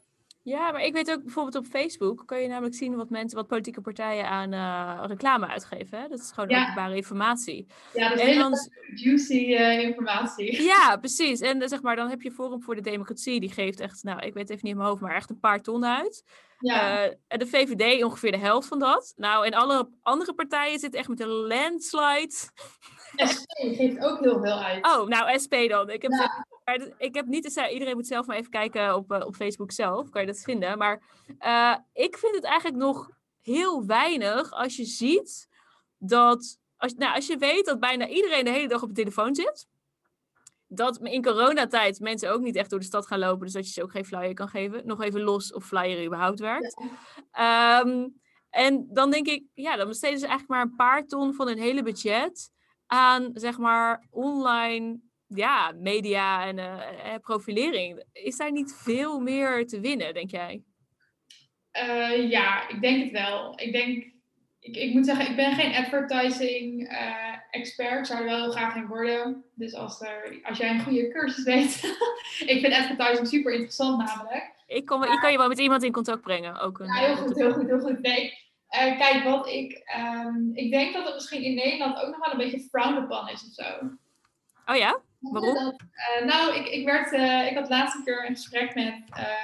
Ja, 0.42 0.72
maar 0.72 0.82
ik 0.82 0.94
weet 0.94 1.12
ook 1.12 1.24
bijvoorbeeld 1.24 1.56
op 1.56 1.66
Facebook 1.66 2.24
kan 2.26 2.42
je 2.42 2.48
namelijk 2.48 2.76
zien 2.76 2.96
wat 2.96 3.10
mensen, 3.10 3.38
wat 3.38 3.48
politieke 3.48 3.82
partijen 3.82 4.30
aan 4.30 4.54
eh, 4.54 5.04
reclame 5.08 5.48
uitgeven. 5.48 6.00
Hè? 6.02 6.08
Dat 6.08 6.20
is 6.20 6.32
gewoon 6.32 6.50
Ja. 6.50 6.62
openbare 6.62 6.96
informatie. 6.96 7.68
Ja, 7.94 8.10
dat 8.10 8.18
is 8.18 8.24
En 8.24 8.28
hele 8.30 8.40
dan, 8.42 8.54
juicy 8.96 9.54
eh, 9.56 9.80
informatie. 9.82 10.62
ja, 10.74 10.98
precies. 10.98 11.40
En 11.40 11.62
eh, 11.62 11.68
zeg 11.68 11.82
maar, 11.82 11.96
dan 11.96 12.10
heb 12.10 12.22
je 12.22 12.32
Forum 12.32 12.62
voor 12.62 12.76
de 12.76 12.82
Democratie, 12.82 13.40
die 13.40 13.52
geeft 13.52 13.80
echt, 13.80 14.04
nou, 14.04 14.20
ik 14.20 14.34
weet 14.34 14.50
even 14.50 14.62
niet 14.64 14.72
in 14.72 14.78
mijn 14.78 14.90
hoofd, 14.90 15.02
maar 15.02 15.16
echt 15.16 15.30
een 15.30 15.40
paar 15.40 15.62
ton 15.62 15.86
uit. 15.86 16.24
Ja, 16.60 17.10
en 17.28 17.40
de 17.40 17.48
VVD 17.48 18.04
ongeveer 18.04 18.32
de 18.32 18.38
helft 18.38 18.68
van 18.68 18.80
dat. 18.80 19.14
Nou, 19.16 19.46
en 19.46 19.54
alle 19.54 19.90
andere 20.02 20.34
partijen 20.34 20.80
zitten 20.80 21.00
echt 21.00 21.10
met 21.10 21.20
een 21.20 21.28
landslide. 21.28 22.36
SP 23.34 23.52
geeft 23.56 24.00
ook 24.06 24.20
heel 24.20 24.40
veel 24.42 24.60
uit. 24.64 24.86
Oh, 24.86 25.08
nou, 25.08 25.40
SP 25.44 25.54
dan. 25.70 25.90
Ik 25.90 26.02
heb, 26.02 26.12
Ja. 26.12 26.44
d- 26.78 26.94
ik 26.98 27.16
heb 27.16 27.26
niet... 27.26 27.46
eens- 27.46 27.72
Iedereen 27.72 27.96
moet 27.96 28.08
zelf 28.08 28.26
maar 28.26 28.38
even 28.38 28.52
kijken 28.52 28.96
op, 28.96 29.12
eh, 29.12 29.26
op 29.26 29.36
Facebook 29.36 29.72
zelf. 29.72 30.10
Kan 30.10 30.22
je 30.22 30.28
dat 30.28 30.40
vinden. 30.40 30.78
Maar 30.78 31.02
eh, 31.40 31.76
ik 31.94 32.18
vind 32.18 32.36
het 32.36 32.44
eigenlijk 32.44 32.78
nog 32.78 33.10
heel 33.42 33.86
weinig 33.86 34.52
als 34.52 34.76
je 34.76 34.86
ziet 34.86 35.48
dat... 35.98 36.58
Als, 36.78 36.94
nou, 36.94 37.16
als 37.16 37.28
je 37.28 37.38
weet 37.38 37.66
dat 37.66 37.80
bijna 37.80 38.08
iedereen 38.08 38.44
de 38.46 38.52
hele 38.52 38.68
dag 38.68 38.82
op 38.82 38.88
de 38.88 38.96
telefoon 38.96 39.36
zit. 39.36 39.68
Dat 40.68 40.98
in 40.98 41.24
coronatijd 41.24 42.00
mensen 42.00 42.32
ook 42.32 42.42
niet 42.42 42.56
echt 42.56 42.70
door 42.70 42.80
de 42.80 42.86
stad 42.86 43.08
gaan 43.08 43.20
lopen. 43.20 43.40
Dus 43.46 43.54
dat 43.54 43.66
je 43.66 43.72
ze 43.72 43.84
ook 43.84 43.92
geen 43.92 44.06
flyer 44.06 44.34
kan 44.34 44.48
geven. 44.48 44.82
Nog 44.86 45.02
even 45.02 45.22
los 45.22 45.54
of 45.54 45.66
flyer 45.66 46.06
überhaupt 46.06 46.40
werkt. 46.40 46.82
Ehm, 47.32 48.08
en 48.50 48.88
dan 48.92 49.12
denk 49.12 49.28
ik, 49.28 49.44
ja, 49.54 49.76
dan 49.76 49.88
besteden 49.88 50.20
ze 50.20 50.28
eigenlijk 50.28 50.50
maar 50.60 50.70
een 50.70 50.76
paar 50.76 51.06
ton 51.06 51.34
van 51.34 51.48
hun 51.48 51.58
hele 51.58 51.84
budget 51.84 52.52
aan, 52.94 53.32
zeg 53.34 53.58
maar, 53.58 54.08
online 54.10 55.00
ja, 55.28 55.72
media 55.72 56.46
en 56.46 56.60
eh, 56.60 57.14
eh, 57.14 57.20
profilering. 57.22 58.04
Is 58.12 58.38
daar 58.38 58.52
niet 58.52 58.76
veel 58.84 59.20
meer 59.20 59.68
te 59.68 59.80
winnen, 59.80 60.14
denk 60.14 60.32
jij? 60.32 60.64
Eh, 61.72 62.30
ja, 62.30 62.70
ik 62.70 62.82
denk 62.82 63.04
het 63.04 63.12
wel. 63.12 63.60
Ik 63.60 63.72
denk, 63.72 64.04
ik, 64.60 64.76
ik 64.76 64.94
moet 64.94 65.06
zeggen, 65.06 65.30
ik 65.30 65.36
ben 65.36 65.54
geen 65.54 65.76
advertising 65.76 66.90
expert. 67.52 68.00
Ik 68.00 68.06
zou 68.06 68.20
er 68.20 68.26
wel 68.26 68.42
heel 68.42 68.52
graag 68.52 68.76
in 68.76 68.88
worden. 68.88 69.44
Dus 69.56 69.74
als, 69.74 70.02
er, 70.02 70.40
als 70.44 70.58
jij 70.58 70.70
een 70.70 70.84
goede 70.84 71.08
cursus 71.08 71.44
weet. 71.44 71.84
ik 72.54 72.60
vind 72.60 72.74
advertising 72.74 73.28
super 73.28 73.52
interessant 73.52 73.98
namelijk. 73.98 74.52
Ik, 74.68 74.86
kom, 74.86 75.04
ik 75.04 75.20
kan 75.20 75.32
je 75.32 75.38
wel 75.38 75.48
met 75.48 75.60
iemand 75.60 75.84
in 75.84 75.92
contact 75.92 76.22
brengen. 76.22 76.60
Ook 76.60 76.80
een, 76.80 76.86
Ja, 76.86 76.94
heel 76.94 77.16
goed, 77.16 77.36
heel 77.36 77.54
goed, 77.54 77.68
heel 77.68 77.80
goed. 77.80 78.02
Nee. 78.02 78.43
Eh, 78.74 78.98
kijk, 78.98 79.24
wat 79.24 79.48
ik, 79.48 79.82
ehm, 79.86 80.50
ik 80.54 80.72
denk 80.72 80.94
dat 80.94 81.06
het 81.06 81.14
misschien 81.14 81.44
in 81.44 81.56
Nederland 81.56 82.02
ook 82.02 82.10
nog 82.10 82.26
wel 82.26 82.32
een 82.32 82.50
beetje 82.50 82.68
frowned 82.70 83.04
upon 83.04 83.30
is 83.30 83.46
of 83.48 83.54
zo. 83.54 83.64
Oh 84.66 84.76
ja? 84.76 85.02
Waarom? 85.20 85.54
Dat, 85.54 85.76
eh, 85.92 86.26
nou, 86.26 86.56
ik, 86.56 86.68
ik, 86.68 86.86
werd, 86.86 87.12
eh, 87.12 87.48
ik 87.48 87.58
had 87.58 87.70
laatst 87.70 87.96
een 87.96 88.04
keer 88.04 88.26
een 88.26 88.36
gesprek 88.36 88.76
met 88.76 88.94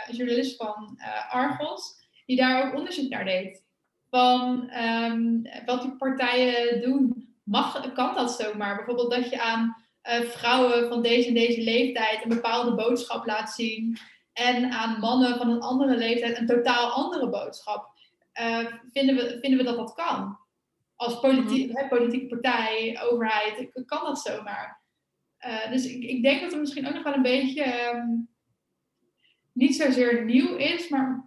een 0.07 0.15
journalist 0.15 0.55
van 0.55 0.99
Argos, 1.29 1.95
die 2.25 2.37
daar 2.37 2.67
ook 2.67 2.75
onderzoek 2.75 3.09
naar 3.09 3.25
deed. 3.25 3.63
Van 4.09 4.69
ehm, 4.69 5.41
wat 5.65 5.81
die 5.81 5.95
partijen 5.95 6.81
doen. 6.81 7.27
Mag, 7.43 7.93
kan 7.93 8.15
dat 8.15 8.31
zomaar? 8.31 8.75
Bijvoorbeeld 8.75 9.11
dat 9.11 9.29
je 9.29 9.41
aan 9.41 9.75
vrouwen 10.21 10.87
van 10.87 11.01
deze 11.01 11.27
en 11.27 11.33
deze 11.33 11.61
leeftijd 11.61 12.23
een 12.23 12.29
bepaalde 12.29 12.75
boodschap 12.75 13.25
laat 13.25 13.51
zien. 13.51 13.97
En 14.33 14.71
aan 14.71 14.99
mannen 14.99 15.37
van 15.37 15.49
een 15.49 15.61
andere 15.61 15.97
leeftijd 15.97 16.37
een 16.37 16.47
totaal 16.47 16.91
andere 16.91 17.29
boodschap. 17.29 17.97
Eh, 18.31 18.65
vinden, 18.91 19.15
we, 19.15 19.37
vinden 19.41 19.57
we 19.57 19.65
dat 19.65 19.77
dat 19.77 19.93
kan? 19.93 20.37
Als 20.95 21.19
politie, 21.19 21.71
hè, 21.73 21.87
politieke 21.87 22.27
partij, 22.27 22.99
overheid, 23.03 23.69
kan 23.85 24.03
dat 24.03 24.19
zomaar? 24.19 24.81
Uh, 25.45 25.71
dus 25.71 25.85
ik, 25.85 26.03
ik, 26.03 26.23
denk 26.23 26.41
dat 26.41 26.51
het 26.51 26.59
misschien 26.59 26.87
ook 26.87 26.93
nog 26.93 27.03
wel 27.03 27.13
een 27.13 27.21
beetje 27.21 27.91
um, 27.93 28.29
niet 29.53 29.75
zozeer 29.75 30.25
nieuw 30.25 30.55
is, 30.55 30.89
maar 30.89 31.25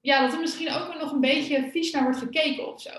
ja, 0.00 0.20
dat 0.20 0.32
er 0.32 0.40
misschien 0.40 0.72
ook 0.72 0.94
nog 1.00 1.12
een 1.12 1.20
beetje 1.20 1.70
vies 1.70 1.90
naar 1.90 2.02
wordt 2.02 2.18
gekeken 2.18 2.72
of 2.72 2.80
zo. 2.80 2.90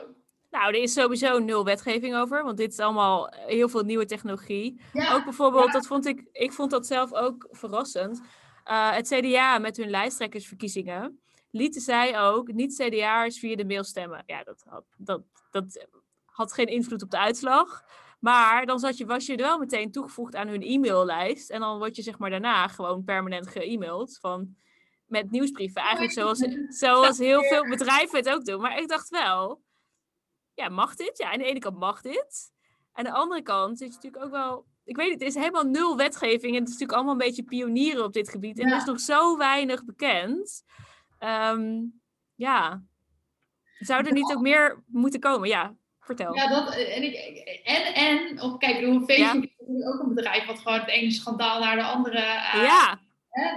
Nou, 0.50 0.76
er 0.76 0.82
is 0.82 0.94
sowieso 0.94 1.40
nul 1.40 1.64
wetgeving 1.64 2.16
over, 2.16 2.44
want 2.44 2.58
dit 2.58 2.72
is 2.72 2.80
allemaal 2.80 3.34
heel 3.46 3.70
veel 3.70 3.84
nieuwe 3.84 4.06
technologie. 4.06 4.82
Ja, 4.94 5.14
ook 5.14 5.24
bijvoorbeeld, 5.24 5.66
ja. 5.66 5.72
dat 5.72 5.88
vond 5.88 6.06
ik, 6.06 6.24
ik 6.32 6.52
vond 6.52 6.72
dat 6.72 6.88
zelf 6.88 7.14
ook 7.14 7.48
verrassend. 7.52 8.22
Uh, 8.68 8.92
het 8.92 9.08
CDA 9.08 9.58
met 9.58 9.78
hun 9.78 9.90
lijsttrekkersverkiezingen 9.90 11.23
lieten 11.54 11.82
zij 11.82 12.20
ook 12.20 12.54
niet 12.54 12.76
CDA'ers 12.76 13.40
via 13.40 13.56
de 13.56 13.66
mail 13.66 13.84
stemmen. 13.84 14.24
Ja, 14.26 14.44
dat 14.44 14.64
had, 14.68 14.86
dat, 14.98 15.22
dat 15.52 15.88
had 16.26 16.54
geen 16.54 16.68
invloed 16.68 17.04
op 17.04 17.10
de 17.10 17.18
uitslag. 17.18 17.84
Maar 18.20 18.66
dan 18.66 18.80
zat 18.80 18.98
je, 18.98 19.06
was 19.06 19.26
je 19.26 19.36
er 19.36 19.44
wel 19.44 19.60
meteen 19.60 19.92
toegevoegd 19.92 20.36
aan 20.36 20.48
hun 20.48 20.62
e-maillijst. 20.62 21.50
En 21.50 21.60
dan 21.60 21.78
word 21.78 21.96
je 21.96 22.02
zeg 22.02 22.18
maar 22.18 22.30
daarna 22.30 22.68
gewoon 22.68 23.04
permanent 23.04 23.48
ge-e-mailed 23.48 24.18
van, 24.22 24.56
met 25.06 25.32
nieuwsbrieven. 25.32 25.82
Eigenlijk 25.82 26.14
zoals, 26.14 26.46
zoals 26.80 27.18
heel 27.18 27.44
veel 27.44 27.68
bedrijven 27.68 28.18
het 28.18 28.30
ook 28.30 28.46
doen. 28.46 28.62
Maar 28.62 28.78
ik 28.78 28.88
dacht 28.88 29.10
wel, 29.10 29.62
ja, 30.54 30.70
mag 30.70 30.96
dit? 30.96 31.18
Ja, 31.18 31.32
aan 31.32 31.38
de 31.38 31.46
ene 31.46 31.60
kant 31.60 31.78
mag 31.78 32.02
dit. 32.02 32.52
Aan 32.92 33.04
de 33.04 33.12
andere 33.12 33.42
kant 33.42 33.82
is 33.82 33.88
het 33.88 33.96
natuurlijk 33.96 34.24
ook 34.24 34.32
wel... 34.32 34.66
Ik 34.86 34.96
weet 34.96 35.12
het, 35.12 35.20
het 35.20 35.30
is 35.30 35.36
helemaal 35.36 35.64
nul 35.64 35.98
wetgeving. 35.98 36.56
En 36.56 36.60
het 36.60 36.68
is 36.68 36.74
natuurlijk 36.74 36.92
allemaal 36.92 37.12
een 37.12 37.28
beetje 37.28 37.44
pionieren 37.44 38.04
op 38.04 38.14
dit 38.14 38.30
gebied. 38.30 38.60
En 38.60 38.68
Ja. 38.68 38.74
er 38.74 38.80
is 38.80 38.86
nog 38.86 39.00
zo 39.00 39.38
weinig 39.38 39.86
bekend. 39.86 40.64
Ehm, 41.24 41.82
ja. 42.36 42.84
Zou 43.80 44.06
er 44.06 44.14
niet 44.14 44.34
ook 44.34 44.42
meer 44.42 44.84
moeten 44.88 45.20
komen? 45.20 45.48
Ja, 45.48 45.76
vertel. 46.00 46.36
Ja, 46.36 46.48
dat, 46.48 46.76
en, 46.76 47.04
ik, 47.04 47.16
en, 47.64 47.94
en 47.94 48.42
op, 48.42 48.60
kijk, 48.60 48.76
ik 48.76 48.86
bedoel, 48.86 49.06
Facebook 49.06 49.44
is 49.44 49.86
ook 49.86 50.00
een 50.02 50.14
bedrijf 50.14 50.46
wat 50.46 50.60
gewoon 50.60 50.80
het 50.80 50.90
ene 50.90 51.12
schandaal 51.12 51.60
naar 51.60 51.76
de 51.76 51.84
andere 51.84 52.18
uh, 52.18 52.64
ja. 52.64 53.00
hè, 53.30 53.52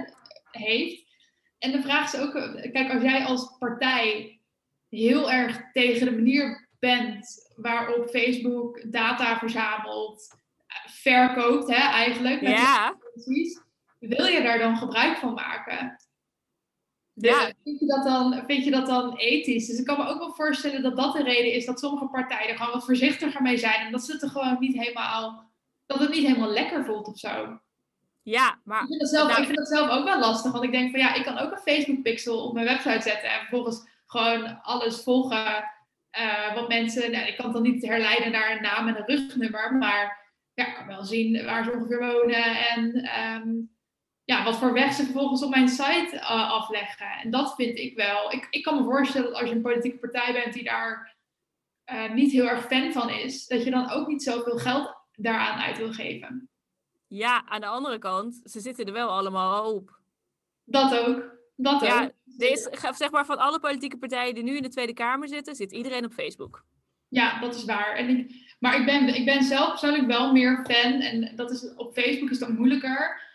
heeft. 0.51 1.05
En 1.59 1.71
de 1.71 1.81
vraag 1.81 2.13
is 2.13 2.19
ook, 2.19 2.35
eh, 2.35 2.71
kijk, 2.71 2.93
als 2.93 3.03
jij 3.03 3.25
als 3.25 3.55
partij 3.59 4.39
heel 4.89 5.31
erg 5.31 5.71
tegen 5.71 6.05
de 6.05 6.15
manier 6.15 6.69
bent 6.79 7.53
waarop 7.55 8.09
Facebook 8.09 8.91
data 8.91 9.37
verzamelt, 9.37 10.35
eh, 10.67 10.91
verkoopt, 10.91 11.67
hè, 11.67 11.89
eigenlijk. 11.89 12.41
Ja. 12.41 12.97
Precies. 13.13 13.61
Wil 13.99 14.25
je 14.25 14.43
daar 14.43 14.59
dan 14.59 14.77
gebruik 14.77 15.17
van 15.17 15.33
maken? 15.33 16.06
Dus 17.19 17.31
Ja. 17.31 17.51
vind, 17.63 17.79
je 17.79 17.85
dat 17.85 18.03
dan, 18.03 18.43
vind 18.47 18.63
je 18.63 18.71
dat 18.71 18.85
dan 18.85 19.15
ethisch? 19.17 19.67
Dus 19.67 19.79
ik 19.79 19.85
kan 19.85 19.97
me 19.97 20.05
ook 20.07 20.19
wel 20.19 20.33
voorstellen 20.33 20.81
dat 20.81 20.95
dat 20.95 21.13
de 21.13 21.23
reden 21.23 21.53
is 21.53 21.65
dat 21.65 21.79
sommige 21.79 22.05
partijen 22.07 22.49
er 22.49 22.57
gewoon 22.57 22.73
wat 22.73 22.85
voorzichtiger 22.85 23.41
mee 23.41 23.57
zijn. 23.57 23.85
En 23.85 23.91
dat 23.91 24.03
ze 24.03 24.11
het 24.11 24.21
er 24.21 24.29
gewoon 24.29 24.57
niet 24.59 24.77
helemaal, 24.77 25.51
dat 25.85 25.99
het 25.99 26.09
niet 26.09 26.27
helemaal 26.27 26.49
lekker 26.49 26.85
voelt 26.85 27.07
of 27.07 27.17
zo. 27.17 27.59
Ja, 28.21 28.59
maar... 28.63 28.81
Ik 28.81 28.87
vind, 28.87 28.99
dat 28.99 29.09
zelf, 29.09 29.27
Nou, 29.27 29.39
ik 29.39 29.45
vind 29.45 29.57
dat 29.57 29.67
zelf 29.67 29.89
ook 29.89 30.03
wel 30.03 30.19
lastig. 30.19 30.51
Want 30.51 30.63
ik 30.63 30.71
denk 30.71 30.91
van 30.91 30.99
ja, 30.99 31.13
ik 31.13 31.23
kan 31.23 31.37
ook 31.37 31.51
een 31.51 31.57
Facebook 31.57 32.01
pixel 32.01 32.43
op 32.47 32.53
mijn 32.53 32.65
website 32.65 33.01
zetten. 33.09 33.29
En 33.29 33.39
vervolgens 33.39 33.87
gewoon 34.05 34.61
alles 34.61 35.03
volgen. 35.03 35.63
eh, 36.09 36.53
wat 36.55 36.67
mensen, 36.67 37.11
nou, 37.11 37.27
ik 37.27 37.35
kan 37.35 37.45
het 37.45 37.53
dan 37.53 37.63
niet 37.63 37.85
herleiden 37.85 38.31
naar 38.31 38.51
een 38.55 38.61
naam 38.61 38.87
en 38.87 38.97
een 38.97 39.05
rugnummer. 39.05 39.75
Maar 39.75 40.25
ja, 40.53 40.67
ik 40.67 40.73
kan 40.75 40.87
wel 40.87 41.03
zien 41.03 41.45
waar 41.45 41.63
ze 41.63 41.71
ongeveer 41.71 41.99
wonen. 41.99 42.67
En 42.69 42.93
ehm, 42.93 43.49
ja, 44.27 44.43
wat 44.43 44.57
voor 44.57 44.73
weg 44.73 44.93
ze 44.93 45.03
vervolgens 45.03 45.43
op 45.43 45.49
mijn 45.49 45.69
site 45.69 46.09
uh, 46.13 46.51
afleggen. 46.51 47.11
En 47.23 47.31
dat 47.31 47.55
vind 47.55 47.77
ik 47.77 47.95
wel. 47.95 48.31
Ik, 48.31 48.47
ik 48.49 48.63
kan 48.63 48.75
me 48.75 48.83
voorstellen 48.83 49.27
dat 49.27 49.39
als 49.39 49.49
je 49.49 49.55
een 49.55 49.61
politieke 49.61 49.97
partij 49.97 50.33
bent 50.33 50.53
die 50.53 50.63
daar 50.63 51.15
uh, 51.91 52.13
niet 52.13 52.31
heel 52.31 52.47
erg 52.47 52.65
fan 52.65 52.91
van 52.91 53.09
is, 53.09 53.47
dat 53.47 53.63
je 53.63 53.69
dan 53.69 53.89
ook 53.89 54.07
niet 54.07 54.23
zoveel 54.23 54.57
geld 54.57 54.95
daaraan 55.11 55.59
uit 55.59 55.77
wil 55.77 55.93
geven. 55.93 56.49
Ja, 57.07 57.45
aan 57.45 57.61
de 57.61 57.67
andere 57.67 57.99
kant, 57.99 58.41
ze 58.43 58.59
zitten 58.59 58.85
er 58.85 58.93
wel 58.93 59.09
allemaal 59.09 59.73
op. 59.73 59.99
Dat 60.63 60.97
ook. 60.97 61.35
Dat 61.55 61.81
ja, 61.81 62.03
ook. 62.03 62.95
Zeg 62.95 63.11
maar, 63.11 63.25
van 63.25 63.37
alle 63.37 63.59
politieke 63.59 63.97
partijen 63.97 64.33
die 64.33 64.43
nu 64.43 64.55
in 64.55 64.61
de 64.61 64.69
Tweede 64.69 64.93
Kamer 64.93 65.27
zitten, 65.27 65.55
zit 65.55 65.71
iedereen 65.71 66.05
op 66.05 66.13
Facebook. 66.13 66.65
Ja, 67.07 67.39
dat 67.39 67.55
is 67.55 67.65
waar. 67.65 67.95
En 67.95 68.09
ik, 68.09 68.55
maar 68.59 68.79
ik 68.79 68.85
ben, 68.85 69.15
ik 69.15 69.25
ben 69.25 69.43
zelf 69.43 69.69
persoonlijk 69.69 70.05
wel 70.05 70.31
meer 70.31 70.65
fan. 70.69 70.91
En 70.91 71.35
dat 71.35 71.51
is, 71.51 71.73
op 71.75 71.93
Facebook 71.93 72.29
is 72.29 72.39
dat 72.39 72.49
moeilijker. 72.49 73.25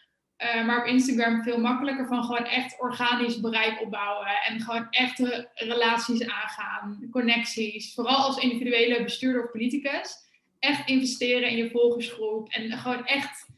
Uh, 0.43 0.65
maar 0.67 0.81
op 0.81 0.87
Instagram 0.87 1.43
veel 1.43 1.59
makkelijker 1.61 2.07
van 2.07 2.25
gewoon 2.25 2.45
echt 2.45 2.81
organisch 2.81 3.41
bereik 3.41 3.81
opbouwen. 3.81 4.27
En 4.49 4.61
gewoon 4.61 4.87
echte 4.91 5.49
relaties 5.55 6.29
aangaan. 6.29 7.09
Connecties. 7.11 7.95
Vooral 7.95 8.17
als 8.17 8.39
individuele 8.39 9.03
bestuurder 9.03 9.45
of 9.45 9.51
politicus. 9.51 10.17
Echt 10.59 10.89
investeren 10.89 11.51
in 11.51 11.57
je 11.57 11.71
volgersgroep. 11.71 12.49
En 12.49 12.79
gewoon 12.79 13.07
echt 13.07 13.51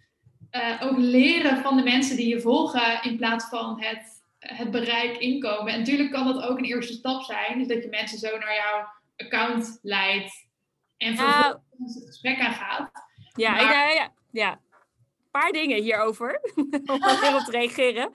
uh, 0.50 0.82
ook 0.82 0.98
leren 0.98 1.62
van 1.62 1.76
de 1.76 1.82
mensen 1.82 2.16
die 2.16 2.28
je 2.28 2.40
volgen. 2.40 3.02
In 3.02 3.16
plaats 3.16 3.44
van 3.48 3.80
het, 3.80 4.22
het 4.38 4.70
bereik 4.70 5.16
inkomen. 5.16 5.72
En 5.72 5.78
natuurlijk 5.78 6.12
kan 6.12 6.26
dat 6.26 6.42
ook 6.42 6.58
een 6.58 6.64
eerste 6.64 6.92
stap 6.92 7.22
zijn. 7.22 7.58
Dus 7.58 7.68
dat 7.68 7.82
je 7.82 7.88
mensen 7.88 8.18
zo 8.18 8.38
naar 8.38 8.54
jouw 8.54 8.88
account 9.16 9.78
leidt. 9.82 10.46
En 10.96 11.16
vervolgens 11.16 11.94
ja. 11.94 12.00
het 12.00 12.06
gesprek 12.06 12.40
aangaat. 12.40 12.90
Ja, 13.34 13.50
maar... 13.50 13.62
ja, 13.62 13.88
ja, 13.88 14.12
ja 14.30 14.60
paar 15.40 15.52
dingen 15.52 15.82
hierover. 15.82 16.40
om 16.54 17.02
erop 17.02 17.44
te 17.44 17.50
reageren. 17.50 18.10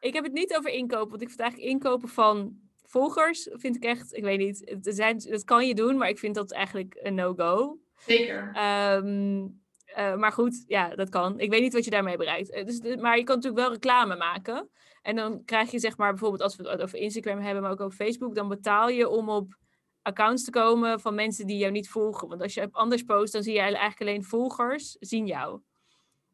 Ik 0.00 0.14
heb 0.14 0.24
het 0.24 0.32
niet 0.32 0.56
over 0.56 0.70
inkopen, 0.70 1.08
want 1.10 1.22
ik 1.22 1.28
vind 1.28 1.40
eigenlijk 1.40 1.70
inkopen 1.70 2.08
van 2.08 2.56
volgers 2.84 3.48
vind 3.52 3.76
ik 3.76 3.84
echt, 3.84 4.14
ik 4.16 4.22
weet 4.24 4.38
niet, 4.38 4.62
het 4.82 4.94
zijn, 4.96 5.18
dat 5.18 5.44
kan 5.44 5.66
je 5.66 5.74
doen, 5.74 5.96
maar 5.96 6.08
ik 6.08 6.18
vind 6.18 6.34
dat 6.34 6.52
eigenlijk 6.52 6.98
een 7.02 7.14
no-go. 7.14 7.78
Zeker. 7.98 8.56
Um, 8.96 9.64
Eh, 9.86 10.14
maar 10.16 10.32
goed, 10.32 10.64
ja, 10.66 10.88
dat 10.94 11.08
kan. 11.08 11.40
Ik 11.40 11.50
weet 11.50 11.60
niet 11.60 11.72
wat 11.72 11.84
je 11.84 11.90
daarmee 11.90 12.16
bereikt. 12.16 12.50
Eh, 12.50 12.64
dus, 12.64 12.80
de- 12.80 12.96
maar 12.96 13.16
je 13.18 13.24
kan 13.24 13.34
natuurlijk 13.34 13.62
wel 13.62 13.72
reclame 13.72 14.16
maken. 14.16 14.70
En 15.02 15.16
dan 15.16 15.44
krijg 15.44 15.70
je 15.70 15.78
zeg 15.78 15.96
maar 15.96 16.10
bijvoorbeeld 16.10 16.42
als 16.42 16.56
we 16.56 16.68
het 16.68 16.82
over 16.82 16.98
Instagram 16.98 17.38
hebben, 17.38 17.62
maar 17.62 17.70
ook 17.70 17.80
over 17.80 17.96
Facebook, 17.96 18.34
dan 18.34 18.48
betaal 18.48 18.88
je 18.88 19.08
om 19.08 19.28
op 19.28 19.56
accounts 20.02 20.44
te 20.44 20.50
komen 20.50 21.00
van 21.00 21.14
mensen 21.14 21.46
die 21.46 21.56
jou 21.58 21.72
niet 21.72 21.88
volgen. 21.88 22.28
Want 22.28 22.42
als 22.42 22.54
je 22.54 22.68
anders 22.70 23.02
post, 23.02 23.32
dan 23.32 23.42
zie 23.42 23.52
je 23.52 23.58
eigenlijk 23.60 24.00
alleen 24.00 24.24
volgers 24.24 24.96
zien 25.00 25.26
jou. 25.26 25.60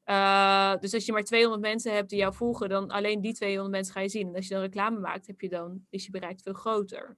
Eh, 0.04 0.72
dus 0.80 0.94
als 0.94 1.06
je 1.06 1.12
maar 1.12 1.22
200 1.24 1.62
mensen 1.62 1.94
hebt 1.94 2.08
die 2.10 2.18
jou 2.18 2.34
volgen, 2.34 2.68
dan 2.68 2.90
alleen 2.90 3.20
die 3.20 3.32
200 3.34 3.70
mensen 3.74 3.92
ga 3.94 4.00
je 4.00 4.08
zien. 4.08 4.28
En 4.28 4.34
als 4.36 4.48
je 4.48 4.54
dan 4.54 4.62
reclame 4.62 4.98
maakt, 4.98 5.26
heb 5.26 5.40
je 5.40 5.48
dan, 5.48 5.80
is 5.90 6.04
je 6.04 6.10
bereik 6.10 6.40
veel 6.42 6.52
groter. 6.52 7.16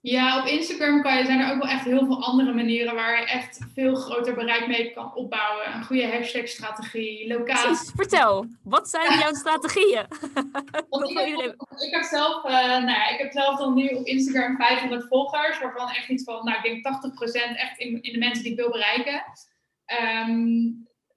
Ja, 0.00 0.40
op 0.40 0.46
Instagram 0.46 1.02
kan 1.02 1.16
je, 1.16 1.24
zijn 1.24 1.40
er 1.40 1.52
ook 1.52 1.62
wel 1.62 1.70
echt 1.72 1.84
heel 1.84 2.06
veel 2.06 2.24
andere 2.24 2.52
manieren 2.54 2.94
waar 2.94 3.20
je 3.20 3.26
echt 3.26 3.58
veel 3.74 3.94
groter 3.94 4.34
bereik 4.34 4.66
mee 4.66 4.92
kan 4.92 5.14
opbouwen. 5.14 5.74
Een 5.74 5.84
goede 5.84 6.06
hashtag-strategie, 6.06 7.28
locatie. 7.28 7.66
Precies, 7.66 7.90
vertel. 7.94 8.46
Wat 8.62 8.88
zijn 8.88 9.18
jouw 9.18 9.34
strategieën? 9.44 10.06
Want 10.88 11.10
ik, 11.10 11.18
heb, 11.18 11.26
iedereen- 11.26 11.54
ik, 11.86 11.94
heb 11.94 12.02
zelf, 12.02 12.44
eh, 12.44 12.52
nou 12.52 12.86
ja, 12.86 13.08
ik 13.08 13.18
heb 13.18 13.32
zelf 13.32 13.58
dan 13.58 13.74
nu 13.74 13.88
op 13.88 14.06
Instagram 14.06 14.56
500 14.56 15.06
volgers, 15.08 15.60
waarvan 15.60 15.88
echt 15.88 16.08
iets 16.08 16.24
van, 16.24 16.44
nou 16.44 16.56
ik 16.56 16.82
denk 16.82 16.84
80% 17.54 17.56
echt 17.56 17.78
in, 17.78 18.02
in 18.02 18.12
de 18.12 18.18
mensen 18.18 18.42
die 18.42 18.52
ik 18.52 18.58
wil 18.58 18.70
bereiken. 18.70 19.22
Ehm, 19.84 20.68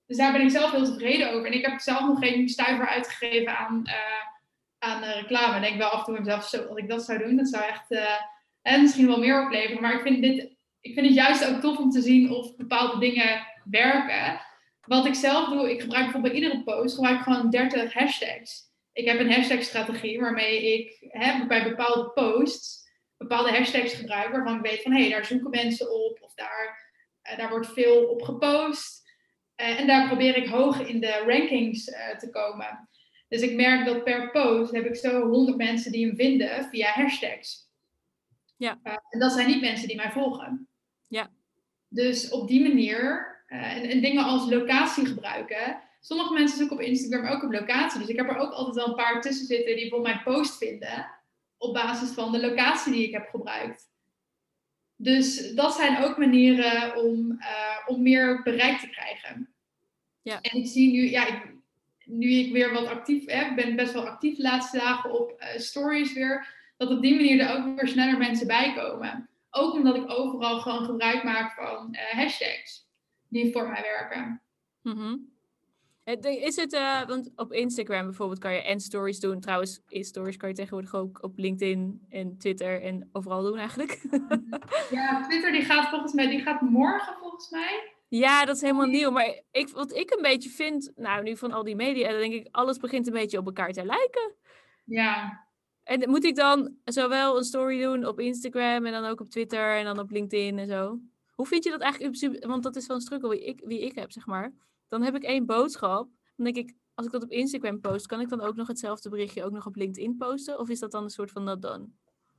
dus 0.10 0.18
daar 0.18 0.32
ben 0.32 0.42
ik 0.42 0.50
zelf 0.50 0.72
heel 0.72 0.86
tevreden 0.86 1.32
over. 1.32 1.46
En 1.46 1.54
ik 1.54 1.66
heb 1.66 1.80
zelf 1.80 2.02
nog 2.02 2.20
geen 2.20 2.50
stuiver 2.50 2.88
uitgegeven 2.88 3.58
aan, 3.58 3.86
eh, 3.86 4.26
aan 4.80 5.04
eh, 5.04 5.22
reclame. 5.22 5.56
Ik 5.56 5.62
denk 5.62 5.78
wel 5.78 5.90
af 5.90 6.00
en 6.00 6.06
toe 6.06 6.20
mezelf, 6.20 6.48
zo, 6.48 6.76
ik 6.76 6.90
dat 6.90 7.04
zou 7.04 7.18
doen, 7.18 7.36
dat 7.36 7.48
zou 7.48 7.64
echt 7.64 7.92
eh, 7.92 8.22
en 8.62 8.82
misschien 8.82 9.08
wel 9.08 9.20
meer 9.20 9.46
opleveren. 9.46 9.82
Maar 9.82 9.94
ik 9.94 10.02
vind, 10.02 10.22
dit, 10.22 10.56
ik 10.82 10.94
vind 10.94 11.06
het 11.06 11.16
juist 11.16 11.48
ook 11.48 11.62
tof 11.62 11.78
om 11.78 11.90
te 11.90 12.02
zien 12.02 12.32
of 12.32 12.56
bepaalde 12.56 13.00
dingen 13.00 13.48
werken. 13.64 14.42
Wat 14.82 15.06
ik 15.06 15.14
zelf 15.14 15.50
doe, 15.50 15.72
ik 15.72 15.82
gebruik 15.82 16.04
bijvoorbeeld 16.04 16.34
bij 16.34 16.42
iedere 16.42 16.64
post 16.64 16.96
gebruik 16.96 17.18
ik 17.18 17.24
gewoon 17.24 17.50
30 17.50 17.94
hashtags. 17.94 18.68
Ik 18.94 19.06
heb 19.06 19.20
een 19.20 19.34
hashtag-strategie 19.34 20.20
waarmee 20.20 20.74
ik 20.74 20.98
hè, 21.10 21.46
bij 21.46 21.64
bepaalde 21.64 22.10
posts 22.10 22.88
bepaalde 23.18 23.52
hashtags 23.52 23.94
gebruik 23.94 24.32
waarvan 24.32 24.56
ik 24.56 24.70
weet 24.70 24.82
van 24.82 24.92
hé, 24.92 25.02
hey, 25.02 25.10
daar 25.10 25.26
zoeken 25.26 25.50
mensen 25.50 25.94
op 25.94 26.18
of 26.22 26.34
daar, 26.34 26.92
eh, 27.22 27.38
daar 27.38 27.50
wordt 27.50 27.74
veel 27.74 28.06
op 28.06 28.22
gepost. 28.22 29.09
Eh, 29.60 29.80
en 29.80 29.88
daar 29.88 30.08
probeer 30.08 30.36
ik 30.36 30.48
hoog 30.48 30.80
in 30.88 31.00
de 31.00 31.24
rankings 31.28 31.90
eh, 31.90 32.18
te 32.18 32.30
komen. 32.30 32.90
Dus 33.28 33.42
ik 33.42 33.56
merk 33.56 33.86
dat 33.86 34.04
per 34.04 34.32
post 34.32 34.72
heb 34.72 34.86
ik 34.86 34.96
zo 34.96 35.28
100 35.28 35.58
mensen 35.58 35.92
die 35.92 36.06
hem 36.06 36.16
vinden 36.16 36.66
via 36.70 36.92
hashtags. 36.92 37.70
Ja. 38.58 38.80
Eh, 38.84 38.94
en 39.10 39.20
dat 39.20 39.32
zijn 39.32 39.48
niet 39.48 39.62
mensen 39.62 39.88
die 39.88 39.96
mij 39.96 40.12
volgen. 40.12 40.68
Ja. 41.08 41.30
Dus 41.88 42.30
op 42.30 42.48
die 42.48 42.62
manier, 42.62 43.28
en, 43.48 43.90
en 43.90 44.02
dingen 44.02 44.24
als 44.24 44.50
locatie 44.50 45.06
gebruiken. 45.06 45.82
Sommige 46.00 46.34
mensen 46.34 46.58
zoeken 46.58 46.76
op 46.76 46.82
Instagram 46.82 47.26
ook 47.26 47.44
op 47.44 47.52
locatie. 47.52 48.00
Dus 48.00 48.10
ik 48.10 48.18
heb 48.18 48.30
er 48.30 48.38
ook 48.38 48.52
altijd 48.52 48.76
wel 48.76 48.88
een 48.88 48.96
paar 48.96 49.22
tussen 49.22 49.46
zitten 49.46 49.76
die 49.76 49.90
bijvoorbeeld 49.90 50.14
mijn 50.14 50.36
post 50.36 50.58
vinden. 50.58 51.12
Op 51.58 51.74
basis 51.74 52.10
van 52.10 52.32
de 52.32 52.40
locatie 52.40 52.92
die 52.92 53.08
ik 53.08 53.14
heb 53.14 53.28
gebruikt. 53.30 53.90
Dus 54.96 55.54
dat 55.54 55.74
zijn 55.74 56.04
ook 56.04 56.18
manieren 56.18 56.96
om, 56.96 57.40
om 57.86 58.02
meer 58.02 58.44
bereik 58.44 58.80
te 58.80 58.90
krijgen. 58.90 59.49
Ja. 60.30 60.42
En 60.42 60.58
ik 60.60 60.68
zie 60.68 60.92
nu, 60.92 61.10
ja, 61.10 61.28
ik, 61.28 61.54
nu 62.06 62.30
ik 62.32 62.52
weer 62.52 62.74
wat 62.74 62.86
actief 62.88 63.24
ik 63.24 63.56
ben 63.56 63.76
best 63.76 63.94
wel 63.94 64.08
actief 64.08 64.36
de 64.36 64.42
laatste 64.42 64.78
dagen 64.78 65.12
op 65.20 65.32
eh, 65.32 65.60
stories 65.60 66.14
weer, 66.14 66.48
dat 66.78 66.90
op 66.90 67.02
die 67.02 67.16
manier 67.16 67.40
er 67.40 67.58
ook 67.58 67.76
weer 67.80 67.88
sneller 67.88 68.18
mensen 68.18 68.48
bij 68.48 68.74
komen. 68.76 69.30
Ook 69.52 69.74
omdat 69.74 69.96
ik 69.96 70.10
overal 70.12 70.60
gewoon 70.60 70.86
gebruik 70.86 71.24
maak 71.24 71.52
van 71.54 71.94
eh, 71.94 72.18
hashtags 72.18 72.88
die 73.28 73.52
voor 73.52 73.70
mij 73.70 73.82
werken. 73.82 74.42
Het- 76.04 76.26
Is 76.26 76.56
het, 76.56 76.72
want 77.08 77.32
op 77.36 77.54
Instagram 77.54 78.06
bijvoorbeeld 78.06 78.40
kan 78.40 78.54
je 78.54 78.62
en 78.64 78.80
stories 78.80 79.20
doen. 79.20 79.40
Trouwens, 79.40 79.82
in 79.88 80.04
stories 80.04 80.38
kan 80.38 80.50
je 80.50 80.56
tegenwoordig 80.56 80.96
ook 80.96 81.24
op 81.24 81.38
LinkedIn 81.38 82.02
en 82.10 82.38
Twitter 82.38 82.82
en 82.82 83.10
overal 83.12 83.44
doen 83.44 83.58
eigenlijk. 83.58 84.02
Ja, 84.92 85.24
Twitter 85.28 85.52
die 85.52 85.62
gaat 85.62 85.90
volgens 85.90 86.14
mij, 86.14 86.28
die 86.30 86.42
gaat 86.42 86.62
morgen 86.62 87.16
volgens 87.20 87.50
mij. 87.50 87.94
Ja, 88.10 88.46
dat 88.46 88.56
is 88.56 88.62
helemaal 88.62 88.86
nieuw. 88.86 89.12
Maar 89.12 89.42
ik, 89.52 89.70
wat 89.70 89.96
ik 89.96 90.12
een 90.12 90.22
beetje 90.22 90.50
vind, 90.50 90.92
nou 90.96 91.24
nu 91.24 91.38
van 91.38 91.52
al 91.52 91.64
die 91.64 91.76
media, 91.76 92.10
dan 92.10 92.20
denk 92.20 92.34
ik, 92.34 92.48
alles 92.52 92.78
begint 92.78 93.08
een 93.08 93.14
beetje 93.14 93.38
op 93.38 93.46
elkaar 93.46 93.72
te 93.72 93.86
lijken. 93.86 94.36
Ja, 94.86 95.48
En 95.84 96.10
moet 96.10 96.24
ik 96.24 96.36
dan 96.36 96.76
zowel 96.84 97.38
een 97.38 97.44
story 97.44 97.82
doen 97.82 98.06
op 98.06 98.20
Instagram 98.20 98.86
en 98.86 98.92
dan 98.92 99.06
ook 99.06 99.20
op 99.20 99.30
Twitter 99.30 99.78
en 99.78 99.86
dan 99.86 100.00
op 100.00 100.12
LinkedIn 100.12 100.58
en 100.60 100.68
zo? 100.68 101.00
Hoe 101.32 101.48
vind 101.48 101.64
je 101.64 101.70
dat 101.70 101.82
eigenlijk? 101.82 102.46
Want 102.46 102.64
dat 102.64 102.76
is 102.76 102.88
wel 102.88 102.96
een 102.96 103.02
struggle 103.02 103.30
wie 103.30 103.46
ik, 103.46 103.62
wie 103.66 103.82
ik 103.82 103.96
heb, 103.96 104.12
zeg 104.12 104.26
maar. 104.26 104.54
Dan 104.88 105.02
heb 105.02 105.16
ik 105.16 105.24
één 105.24 105.46
boodschap. 105.46 106.10
Dan 106.36 106.46
denk 106.46 106.56
ik, 106.56 106.76
als 106.94 107.06
ik 107.06 107.12
dat 107.12 107.24
op 107.24 107.32
Instagram 107.32 107.80
post, 107.80 108.08
kan 108.08 108.22
ik 108.22 108.30
dan 108.30 108.42
ook 108.42 108.56
nog 108.56 108.68
hetzelfde 108.68 109.10
berichtje 109.10 109.44
ook 109.44 109.52
nog 109.52 109.66
op 109.66 109.76
LinkedIn 109.76 110.18
posten? 110.18 110.60
Of 110.60 110.70
is 110.70 110.80
dat 110.80 110.92
dan 110.92 111.04
een 111.04 111.10
soort 111.10 111.32
van 111.32 111.44
not 111.44 111.62
done? 111.62 111.88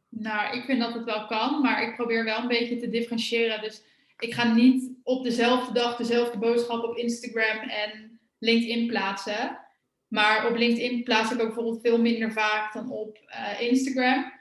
Nou, 0.08 0.56
ik 0.56 0.64
vind 0.64 0.80
dat 0.80 0.94
het 0.94 1.04
wel 1.04 1.26
kan, 1.26 1.60
maar 1.60 1.82
ik 1.82 1.94
probeer 1.94 2.24
wel 2.24 2.38
een 2.38 2.48
beetje 2.48 2.76
te 2.76 2.88
differentiëren. 2.88 3.62
Dus 3.62 3.84
ik 4.20 4.34
ga 4.34 4.54
niet 4.54 4.90
op 5.02 5.24
dezelfde 5.24 5.72
dag 5.72 5.96
dezelfde 5.96 6.38
boodschap 6.38 6.84
op 6.84 6.96
Instagram 6.96 7.68
en 7.68 8.20
LinkedIn 8.38 8.86
plaatsen. 8.86 9.58
Maar 10.08 10.50
op 10.50 10.56
LinkedIn 10.56 11.02
plaats 11.02 11.32
ik 11.32 11.40
ook 11.40 11.46
bijvoorbeeld 11.46 11.80
veel 11.82 12.00
minder 12.00 12.32
vaak 12.32 12.72
dan 12.72 12.90
op 12.90 13.18
eh, 13.26 13.60
Instagram. 13.60 14.32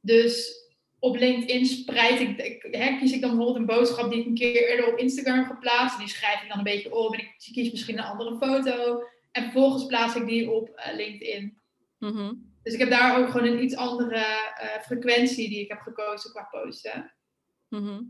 Dus 0.00 0.62
op 0.98 1.16
LinkedIn 1.16 1.66
spreid 1.66 2.20
ik, 2.20 2.38
ik 2.38 2.74
hè, 2.74 2.98
kies 2.98 3.12
ik 3.12 3.20
dan 3.20 3.30
bijvoorbeeld 3.30 3.56
een 3.56 3.76
boodschap 3.76 4.10
die 4.10 4.20
ik 4.20 4.26
een 4.26 4.34
keer 4.34 4.68
eerder 4.68 4.92
op 4.92 4.98
Instagram 4.98 5.38
heb 5.38 5.46
geplaatst. 5.46 5.98
Die 5.98 6.08
schrijf 6.08 6.42
ik 6.42 6.48
dan 6.48 6.58
een 6.58 6.64
beetje 6.64 6.94
op 6.94 7.12
en 7.12 7.20
ik 7.20 7.34
kies 7.52 7.70
misschien 7.70 7.98
een 7.98 8.04
andere 8.04 8.36
foto. 8.36 9.02
En 9.30 9.42
vervolgens 9.42 9.86
plaats 9.86 10.16
ik 10.16 10.26
die 10.26 10.50
op 10.50 10.68
eh, 10.68 10.94
LinkedIn. 10.96 11.58
Mhm. 11.98 12.34
Dus 12.62 12.72
ik 12.72 12.78
heb 12.78 12.90
daar 12.90 13.18
ook 13.18 13.30
gewoon 13.30 13.46
een 13.46 13.62
iets 13.62 13.76
andere 13.76 14.16
eh, 14.54 14.82
frequentie 14.82 15.48
die 15.48 15.60
ik 15.60 15.68
heb 15.68 15.80
gekozen 15.80 16.30
qua 16.30 16.48
posten. 16.50 17.14
Mhm. 17.68 18.00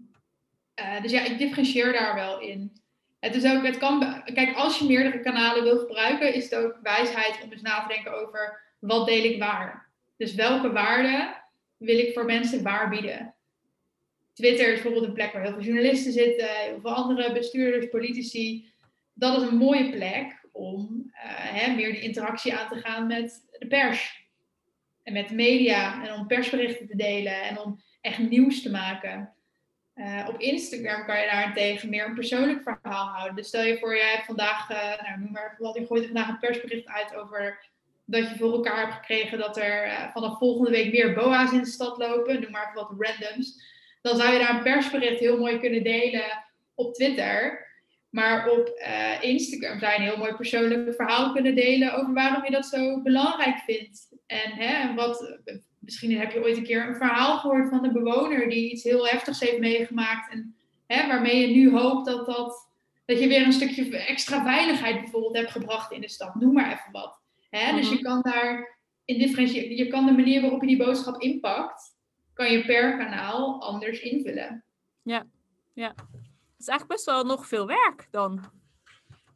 Eh, 0.74 1.02
dus 1.02 1.10
ja, 1.10 1.24
ik 1.24 1.38
differentieer 1.38 1.92
daar 1.92 2.14
wel 2.14 2.40
in. 2.40 2.72
Het 3.20 3.34
is 3.34 3.44
ook, 3.52 3.66
het 3.66 3.78
kan, 3.78 4.22
kijk, 4.24 4.56
als 4.56 4.78
je 4.78 4.84
meerdere 4.84 5.20
kanalen 5.20 5.62
wil 5.62 5.78
gebruiken, 5.78 6.34
is 6.34 6.44
het 6.44 6.54
ook 6.54 6.78
wijsheid 6.82 7.42
om 7.42 7.52
eens 7.52 7.62
na 7.62 7.80
te 7.80 7.94
denken 7.94 8.12
over 8.12 8.60
wat 8.78 9.06
deel 9.06 9.24
ik 9.24 9.38
waar. 9.38 9.90
Dus 10.16 10.34
welke 10.34 10.72
waarden 10.72 11.34
wil 11.76 11.98
ik 11.98 12.12
voor 12.12 12.24
mensen 12.24 12.62
waar 12.62 12.88
bieden? 12.88 13.34
Twitter 14.32 14.66
is 14.66 14.72
bijvoorbeeld 14.72 15.04
een 15.04 15.12
plek 15.12 15.32
waar 15.32 15.42
heel 15.42 15.52
veel 15.52 15.62
journalisten 15.62 16.12
zitten, 16.12 16.48
heel 16.48 16.80
veel 16.80 16.94
andere 16.94 17.32
bestuurders, 17.32 17.88
politici. 17.88 18.72
Dat 19.12 19.42
is 19.42 19.48
een 19.48 19.56
mooie 19.56 19.90
plek 19.90 20.48
om 20.52 21.10
eh, 21.12 21.30
hè, 21.36 21.74
meer 21.74 21.92
die 21.92 22.00
interactie 22.00 22.54
aan 22.54 22.68
te 22.68 22.80
gaan 22.80 23.06
met 23.06 23.46
de 23.58 23.66
pers. 23.66 24.28
En 25.02 25.12
met 25.12 25.28
de 25.28 25.34
media. 25.34 26.04
En 26.04 26.14
om 26.14 26.26
persberichten 26.26 26.86
te 26.86 26.96
delen. 26.96 27.42
En 27.42 27.58
om 27.58 27.80
echt 28.00 28.18
nieuws 28.18 28.62
te 28.62 28.70
maken. 28.70 29.34
Eh, 29.94 30.26
op 30.28 30.40
Instagram 30.40 31.04
kan 31.04 31.20
je 31.20 31.26
daarentegen 31.26 31.88
meer 31.88 32.06
een 32.06 32.14
persoonlijk 32.14 32.62
verhaal 32.62 33.06
houden. 33.06 33.36
Dus 33.36 33.48
stel 33.48 33.62
je 33.62 33.78
voor, 33.78 33.96
jij 33.96 34.10
hebt 34.10 34.24
vandaag, 34.24 34.70
eh, 34.70 35.06
nou 35.06 35.20
noem 35.20 35.32
maar 35.32 35.56
wat, 35.58 35.74
je 35.74 35.86
gooit 35.86 36.04
vandaag 36.04 36.28
een 36.28 36.38
persbericht 36.38 36.86
uit 36.86 37.14
over 37.14 37.66
dat 38.04 38.28
je 38.28 38.36
voor 38.36 38.52
elkaar 38.52 38.80
hebt 38.80 38.92
gekregen 38.92 39.38
dat 39.38 39.56
er 39.56 39.82
eh, 39.82 40.12
vanaf 40.12 40.38
volgende 40.38 40.70
week 40.70 40.92
meer 40.92 41.14
boa's 41.14 41.52
in 41.52 41.58
de 41.58 41.66
stad 41.66 41.98
lopen. 41.98 42.40
Noem 42.40 42.50
maar 42.50 42.70
wat 42.74 42.92
randoms. 42.98 43.72
Dan 44.02 44.16
zou 44.16 44.32
je 44.32 44.38
daar 44.38 44.54
een 44.54 44.62
persbericht 44.62 45.20
heel 45.20 45.38
mooi 45.38 45.60
kunnen 45.60 45.82
delen 45.82 46.44
op 46.74 46.94
Twitter. 46.94 47.66
Maar 48.10 48.50
op 48.50 48.68
Instagram 49.20 49.78
zou 49.78 49.92
je 49.92 49.98
een 49.98 50.04
heel 50.04 50.16
mooi 50.16 50.34
persoonlijk 50.34 50.94
verhaal 50.94 51.32
kunnen 51.32 51.54
delen 51.54 51.94
over 51.94 52.12
waarom 52.12 52.44
je 52.44 52.50
dat 52.50 52.66
zo 52.66 53.02
belangrijk 53.02 53.58
vindt. 53.58 54.08
En, 54.26 54.52
hè, 54.52 54.88
en 54.88 54.94
wat, 54.94 55.38
misschien 55.84 56.18
heb 56.18 56.32
je 56.32 56.42
ooit 56.42 56.56
een 56.56 56.64
keer 56.64 56.88
een 56.88 56.94
verhaal 56.96 57.38
gehoord 57.38 57.68
van 57.68 57.84
een 57.84 57.92
bewoner 57.92 58.48
die 58.48 58.70
iets 58.70 58.82
heel 58.82 59.06
heftigs 59.06 59.40
heeft 59.40 59.58
meegemaakt. 59.58 60.32
En 60.32 60.56
hè, 60.86 61.06
waarmee 61.06 61.48
je 61.48 61.54
nu 61.54 61.70
hoopt 61.78 62.06
dat, 62.06 62.26
dat, 62.26 62.68
dat 63.04 63.20
je 63.20 63.28
weer 63.28 63.46
een 63.46 63.52
stukje 63.52 63.96
extra 63.96 64.42
veiligheid 64.44 65.00
bijvoorbeeld 65.00 65.36
hebt 65.36 65.50
gebracht 65.50 65.92
in 65.92 66.00
de 66.00 66.08
stad. 66.08 66.34
Noem 66.34 66.52
maar 66.52 66.72
even 66.72 66.92
wat. 66.92 67.20
Hè? 67.50 67.76
Dus 67.76 67.86
Mhm. 67.86 67.96
je 67.96 68.02
kan 68.02 68.20
daar 68.22 68.78
in 69.04 69.18
differentiëren. 69.18 69.76
Je 69.76 69.86
kan 69.88 70.06
de 70.06 70.12
manier 70.12 70.40
waarop 70.40 70.60
je 70.60 70.66
die 70.66 70.76
boodschap 70.76 71.20
inpakt, 71.20 71.96
kan 72.32 72.52
je 72.52 72.64
per 72.64 72.96
kanaal 72.96 73.62
anders 73.62 74.00
invullen. 74.00 74.64
Het 75.84 76.62
is 76.62 76.68
eigenlijk 76.68 76.88
best 76.88 77.04
wel 77.04 77.24
nog 77.24 77.46
veel 77.46 77.66
werk 77.66 78.06
dan. 78.10 78.40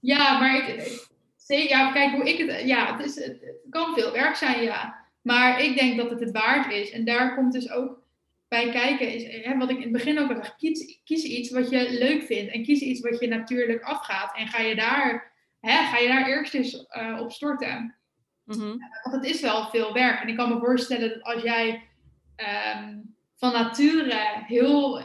Ja, 0.01 0.38
maar 0.38 0.57
ik, 0.57 1.09
ja, 1.46 1.92
kijk 1.92 2.12
hoe 2.12 2.28
ik 2.28 2.51
het. 2.51 2.61
Ja, 2.68 2.96
het, 2.96 3.07
is, 3.07 3.24
het 3.24 3.42
kan 3.70 3.94
veel 3.94 4.12
werk 4.12 4.36
zijn, 4.36 4.62
ja. 4.62 5.07
Maar 5.29 5.62
ik 5.62 5.79
denk 5.79 5.97
dat 5.97 6.11
het 6.11 6.20
het 6.20 6.31
waard 6.31 6.72
is. 6.72 6.91
En 6.91 7.05
daar 7.05 7.35
komt 7.35 7.53
dus 7.53 7.70
ook 7.70 8.03
bij 8.49 8.70
kijken, 8.70 9.12
is, 9.12 9.45
hè, 9.45 9.59
wat 9.59 9.70
ik 9.70 9.76
in 9.76 9.83
het 9.83 9.93
begin 9.93 10.18
ook 10.18 10.31
al 10.31 10.37
zeg, 10.37 10.57
kies, 10.57 11.01
kies 11.05 11.22
iets 11.22 11.51
wat 11.51 11.70
je 11.70 11.91
leuk 11.91 12.22
vindt. 12.22 12.53
En 12.53 12.62
kies 12.62 12.81
iets 12.81 13.01
wat 13.01 13.20
je 13.20 13.29
natuurlijk 13.29 13.83
afgaat. 13.83 14.37
En 14.37 14.47
ga 14.47 14.61
je 14.61 14.74
daar, 14.74 15.33
hè, 15.61 15.85
ga 15.85 15.99
je 15.99 16.09
daar 16.09 16.26
eerst 16.26 16.55
eens 16.55 16.87
eh, 16.87 17.18
op 17.20 17.33
storten. 17.33 17.97
Mhm. 18.45 18.76
Want 19.03 19.14
het 19.14 19.24
is 19.24 19.41
wel 19.41 19.68
veel 19.68 19.93
werk. 19.93 20.20
En 20.20 20.29
ik 20.29 20.37
kan 20.37 20.49
me 20.49 20.59
voorstellen 20.59 21.09
dat 21.09 21.22
als 21.22 21.43
jij 21.43 21.83
ehm, 22.37 22.99
van 23.37 23.53
nature 23.53 24.45
heel 24.47 25.01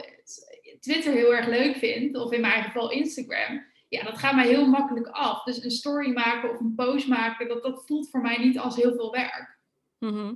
Twitter 0.79 1.13
heel 1.13 1.35
erg 1.35 1.47
leuk 1.47 1.75
vindt, 1.75 2.17
of 2.17 2.31
in 2.31 2.41
mijn 2.41 2.63
geval 2.63 2.91
Instagram, 2.91 3.65
ja, 3.89 4.03
dat 4.03 4.17
gaat 4.17 4.35
mij 4.35 4.47
heel 4.47 4.67
makkelijk 4.67 5.07
af. 5.07 5.43
Dus 5.43 5.63
een 5.63 5.71
story 5.71 6.11
maken 6.11 6.49
of 6.49 6.59
een 6.59 6.75
post 6.75 7.07
maken, 7.07 7.47
dat, 7.47 7.63
dat 7.63 7.83
voelt 7.85 8.09
voor 8.09 8.21
mij 8.21 8.37
niet 8.37 8.59
als 8.59 8.75
heel 8.75 8.93
veel 8.93 9.11
werk. 9.11 9.52
Mhm. 10.11 10.33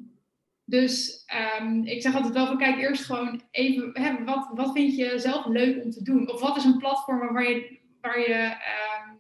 Dus 0.66 1.24
ehm, 1.26 1.84
ik 1.84 2.02
zeg 2.02 2.16
altijd 2.16 2.34
wel 2.34 2.46
van 2.46 2.58
kijk 2.58 2.78
eerst 2.78 3.06
gewoon 3.06 3.42
even, 3.52 3.90
hè, 3.94 4.24
wat, 4.24 4.50
wat 4.54 4.72
vind 4.72 4.96
je 4.96 5.20
zelf 5.20 5.46
leuk 5.46 5.84
om 5.84 5.92
te 5.92 6.04
doen? 6.04 6.32
Of 6.32 6.42
wat 6.42 6.58
is 6.58 6.64
een 6.64 6.78
platform 6.78 7.34
waar 7.34 7.50
je, 7.50 7.80
waar 8.02 8.20
je, 8.20 8.34
ehm, 8.34 9.16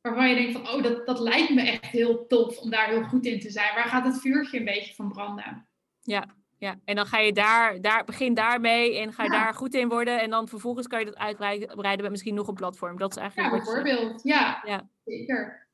waarvan 0.00 0.28
je 0.28 0.34
denkt 0.34 0.52
van 0.52 0.68
oh, 0.68 0.82
dat, 0.82 1.06
dat 1.06 1.18
lijkt 1.20 1.54
me 1.54 1.62
echt 1.62 1.84
heel 1.86 2.26
tof 2.26 2.58
om 2.58 2.70
daar 2.70 2.88
heel 2.88 3.02
goed 3.02 3.26
in 3.26 3.40
te 3.40 3.50
zijn. 3.50 3.74
Waar 3.74 3.84
gaat 3.88 4.04
het 4.04 4.20
vuurtje 4.20 4.58
een 4.58 4.64
beetje 4.64 4.94
van 4.94 5.08
branden? 5.08 5.66
Ja, 6.00 6.34
ja. 6.58 6.80
En 6.84 6.96
dan 6.96 7.06
ga 7.06 7.18
je 7.18 7.32
daar, 7.32 7.80
daar 7.80 8.04
begin 8.04 8.34
daarmee 8.34 8.98
en 8.98 9.12
ga 9.12 9.24
je 9.24 9.32
Ja. 9.32 9.44
daar 9.44 9.54
goed 9.54 9.74
in 9.74 9.88
worden. 9.88 10.20
En 10.20 10.30
dan 10.30 10.48
vervolgens 10.48 10.86
kan 10.86 10.98
je 10.98 11.04
dat 11.04 11.16
uitbreiden 11.16 12.02
met 12.02 12.10
misschien 12.10 12.34
nog 12.34 12.48
een 12.48 12.54
platform. 12.54 12.98
Dat 12.98 13.10
is 13.10 13.16
Ja, 13.16 13.22
eigenlijk 13.22 13.54
zegt. 13.64 13.82
bijvoorbeeld. 13.82 14.22
Ja, 14.22 14.62
Ja. 14.64 14.88
zeker. 15.04 15.66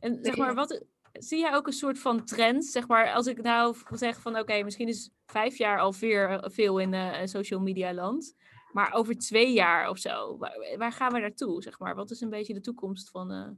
En 0.00 0.18
zeg 0.22 0.36
maar, 0.36 0.54
wat, 0.54 0.84
zie 1.18 1.38
jij 1.38 1.54
ook 1.54 1.66
een 1.66 1.72
soort 1.72 1.98
van 1.98 2.24
trend? 2.24 2.64
Zeg 2.64 2.88
maar, 2.88 3.12
als 3.12 3.26
ik 3.26 3.42
nou 3.42 3.76
zeg 3.90 4.20
van 4.20 4.38
oké, 4.38 4.62
misschien 4.62 4.88
is 4.88 5.10
vijf 5.26 5.58
jaar 5.58 5.80
al 5.80 5.92
veer, 5.92 6.44
veel 6.52 6.78
in 6.78 6.94
eh, 6.94 7.26
social 7.26 7.60
media 7.60 7.94
land. 7.94 8.36
Maar 8.72 8.92
over 8.92 9.18
twee 9.18 9.52
jaar 9.52 9.90
of 9.90 9.98
zo, 9.98 10.38
waar, 10.38 10.74
waar 10.76 10.92
gaan 10.92 11.12
we 11.12 11.18
naartoe? 11.18 11.62
Zeg 11.62 11.78
maar? 11.78 11.94
Wat 11.94 12.10
is 12.10 12.20
een 12.20 12.30
beetje 12.30 12.54
de 12.54 12.60
toekomst 12.60 13.10
van... 13.10 13.32
eh, 13.32 13.48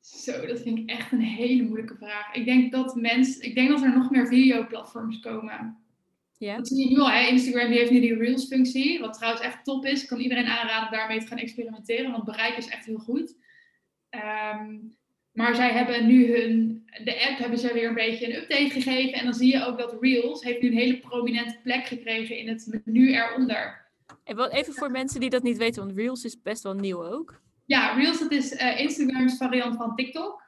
Zo, 0.00 0.46
dat 0.46 0.60
vind 0.60 0.78
ik 0.78 0.90
echt 0.90 1.12
een 1.12 1.20
hele 1.20 1.62
moeilijke 1.62 1.96
vraag. 1.96 2.34
Ik 2.34 2.44
denk 2.44 2.72
dat 2.72 2.94
mensen, 2.94 3.42
ik 3.42 3.54
denk 3.54 3.68
dat 3.68 3.82
er 3.82 3.96
nog 3.96 4.10
meer 4.10 4.26
videoplatforms 4.26 5.20
komen. 5.20 5.84
Ja? 6.38 6.56
Dat 6.56 6.68
zie 6.68 6.88
je 6.88 6.94
nu 6.94 7.00
al, 7.00 7.10
hè? 7.10 7.26
Instagram 7.26 7.68
die 7.68 7.78
heeft 7.78 7.90
nu 7.90 8.00
die 8.00 8.16
Reels-functie, 8.16 9.00
wat 9.00 9.12
trouwens 9.14 9.42
echt 9.42 9.64
top 9.64 9.84
is. 9.84 10.02
Ik 10.02 10.08
kan 10.08 10.20
iedereen 10.20 10.46
aanraden 10.46 10.90
daarmee 10.98 11.20
te 11.20 11.26
gaan 11.26 11.38
experimenteren, 11.38 12.10
want 12.10 12.24
bereik 12.24 12.56
is 12.56 12.68
echt 12.68 12.84
heel 12.86 12.98
goed. 12.98 13.36
Ehm, 14.08 14.78
maar 15.32 15.54
zij 15.54 15.72
hebben 15.72 16.06
nu 16.06 16.36
hun, 16.36 16.82
de 17.04 17.28
app 17.28 17.38
hebben 17.38 17.58
ze 17.58 17.72
weer 17.72 17.88
een 17.88 17.94
beetje 17.94 18.26
een 18.26 18.42
update 18.42 18.70
gegeven. 18.70 19.12
En 19.18 19.24
dan 19.24 19.34
zie 19.34 19.52
je 19.52 19.64
ook 19.66 19.78
dat 19.78 19.96
Reels 20.00 20.42
heeft 20.42 20.60
nu 20.60 20.68
een 20.68 20.76
hele 20.76 20.98
prominente 20.98 21.58
plek 21.62 21.86
gekregen 21.86 22.38
in 22.38 22.48
het 22.48 22.80
menu 22.84 23.14
eronder. 23.14 23.88
Even 24.24 24.74
voor 24.74 24.90
mensen 24.90 25.20
die 25.20 25.30
dat 25.30 25.42
niet 25.42 25.56
weten, 25.56 25.84
want 25.84 25.98
Reels 25.98 26.24
is 26.24 26.42
best 26.42 26.62
wel 26.62 26.74
nieuw 26.74 27.04
ook. 27.04 27.40
Ja, 27.66 27.92
Reels 27.92 28.18
dat 28.18 28.32
is 28.32 28.54
eh, 28.54 28.80
Instagrams 28.80 29.36
variant 29.36 29.76
van 29.76 29.94
TikTok. 29.94 30.42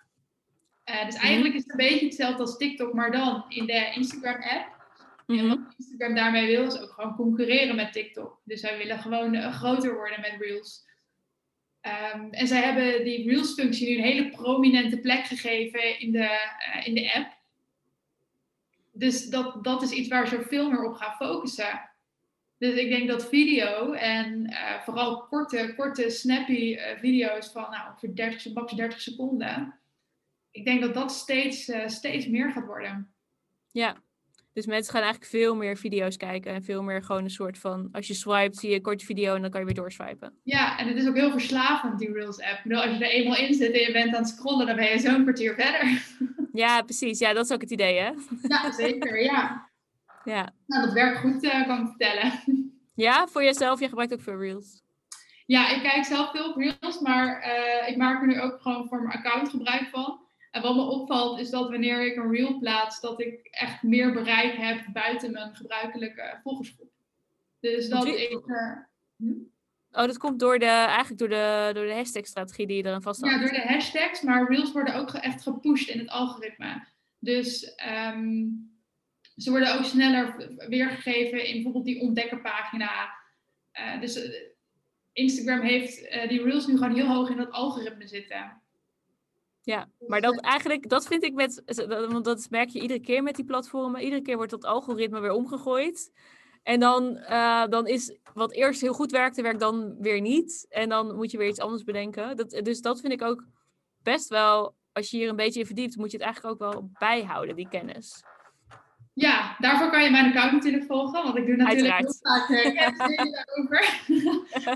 Eh, 0.85 1.05
dus 1.05 1.14
eigenlijk 1.14 1.55
is 1.55 1.62
het 1.62 1.70
een 1.70 1.76
beetje 1.76 2.05
hetzelfde 2.07 2.43
als 2.43 2.57
TikTok, 2.57 2.93
maar 2.93 3.11
dan 3.11 3.45
in 3.49 3.66
de 3.66 3.93
Instagram-app. 3.95 4.80
En 5.26 5.35
Mhm. 5.35 5.49
wat 5.49 5.59
Instagram 5.76 6.14
daarmee 6.14 6.47
wil, 6.57 6.66
is 6.66 6.80
ook 6.80 6.91
gewoon 6.91 7.14
concurreren 7.16 7.76
met 7.76 7.93
TikTok. 7.93 8.41
Dus 8.45 8.61
zij 8.61 8.78
willen 8.78 8.99
gewoon 8.99 9.35
eh, 9.35 9.53
groter 9.53 9.95
worden 9.95 10.20
met 10.20 10.37
Reels. 10.39 10.85
Ehm, 11.83 12.28
en 12.30 12.47
zij 12.47 12.62
hebben 12.62 13.05
die 13.05 13.28
Reels-functie 13.28 13.89
nu 13.89 13.97
een 13.97 14.12
hele 14.12 14.30
prominente 14.30 14.99
plek 14.99 15.24
gegeven 15.24 16.01
in 16.01 16.12
de, 16.12 16.28
eh, 16.59 16.87
in 16.87 16.95
de 16.95 17.12
app. 17.14 17.37
Dus 18.93 19.28
dat, 19.28 19.64
dat 19.64 19.83
is 19.83 19.91
iets 19.91 20.09
waar 20.09 20.28
ze 20.28 20.43
veel 20.43 20.70
meer 20.70 20.85
op 20.85 20.95
gaan 20.95 21.16
focussen. 21.16 21.91
Dus 22.59 22.74
ik 22.74 22.89
denk 22.89 23.09
dat 23.09 23.28
video 23.28 23.93
en 23.93 24.47
eh, 24.47 24.83
vooral 24.83 25.26
korte, 25.26 25.74
korte 25.76 26.11
snappy 26.11 26.74
eh, 26.74 26.99
video's 26.99 27.49
van 27.49 27.70
nou, 27.70 27.89
ongeveer 27.89 28.14
30, 28.14 28.53
max 28.53 28.72
30 28.72 29.01
seconden. 29.01 29.78
Ik 30.51 30.64
denk 30.64 30.80
dat 30.80 30.95
dat 30.95 31.12
steeds, 31.12 31.70
steeds 31.87 32.26
meer 32.26 32.53
gaat 32.53 32.66
worden. 32.66 33.14
Ja, 33.70 34.03
dus 34.53 34.66
mensen 34.66 34.92
gaan 34.92 35.03
eigenlijk 35.03 35.30
veel 35.30 35.57
meer 35.57 35.76
video's 35.76 36.16
kijken 36.16 36.53
en 36.53 36.62
veel 36.62 36.82
meer 36.82 37.03
gewoon 37.03 37.24
een 37.24 37.30
soort 37.30 37.59
van, 37.59 37.88
als 37.92 38.07
je 38.07 38.14
swipet 38.14 38.57
zie 38.57 38.70
je 38.70 38.76
een 38.76 38.82
korte 38.82 39.05
video 39.05 39.34
en 39.34 39.42
dan 39.42 39.50
kan 39.50 39.61
je 39.61 39.66
weer 39.66 39.74
doorswipen. 39.74 40.34
Ja, 40.42 40.78
en 40.78 40.88
het 40.88 40.96
is 40.96 41.09
ook 41.09 41.16
heel 41.16 41.30
verslavend, 41.30 41.98
die 41.98 42.12
Reels-app. 42.12 42.57
Ik 42.57 42.62
bedoel, 42.62 42.82
Als 42.82 42.98
je 42.98 43.05
er 43.05 43.11
eenmaal 43.11 43.36
in 43.36 43.55
zit 43.55 43.72
en 43.72 43.80
je 43.80 43.92
bent 43.92 44.14
aan 44.14 44.22
het 44.22 44.28
scrollen, 44.28 44.66
dan 44.66 44.76
ben 44.76 44.90
je 44.90 44.98
zo'n 44.98 45.22
kwartier 45.22 45.55
verder. 45.55 46.03
Ja, 46.53 46.82
precies. 46.82 47.18
Ja, 47.18 47.32
dat 47.32 47.44
is 47.44 47.53
ook 47.53 47.61
het 47.61 47.70
idee, 47.70 47.98
hè? 47.98 48.11
Ja, 48.42 48.72
zeker, 48.72 49.22
ja. 49.22 49.70
Ja. 50.24 50.53
Nou, 50.66 50.84
dat 50.84 50.92
werkt 50.92 51.18
goed, 51.18 51.42
eh, 51.42 51.66
kan 51.66 51.80
ik 51.80 51.86
vertellen. 51.86 52.32
Ja, 52.94 53.26
voor 53.26 53.44
jezelf, 53.44 53.78
jij 53.78 53.88
gebruikt 53.88 54.12
ook 54.12 54.20
veel 54.22 54.38
Reels. 54.38 54.82
Ja, 55.46 55.70
ik 55.74 55.82
kijk 55.82 56.05
zelf 56.05 56.30
veel 56.30 56.50
op 56.50 56.57
Reels, 56.57 57.00
maar 57.00 57.40
eh, 57.40 57.88
ik 57.88 57.96
maak 57.96 58.20
er 58.20 58.26
nu 58.26 58.40
ook 58.40 58.61
gewoon 58.61 58.88
voor 58.88 59.03
mijn 59.03 59.18
account 59.18 59.48
gebruik 59.48 59.88
van. 59.90 60.22
En 60.53 60.62
wat 60.62 60.74
me 60.74 60.82
opvalt 60.82 61.40
is 61.40 61.50
dat 61.50 61.70
wanneer 61.70 62.07
ik 62.07 62.16
een 62.16 62.30
Reel 62.30 62.59
plaats, 62.59 63.00
dat 63.00 63.20
ik 63.20 63.48
echt 63.50 63.82
meer 63.82 64.12
bereik 64.12 64.55
heb 64.57 64.84
buiten 64.92 65.32
mijn 65.32 65.55
gebruikelijke 65.55 66.40
volgersgroep. 66.42 66.90
Dus 67.61 67.88
dat 67.88 68.05
wie- 68.05 68.30
ik... 68.30 68.48
er- 68.48 68.90
Oh, 69.94 70.07
dat 70.07 70.18
komt 70.18 70.40
door 70.40 70.59
de, 70.59 70.64
eigenlijk 70.66 71.18
door 71.18 71.28
de, 71.28 71.70
door 71.74 71.86
de 71.86 71.94
hashtag-strategie 71.94 72.66
die 72.66 72.76
je 72.76 72.84
eraan 72.86 73.03
vast 73.03 73.24
Ja, 73.24 73.38
door 73.38 73.48
de 73.50 73.62
hashtags, 73.66 74.20
maar 74.22 74.48
reels 74.50 74.72
worden 74.72 74.94
ook 74.94 75.11
echt 75.12 75.42
gepusht 75.42 75.88
in 75.88 75.98
het 75.98 76.09
algoritme. 76.09 76.86
Dus 77.18 77.74
ehm, 77.74 78.44
ze 79.36 79.50
worden 79.50 79.78
ook 79.78 79.84
sneller 79.84 80.53
weergegeven 80.68 81.46
in 81.46 81.53
bijvoorbeeld 81.55 81.84
die 81.84 82.00
ontdekkerpagina. 82.00 83.14
Eh, 83.70 84.00
dus 84.00 84.22
eh, 84.22 84.32
Instagram 85.12 85.61
heeft 85.61 86.09
eh, 86.09 86.28
die 86.28 86.42
reels 86.42 86.66
nu 86.66 86.76
gewoon 86.76 86.94
heel 86.94 87.07
hoog 87.07 87.30
in 87.30 87.36
dat 87.36 87.50
algoritme 87.50 88.07
zitten. 88.07 88.61
Ja, 89.64 89.88
maar 90.06 90.20
dat 90.20 90.40
eigenlijk, 90.40 90.88
dat 90.88 91.06
vind 91.06 91.24
ik 91.24 91.34
met, 91.34 91.62
want 91.86 92.24
dat 92.24 92.46
merk 92.50 92.68
je 92.68 92.80
iedere 92.80 93.00
keer 93.00 93.22
met 93.22 93.36
die 93.36 93.44
platformen. 93.44 94.00
Iedere 94.00 94.22
keer 94.22 94.36
wordt 94.36 94.50
dat 94.50 94.64
algoritme 94.64 95.20
weer 95.20 95.32
omgegooid. 95.32 96.12
En 96.62 96.80
dan, 96.80 97.16
eh, 97.16 97.66
dan 97.68 97.86
is 97.86 98.18
wat 98.34 98.52
eerst 98.52 98.80
heel 98.80 98.92
goed 98.92 99.10
werkte, 99.10 99.42
werkt 99.42 99.60
dan 99.60 99.96
weer 100.00 100.20
niet. 100.20 100.66
En 100.68 100.88
dan 100.88 101.14
moet 101.16 101.30
je 101.30 101.38
weer 101.38 101.48
iets 101.48 101.60
anders 101.60 101.84
bedenken. 101.84 102.36
Dat, 102.36 102.50
dus 102.50 102.80
dat 102.80 103.00
vind 103.00 103.12
ik 103.12 103.22
ook 103.22 103.44
best 104.02 104.28
wel, 104.28 104.74
als 104.92 105.10
je 105.10 105.16
hier 105.16 105.28
een 105.28 105.36
beetje 105.36 105.60
in 105.60 105.66
verdiept, 105.66 105.96
moet 105.96 106.10
je 106.10 106.16
het 106.16 106.26
eigenlijk 106.26 106.54
ook 106.54 106.72
wel 106.72 106.90
bijhouden, 106.98 107.56
die 107.56 107.68
kennis. 107.68 108.22
Ja, 109.14 109.56
daarvoor 109.58 109.90
kan 109.90 110.02
je 110.02 110.10
mijn 110.10 110.26
account 110.26 110.52
natuurlijk 110.52 110.84
volgen, 110.84 111.22
want 111.22 111.36
ik 111.36 111.46
doe 111.46 111.56
natuurlijk 111.56 111.94
Uiteraard. 111.94 112.18
heel 112.20 112.38
vaak 112.38 112.48
uh, 112.64 112.74
kennisdelen 112.74 113.32
daarover. 113.32 114.00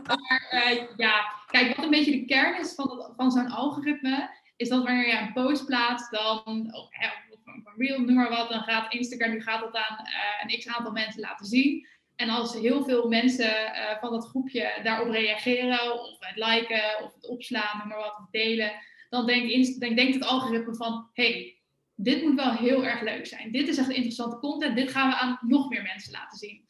maar 0.08 0.46
eh, 0.50 0.82
ja, 0.96 1.24
kijk, 1.46 1.76
wat 1.76 1.84
een 1.84 1.90
beetje 1.90 2.10
de 2.10 2.24
kern 2.24 2.60
is 2.60 2.74
van, 2.74 3.12
van 3.16 3.30
zo'n 3.30 3.50
algoritme, 3.50 4.30
is 4.56 4.68
dat 4.68 4.82
wanneer 4.82 5.06
je 5.06 5.18
een 5.18 5.32
post 5.32 5.66
plaatst, 5.66 6.10
dan, 6.10 6.74
of, 6.74 6.86
hè, 6.90 7.06
of 7.06 7.36
of 7.46 7.66
een 7.66 7.86
reel, 7.86 8.00
noem 8.00 8.14
maar 8.14 8.30
wat, 8.30 8.48
dan 8.48 8.62
gaat 8.62 8.92
Instagram, 8.92 9.30
nu 9.30 9.42
gaat 9.42 9.60
dat 9.60 9.74
aan 9.74 9.98
eh, 10.06 10.12
een 10.42 10.58
x 10.58 10.68
aantal 10.68 10.92
mensen 10.92 11.20
laten 11.20 11.46
zien. 11.46 11.86
En 12.16 12.28
als 12.28 12.54
heel 12.54 12.84
veel 12.84 13.08
mensen 13.08 13.74
eh, 13.74 14.00
van 14.00 14.10
dat 14.10 14.28
groepje 14.28 14.80
daarop 14.82 15.08
reageren, 15.08 16.00
of 16.00 16.16
het 16.20 16.36
liken, 16.36 17.04
of 17.04 17.14
het 17.14 17.28
opslaan, 17.28 17.78
noem 17.78 17.88
maar 17.88 17.98
wat, 17.98 18.18
of 18.18 18.30
delen, 18.30 18.72
dan 19.08 19.26
denkt, 19.26 19.80
dan 19.80 19.94
denkt 19.94 20.14
het 20.14 20.24
algoritme 20.24 20.74
van, 20.74 21.10
hey, 21.12 21.58
dit 21.94 22.22
moet 22.22 22.34
wel 22.34 22.52
heel 22.52 22.84
erg 22.84 23.00
leuk 23.00 23.26
zijn. 23.26 23.52
Dit 23.52 23.68
is 23.68 23.78
echt 23.78 23.90
interessante 23.90 24.38
content. 24.38 24.76
Dit 24.76 24.90
gaan 24.90 25.08
we 25.08 25.16
aan 25.16 25.38
nog 25.40 25.68
meer 25.68 25.82
mensen 25.82 26.12
laten 26.12 26.38
zien. 26.38 26.64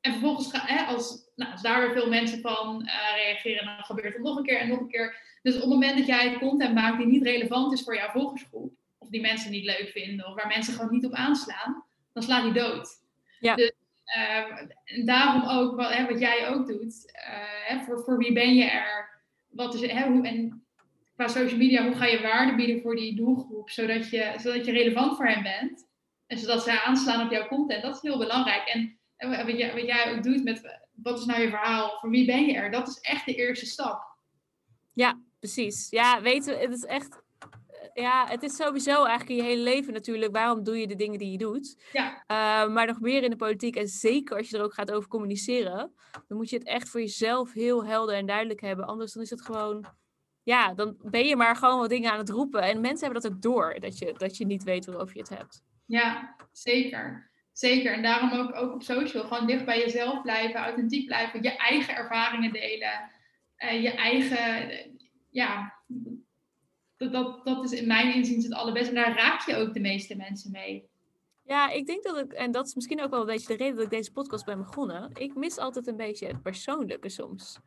En 0.00 0.12
vervolgens, 0.12 0.50
ga, 0.50 0.66
hè, 0.66 0.84
als, 0.84 1.30
nou, 1.36 1.52
als 1.52 1.62
daar 1.62 1.80
weer 1.80 1.92
veel 1.92 2.08
mensen 2.08 2.40
van 2.40 2.86
eh, 2.86 2.94
reageren, 3.16 3.64
dan 3.64 3.84
gebeurt 3.84 4.14
het 4.14 4.22
nog 4.22 4.36
een 4.36 4.44
keer 4.44 4.58
en 4.58 4.68
nog 4.68 4.80
een 4.80 4.88
keer. 4.88 5.30
Dus 5.42 5.54
op 5.54 5.60
het 5.60 5.70
moment 5.70 5.98
dat 5.98 6.06
jij 6.06 6.38
content 6.38 6.74
maakt 6.74 6.98
die 6.98 7.06
niet 7.06 7.22
relevant 7.22 7.72
is 7.72 7.82
voor 7.82 7.96
jouw 7.96 8.10
volgersgroep, 8.10 8.72
of 8.98 9.08
die 9.08 9.20
mensen 9.20 9.50
niet 9.50 9.64
leuk 9.64 9.90
vinden, 9.92 10.26
of 10.26 10.34
waar 10.34 10.46
mensen 10.46 10.74
gewoon 10.74 10.92
niet 10.92 11.06
op 11.06 11.12
aanslaan, 11.12 11.84
dan 12.12 12.22
slaat 12.22 12.42
die 12.42 12.62
dood. 12.62 12.88
Ja. 13.40 13.54
Dus 13.54 13.72
eh, 14.04 14.60
en 14.84 15.06
daarom 15.06 15.48
ook, 15.48 15.76
wat, 15.76 15.92
hè, 15.92 16.06
wat 16.06 16.20
jij 16.20 16.48
ook 16.48 16.66
doet, 16.66 17.12
eh, 17.12 17.66
hè, 17.66 17.80
voor, 17.80 17.98
voor 18.04 18.18
wie 18.18 18.32
ben 18.32 18.54
je 18.54 18.64
er? 18.64 19.20
Wat 19.48 19.74
is, 19.74 19.90
hè, 19.90 20.08
hoe, 20.08 20.26
en 20.26 20.64
qua 21.14 21.28
social 21.28 21.58
media, 21.58 21.84
hoe 21.84 21.94
ga 21.94 22.06
je 22.06 22.20
waarde 22.20 22.54
bieden 22.54 22.80
voor 22.80 22.96
die 22.96 23.16
doelgroep, 23.16 23.70
zodat 23.70 24.10
je, 24.10 24.34
zodat 24.36 24.64
je 24.64 24.72
relevant 24.72 25.16
voor 25.16 25.26
hen 25.26 25.42
bent. 25.42 25.90
En 26.26 26.38
zodat 26.38 26.62
zij 26.62 26.78
aanslaan 26.78 27.24
op 27.26 27.32
jouw 27.32 27.48
content. 27.48 27.82
Dat 27.82 27.94
is 27.94 28.02
heel 28.02 28.18
belangrijk. 28.18 28.68
En, 28.68 28.98
en 29.16 29.46
wat, 29.46 29.58
jij, 29.58 29.74
wat 29.74 29.86
jij 29.86 30.12
ook 30.12 30.22
doet 30.22 30.44
met 30.44 30.80
wat 31.02 31.18
is 31.18 31.24
nou 31.24 31.40
je 31.40 31.48
verhaal, 31.48 31.98
voor 32.00 32.10
wie 32.10 32.26
ben 32.26 32.46
je 32.46 32.54
er, 32.54 32.70
dat 32.70 32.88
is 32.88 33.00
echt 33.00 33.26
de 33.26 33.34
eerste 33.34 33.66
stap. 33.66 34.04
Ja, 34.92 35.18
precies. 35.42 35.90
Ja, 35.90 36.20
weten, 36.22 36.58
het 36.58 36.72
is 36.72 36.84
echt. 36.84 37.22
Ja, 37.94 38.26
het 38.28 38.42
is 38.42 38.56
sowieso 38.56 39.04
eigenlijk 39.04 39.28
in 39.28 39.36
je 39.36 39.42
hele 39.42 39.62
leven 39.62 39.92
natuurlijk. 39.92 40.32
Waarom 40.32 40.62
doe 40.62 40.78
je 40.78 40.86
de 40.86 40.96
dingen 40.96 41.18
die 41.18 41.30
je 41.30 41.38
doet? 41.38 41.82
Ja. 41.92 42.12
Uh, 42.12 42.72
maar 42.72 42.86
nog 42.86 43.00
meer 43.00 43.22
in 43.22 43.30
de 43.30 43.36
politiek. 43.36 43.76
En 43.76 43.88
zeker 43.88 44.36
als 44.36 44.48
je 44.48 44.56
er 44.56 44.64
ook 44.64 44.74
gaat 44.74 44.92
over 44.92 45.08
communiceren. 45.08 45.94
Dan 46.28 46.36
moet 46.36 46.50
je 46.50 46.56
het 46.56 46.66
echt 46.66 46.88
voor 46.88 47.00
jezelf 47.00 47.52
heel 47.52 47.84
helder 47.84 48.14
en 48.14 48.26
duidelijk 48.26 48.60
hebben. 48.60 48.86
Anders 48.86 49.12
dan 49.12 49.22
is 49.22 49.30
het 49.30 49.42
gewoon. 49.42 49.86
Ja, 50.42 50.74
dan 50.74 50.96
ben 51.02 51.26
je 51.26 51.36
maar 51.36 51.56
gewoon 51.56 51.78
wat 51.78 51.88
dingen 51.88 52.12
aan 52.12 52.18
het 52.18 52.30
roepen. 52.30 52.62
En 52.62 52.80
mensen 52.80 53.04
hebben 53.04 53.22
dat 53.22 53.32
ook 53.32 53.42
door. 53.42 53.76
Dat 53.80 53.98
je, 53.98 54.14
dat 54.16 54.36
je 54.36 54.46
niet 54.46 54.64
weet 54.64 54.86
waarover 54.86 55.14
je 55.14 55.20
het 55.20 55.38
hebt. 55.38 55.62
Ja, 55.86 56.36
zeker. 56.52 57.30
Zeker. 57.52 57.92
En 57.92 58.02
daarom 58.02 58.32
ook, 58.32 58.54
ook 58.54 58.74
op 58.74 58.82
social. 58.82 59.24
Gewoon 59.24 59.46
dicht 59.46 59.64
bij 59.64 59.78
jezelf 59.78 60.22
blijven. 60.22 60.60
Authentiek 60.60 61.06
blijven. 61.06 61.42
Je 61.42 61.56
eigen 61.56 61.96
ervaringen 61.96 62.52
delen. 62.52 63.10
Uh, 63.58 63.82
je 63.82 63.90
eigen. 63.90 64.70
Ja, 65.32 65.74
dat, 66.96 67.12
dat, 67.12 67.44
dat 67.44 67.64
is 67.64 67.80
in 67.80 67.86
mijn 67.86 68.14
inziens 68.14 68.44
het 68.44 68.54
allerbeste. 68.54 68.88
En 68.88 68.94
daar 68.94 69.16
raak 69.16 69.46
je 69.46 69.56
ook 69.56 69.74
de 69.74 69.80
meeste 69.80 70.16
mensen 70.16 70.50
mee. 70.50 70.90
Ja, 71.44 71.70
ik 71.70 71.86
denk 71.86 72.02
dat 72.02 72.18
ik, 72.18 72.32
en 72.32 72.50
dat 72.50 72.66
is 72.66 72.74
misschien 72.74 73.02
ook 73.02 73.10
wel 73.10 73.20
een 73.20 73.26
beetje 73.26 73.46
de 73.46 73.56
reden 73.56 73.74
dat 73.74 73.84
ik 73.84 73.90
deze 73.90 74.12
podcast 74.12 74.44
ben 74.44 74.58
begonnen. 74.58 75.10
Ik 75.14 75.34
mis 75.34 75.58
altijd 75.58 75.86
een 75.86 75.96
beetje 75.96 76.26
het 76.26 76.42
persoonlijke 76.42 77.08
soms. 77.08 77.58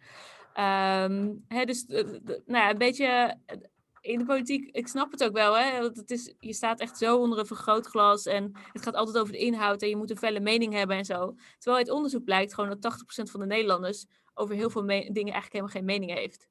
Ehm, 0.54 1.34
hè, 1.48 1.66
dus 1.66 1.86
eh, 1.86 2.04
nou 2.24 2.44
ja, 2.46 2.70
een 2.70 2.78
beetje 2.78 3.06
eh, 3.46 3.58
in 4.02 4.18
de 4.18 4.26
politiek, 4.26 4.70
ik 4.72 4.88
snap 4.88 5.12
het 5.12 5.24
ook 5.24 5.34
wel. 5.34 5.58
Hè? 5.58 5.82
want 5.82 5.98
Het 5.98 6.12
is, 6.12 6.34
je 6.40 6.54
staat 6.54 6.80
echt 6.80 6.98
zo 6.98 7.18
onder 7.18 7.40
een 7.40 7.46
vergrootglas 7.46 8.26
en 8.26 8.52
het 8.72 8.82
gaat 8.82 8.96
altijd 8.96 9.18
over 9.18 9.34
de 9.34 9.40
inhoud 9.40 9.82
en 9.82 9.90
je 9.90 9.96
moet 9.96 10.10
een 10.10 10.18
felle 10.18 10.40
mening 10.40 10.74
hebben 10.74 10.98
en 10.98 11.06
zo. 11.06 11.36
Terwijl 11.58 11.78
uit 11.78 11.90
onderzoek 11.90 12.24
blijkt 12.24 12.54
gewoon 12.54 12.78
dat 12.80 12.98
80% 13.28 13.32
van 13.32 13.40
de 13.40 13.46
Nederlanders 13.46 14.06
over 14.34 14.56
heel 14.56 14.70
veel 14.70 14.86
dingen 14.86 15.14
eigenlijk 15.14 15.54
helemaal 15.54 15.72
geen 15.72 15.86
mening 15.86 16.14
heeft. 16.14 16.48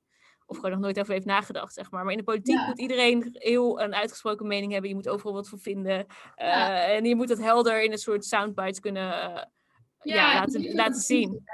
Of 0.46 0.56
gewoon 0.56 0.70
nog 0.70 0.80
nooit 0.80 0.98
over 1.00 1.12
heeft 1.12 1.26
nagedacht, 1.26 1.72
zeg 1.74 1.90
maar. 1.90 2.02
Maar 2.02 2.12
in 2.12 2.18
de 2.18 2.24
politiek 2.24 2.54
Ja. 2.56 2.66
moet 2.66 2.80
iedereen 2.80 3.28
heel 3.32 3.80
een 3.80 3.94
uitgesproken 3.94 4.46
mening 4.46 4.72
hebben. 4.72 4.90
Je 4.90 4.96
moet 4.96 5.08
overal 5.08 5.32
wat 5.32 5.48
voor 5.48 5.58
vinden. 5.58 6.06
eh, 6.34 6.46
Ja. 6.48 6.84
En 6.84 7.04
je 7.04 7.14
moet 7.16 7.28
dat 7.28 7.38
helder 7.38 7.82
in 7.82 7.92
een 7.92 7.98
soort 7.98 8.24
soundbites 8.24 8.80
kunnen 8.80 9.12
eh, 9.22 9.42
ja, 10.02 10.34
laten, 10.34 10.74
laten 10.74 11.00
zien. 11.00 11.44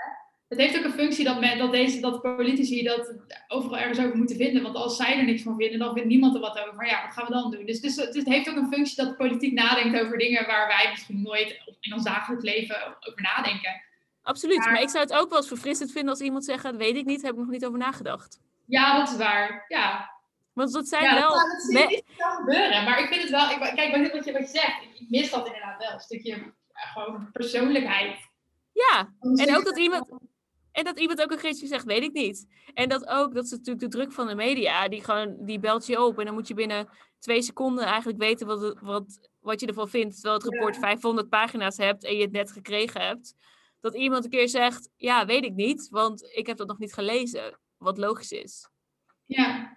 Het 0.49 0.59
heeft 0.59 0.79
ook 0.79 0.85
een 0.85 0.93
functie 0.93 1.25
dat, 1.25 1.41
men, 1.41 1.59
dat, 1.59 1.73
deze, 1.73 2.01
dat 2.01 2.23
politici 2.23 2.83
dat 2.83 3.15
overal 3.49 3.79
ergens 3.79 3.99
over 3.99 4.17
moeten 4.17 4.37
vinden. 4.37 4.63
Want 4.63 4.75
als 4.77 4.97
zij 4.97 5.19
er 5.19 5.25
niks 5.25 5.43
van 5.43 5.57
vinden, 5.57 5.79
dan 5.79 5.95
vindt 5.95 6.09
niemand 6.09 6.35
er 6.35 6.41
wat 6.41 6.59
over. 6.59 6.75
Maar 6.75 6.87
ja, 6.87 7.03
wat 7.05 7.13
gaan 7.15 7.27
we 7.27 7.33
dan 7.33 7.51
doen? 7.51 7.67
Dus, 7.67 7.81
dus 7.81 7.97
het, 7.97 8.15
het 8.15 8.27
heeft 8.27 8.49
ook 8.49 8.57
een 8.57 8.73
functie 8.73 8.97
dat 8.97 9.09
de 9.09 9.15
politiek 9.15 9.53
nadenkt 9.53 10.01
over 10.01 10.19
dingen 10.19 10.47
waar 10.47 10.67
wij 10.67 10.87
misschien 10.91 11.23
nooit 11.23 11.61
in 11.81 11.93
ons 11.95 12.05
dagelijks 12.05 12.45
leven 12.45 12.77
over 13.01 13.23
nadenken. 13.23 13.83
Absoluut, 14.23 14.59
Maar- 14.59 14.73
maar 14.73 14.83
ik 14.83 14.89
zou 14.89 15.03
het 15.05 15.13
ook 15.13 15.29
wel 15.29 15.39
eens 15.39 15.49
verfrissend 15.49 15.93
vinden 15.93 16.11
als 16.11 16.21
iemand 16.21 16.45
zegt, 16.45 16.63
"Dat 16.63 16.77
weet 16.77 16.97
ik 16.97 17.05
niet, 17.05 17.23
heb 17.23 17.33
ik 17.33 17.39
nog 17.39 17.49
niet 17.51 17.67
over 17.67 17.79
nagedacht. 17.79 18.41
Ja, 18.71 18.99
dat 18.99 19.09
is 19.09 19.17
waar. 19.17 19.65
Ja, 19.69 20.11
Want 20.53 20.73
dat 20.73 20.89
zijn 20.89 21.03
ja 21.03 21.15
wel... 21.15 21.31
dat, 21.31 21.51
dat 21.51 21.63
zie 21.63 21.79
ik 21.79 21.89
niet 21.89 22.05
snel 22.15 22.31
gebeuren. 22.31 22.85
Maar 22.85 22.99
ik 22.99 23.09
vind 23.09 23.23
het 23.23 23.31
wel, 23.31 23.51
ik, 23.51 23.75
kijk, 23.75 23.97
wat 23.97 24.07
je, 24.07 24.13
wat 24.13 24.25
je 24.25 24.33
wat 24.33 24.43
je 24.43 24.59
zegt, 24.59 24.83
ik 24.83 25.11
mis 25.11 25.31
dat 25.31 25.47
inderdaad 25.47 25.79
wel. 25.79 25.93
Een 25.93 26.01
stukje 26.01 26.37
ja, 26.73 26.81
gewoon 26.93 27.31
persoonlijkheid. 27.33 28.29
Ja, 28.73 29.13
en 29.21 29.57
ook 29.57 29.65
dat 29.65 29.79
iemand, 29.79 30.09
en 30.73 30.85
dat 30.85 30.99
iemand 30.99 31.23
ook 31.23 31.31
een 31.31 31.39
keertje 31.39 31.67
zegt, 31.67 31.85
weet 31.85 32.03
ik 32.03 32.13
niet. 32.13 32.47
En 32.75 32.89
dat 32.89 33.07
ook, 33.07 33.35
dat 33.35 33.45
is 33.45 33.51
natuurlijk 33.51 33.81
de 33.81 33.89
druk 33.89 34.13
van 34.13 34.27
de 34.27 34.35
media, 34.35 34.89
die 34.89 35.05
gewoon, 35.05 35.37
die 35.41 35.59
belt 35.59 35.87
je 35.87 36.03
op 36.03 36.19
en 36.19 36.25
dan 36.25 36.35
moet 36.35 36.49
je 36.49 36.55
binnen 36.55 36.89
twee 37.19 37.43
seconden 37.43 37.85
eigenlijk 37.85 38.19
weten 38.19 38.47
wat, 38.47 38.79
wat, 38.81 39.29
wat 39.41 39.61
je 39.61 39.67
ervan 39.67 39.89
vindt. 39.89 40.15
Terwijl 40.15 40.35
het 40.35 40.45
rapport 40.45 40.77
500 40.77 41.29
pagina's 41.29 41.77
hebt 41.77 42.05
en 42.05 42.17
je 42.17 42.23
het 42.23 42.33
net 42.33 42.53
gekregen 42.53 43.01
hebt. 43.01 43.35
Dat 43.81 43.95
iemand 43.95 44.25
een 44.25 44.31
keer 44.31 44.49
zegt, 44.49 44.89
ja, 44.97 45.27
weet 45.27 45.45
ik 45.45 45.55
niet, 45.55 45.89
want 45.89 46.23
ik 46.23 46.47
heb 46.47 46.57
dat 46.57 46.67
nog 46.67 46.79
niet 46.79 46.95
gelezen. 46.95 47.59
Wat 47.81 47.99
logisch 47.99 48.33
is. 48.33 48.69
Ja. 49.27 49.77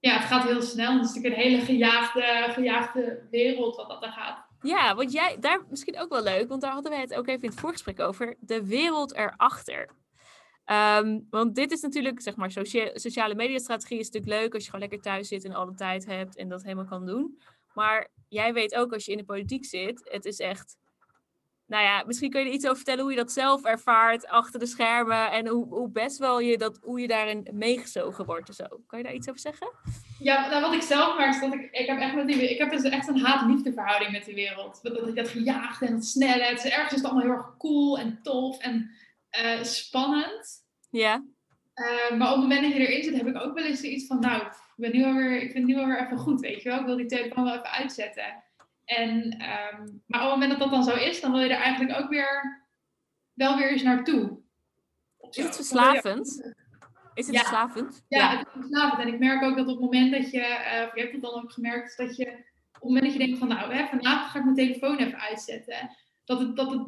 ja, 0.00 0.16
het 0.18 0.24
gaat 0.24 0.44
heel 0.44 0.62
snel. 0.62 0.92
Het 0.92 1.04
is 1.04 1.14
natuurlijk 1.14 1.34
een 1.34 1.50
hele 1.50 1.64
gejaagde, 1.64 2.46
gejaagde 2.52 3.26
wereld 3.30 3.76
wat 3.76 3.88
dat 3.88 4.02
er 4.02 4.12
gaat. 4.12 4.46
Ja, 4.60 4.94
want 4.94 5.12
jij, 5.12 5.36
daar 5.40 5.64
misschien 5.70 5.98
ook 5.98 6.08
wel 6.08 6.22
leuk, 6.22 6.48
want 6.48 6.60
daar 6.60 6.72
hadden 6.72 6.90
wij 6.90 7.00
het 7.00 7.14
ook 7.14 7.26
even 7.26 7.42
in 7.42 7.48
het 7.48 7.60
voorgesprek 7.60 8.00
over. 8.00 8.36
De 8.40 8.66
wereld 8.66 9.14
erachter. 9.14 9.90
Ehm, 10.64 11.20
want 11.30 11.54
dit 11.54 11.72
is 11.72 11.80
natuurlijk, 11.80 12.20
zeg 12.20 12.36
maar, 12.36 12.50
socia- 12.50 12.98
sociale 12.98 13.34
mediastrategie 13.34 13.98
is 13.98 14.10
natuurlijk 14.10 14.42
leuk 14.42 14.54
als 14.54 14.64
je 14.64 14.70
gewoon 14.70 14.88
lekker 14.88 15.10
thuis 15.10 15.28
zit 15.28 15.44
en 15.44 15.54
alle 15.54 15.74
tijd 15.74 16.06
hebt 16.06 16.36
en 16.36 16.48
dat 16.48 16.62
helemaal 16.62 16.84
kan 16.84 17.06
doen. 17.06 17.38
Maar 17.74 18.08
jij 18.28 18.52
weet 18.52 18.74
ook 18.74 18.92
als 18.92 19.04
je 19.04 19.12
in 19.12 19.18
de 19.18 19.24
politiek 19.24 19.64
zit, 19.64 20.08
het 20.10 20.24
is 20.24 20.38
echt. 20.38 20.76
Nou 21.66 21.82
ja, 21.82 22.04
misschien 22.06 22.30
kun 22.30 22.40
je 22.40 22.46
er 22.46 22.52
iets 22.52 22.64
over 22.64 22.76
vertellen 22.76 23.02
hoe 23.02 23.10
je 23.10 23.18
dat 23.18 23.32
zelf 23.32 23.64
ervaart 23.64 24.26
achter 24.26 24.60
de 24.60 24.66
schermen 24.66 25.30
en 25.30 25.46
hoe, 25.46 25.66
hoe 25.68 25.90
best 25.90 26.18
wel 26.18 26.40
je 26.40 26.58
dat, 26.58 26.78
hoe 26.82 27.00
je 27.00 27.06
daarin 27.06 27.48
meegezogen 27.52 28.24
wordt 28.24 28.48
en 28.48 28.54
zo. 28.54 28.66
Kan 28.86 28.98
je 28.98 29.04
daar 29.04 29.14
iets 29.14 29.28
over 29.28 29.40
zeggen? 29.40 29.72
Ja, 30.18 30.48
nou, 30.48 30.62
wat 30.62 30.74
ik 30.74 30.82
zelf 30.82 31.16
merk 31.16 31.34
is 31.34 31.40
dat 31.40 31.54
ik, 31.54 31.68
ik 31.70 31.86
heb 31.86 31.98
echt 31.98 32.14
met 32.14 32.26
die, 32.26 32.50
ik 32.50 32.58
heb 32.58 32.70
dus 32.70 32.82
echt 32.82 33.08
een 33.08 33.20
haat-liefde 33.20 33.72
verhouding 33.72 34.12
met 34.12 34.24
die 34.24 34.34
wereld. 34.34 34.82
Dat, 34.82 34.94
dat, 34.94 35.16
dat 35.16 35.28
gejaagde 35.28 35.86
en 35.86 35.92
dat 35.92 36.04
snelle. 36.04 36.42
Het 36.42 36.64
is 36.64 36.70
ergens 36.70 36.92
is 36.92 36.96
het 37.00 37.04
allemaal 37.04 37.22
heel 37.22 37.36
erg 37.36 37.56
cool 37.58 37.98
en 37.98 38.18
tof 38.22 38.58
en 38.58 38.90
eh, 39.30 39.62
spannend. 39.62 40.62
Ja, 40.90 41.24
Eh, 41.74 42.16
maar 42.18 42.28
op 42.28 42.34
het 42.34 42.42
moment 42.42 42.62
dat 42.62 42.72
je 42.72 42.86
erin 42.86 43.02
zit, 43.02 43.16
heb 43.16 43.26
ik 43.26 43.42
ook 43.42 43.54
wel 43.54 43.64
eens 43.64 43.82
iets 43.82 44.06
van, 44.06 44.20
nou, 44.20 44.42
ik, 44.42 44.52
ben 44.76 44.92
nu 44.92 45.04
alweer, 45.04 45.34
ik 45.34 45.52
vind 45.52 45.54
het 45.54 45.76
nu 45.76 45.78
alweer 45.78 46.00
even 46.00 46.18
goed, 46.18 46.40
weet 46.40 46.62
je 46.62 46.68
wel. 46.68 46.78
Ik 46.78 46.86
wil 46.86 46.96
die 46.96 47.06
telefoon 47.06 47.44
wel 47.44 47.54
even 47.54 47.70
uitzetten. 47.70 48.42
En, 48.84 49.30
ehm, 49.30 49.82
maar 50.06 50.20
op 50.20 50.30
het 50.30 50.38
moment 50.40 50.50
dat 50.50 50.58
dat 50.58 50.70
dan 50.70 50.84
zo 50.84 50.94
is, 50.94 51.20
dan 51.20 51.32
wil 51.32 51.40
je 51.40 51.48
er 51.48 51.60
eigenlijk 51.60 51.98
ook 52.00 52.08
weer, 52.08 52.62
wel 53.32 53.56
weer 53.56 53.70
eens 53.70 53.82
naartoe. 53.82 54.38
Is 55.30 55.44
het 55.44 55.56
verslavend? 55.56 56.52
Is 57.14 57.26
het 57.26 57.34
Ja. 57.34 57.40
verslavend? 57.40 58.04
Ja, 58.08 58.36
het 58.36 58.46
is 58.46 58.52
verslavend. 58.52 59.00
En 59.00 59.14
ik 59.14 59.18
merk 59.18 59.42
ook 59.42 59.56
dat 59.56 59.66
op 59.66 59.72
het 59.72 59.80
moment 59.80 60.12
dat 60.12 60.30
je, 60.30 60.40
eh, 60.40 60.86
of 60.86 60.94
je 60.94 61.00
hebt 61.00 61.12
het 61.12 61.22
dan 61.22 61.42
ook 61.42 61.52
gemerkt, 61.52 61.96
dat 61.96 62.16
je 62.16 62.26
op 62.26 62.72
het 62.72 62.82
moment 62.82 63.04
dat 63.04 63.12
je 63.12 63.18
denkt 63.18 63.38
van 63.38 63.48
nou, 63.48 63.74
hè, 63.74 63.86
vanavond 63.86 64.30
ga 64.30 64.38
ik 64.38 64.44
mijn 64.44 64.56
telefoon 64.56 64.96
even 64.96 65.20
uitzetten. 65.20 65.96
Dat 66.24 66.38
het, 66.38 66.56
dat 66.56 66.70
het 66.70 66.86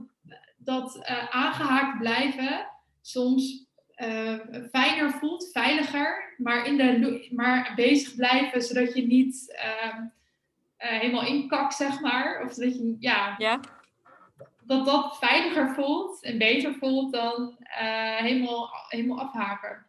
dat 0.56 0.98
eh, 1.02 1.28
aangehaakt 1.30 1.98
blijven 1.98 2.66
soms 3.00 3.66
eh, 3.94 4.38
fijner 4.70 5.10
voelt, 5.10 5.50
veiliger, 5.52 6.34
maar, 6.36 6.66
in 6.66 6.76
de, 6.76 7.28
maar 7.30 7.72
bezig 7.76 8.14
blijven 8.14 8.62
zodat 8.62 8.94
je 8.94 9.06
niet 9.06 9.58
eh, 10.76 10.98
helemaal 11.00 11.26
inkakt, 11.26 11.74
zeg 11.74 12.00
maar. 12.00 12.42
Of 12.44 12.52
zodat 12.52 12.74
je, 12.76 12.96
ja, 12.98 13.34
Ja? 13.38 13.60
dat 14.62 14.84
dat 14.86 15.18
veiliger 15.18 15.74
voelt 15.74 16.22
en 16.22 16.38
beter 16.38 16.74
voelt 16.74 17.12
dan 17.12 17.56
eh, 17.58 18.16
helemaal, 18.16 18.70
helemaal 18.88 19.20
afhaken. 19.20 19.86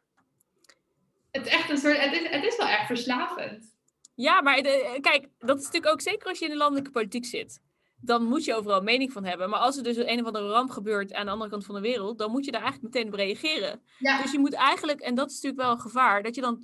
Het 1.31 1.45
is 1.45 1.51
echt 1.51 1.69
een 1.69 1.77
soort, 1.77 1.97
het 1.97 2.13
is, 2.13 2.29
het 2.29 2.43
is 2.43 2.57
wel 2.57 2.67
echt 2.67 2.85
verslavend. 2.85 3.75
Ja, 4.15 4.41
maar 4.41 4.61
de- 4.61 4.97
kijk, 5.01 5.27
dat 5.39 5.57
is 5.57 5.63
natuurlijk 5.65 5.93
ook 5.93 6.01
zeker 6.01 6.27
als 6.27 6.39
je 6.39 6.45
in 6.45 6.51
de 6.51 6.57
landelijke 6.57 6.91
politiek 6.91 7.25
zit. 7.25 7.61
Dan 8.01 8.23
moet 8.23 8.45
je 8.45 8.55
overal 8.55 8.81
mening 8.81 9.11
van 9.11 9.25
hebben. 9.25 9.49
Maar 9.49 9.59
als 9.59 9.77
er 9.77 9.83
dus 9.83 9.97
een 9.97 10.19
of 10.19 10.25
andere 10.25 10.49
ramp 10.49 10.69
gebeurt 10.69 11.13
aan 11.13 11.25
de 11.25 11.31
andere 11.31 11.49
kant 11.49 11.65
van 11.65 11.75
de 11.75 11.81
wereld, 11.81 12.17
dan 12.17 12.31
moet 12.31 12.45
je 12.45 12.51
daar 12.51 12.61
eigenlijk 12.61 12.93
meteen 12.93 13.11
op 13.11 13.17
reageren. 13.19 13.81
Ja, 13.99 14.21
Dus 14.21 14.31
je 14.31 14.39
moet 14.39 14.53
eigenlijk, 14.53 14.99
en 14.99 15.15
dat 15.15 15.29
is 15.29 15.33
natuurlijk 15.35 15.61
wel 15.61 15.71
een 15.71 15.81
gevaar, 15.81 16.23
dat 16.23 16.35
je 16.35 16.41
dan 16.41 16.59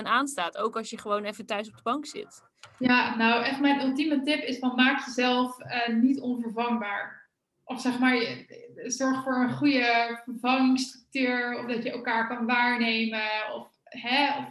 24-7 0.00 0.02
aanstaat. 0.02 0.56
Ook 0.58 0.76
als 0.76 0.90
je 0.90 0.98
gewoon 0.98 1.24
even 1.24 1.46
thuis 1.46 1.68
op 1.68 1.76
de 1.76 1.82
bank 1.82 2.06
zit. 2.06 2.42
ja, 2.78 3.16
nou 3.16 3.44
echt 3.44 3.60
mijn 3.60 3.80
ultieme 3.80 4.22
tip 4.22 4.42
is 4.42 4.58
van 4.58 4.74
maak 4.74 5.04
jezelf 5.06 5.58
eh, 5.58 5.94
niet 5.94 6.20
onvervangbaar. 6.20 7.22
Of 7.64 7.80
zeg 7.80 7.98
maar, 7.98 8.44
zorg 8.86 9.22
voor 9.22 9.36
een 9.36 9.52
goede 9.56 10.20
vervangingsstructuur. 10.24 11.58
Of 11.58 11.66
dat 11.72 11.82
je 11.82 11.90
elkaar 11.90 12.28
kan 12.28 12.46
waarnemen. 12.46 13.28
Of, 13.54 13.68
hè, 13.84 14.38
of 14.38 14.44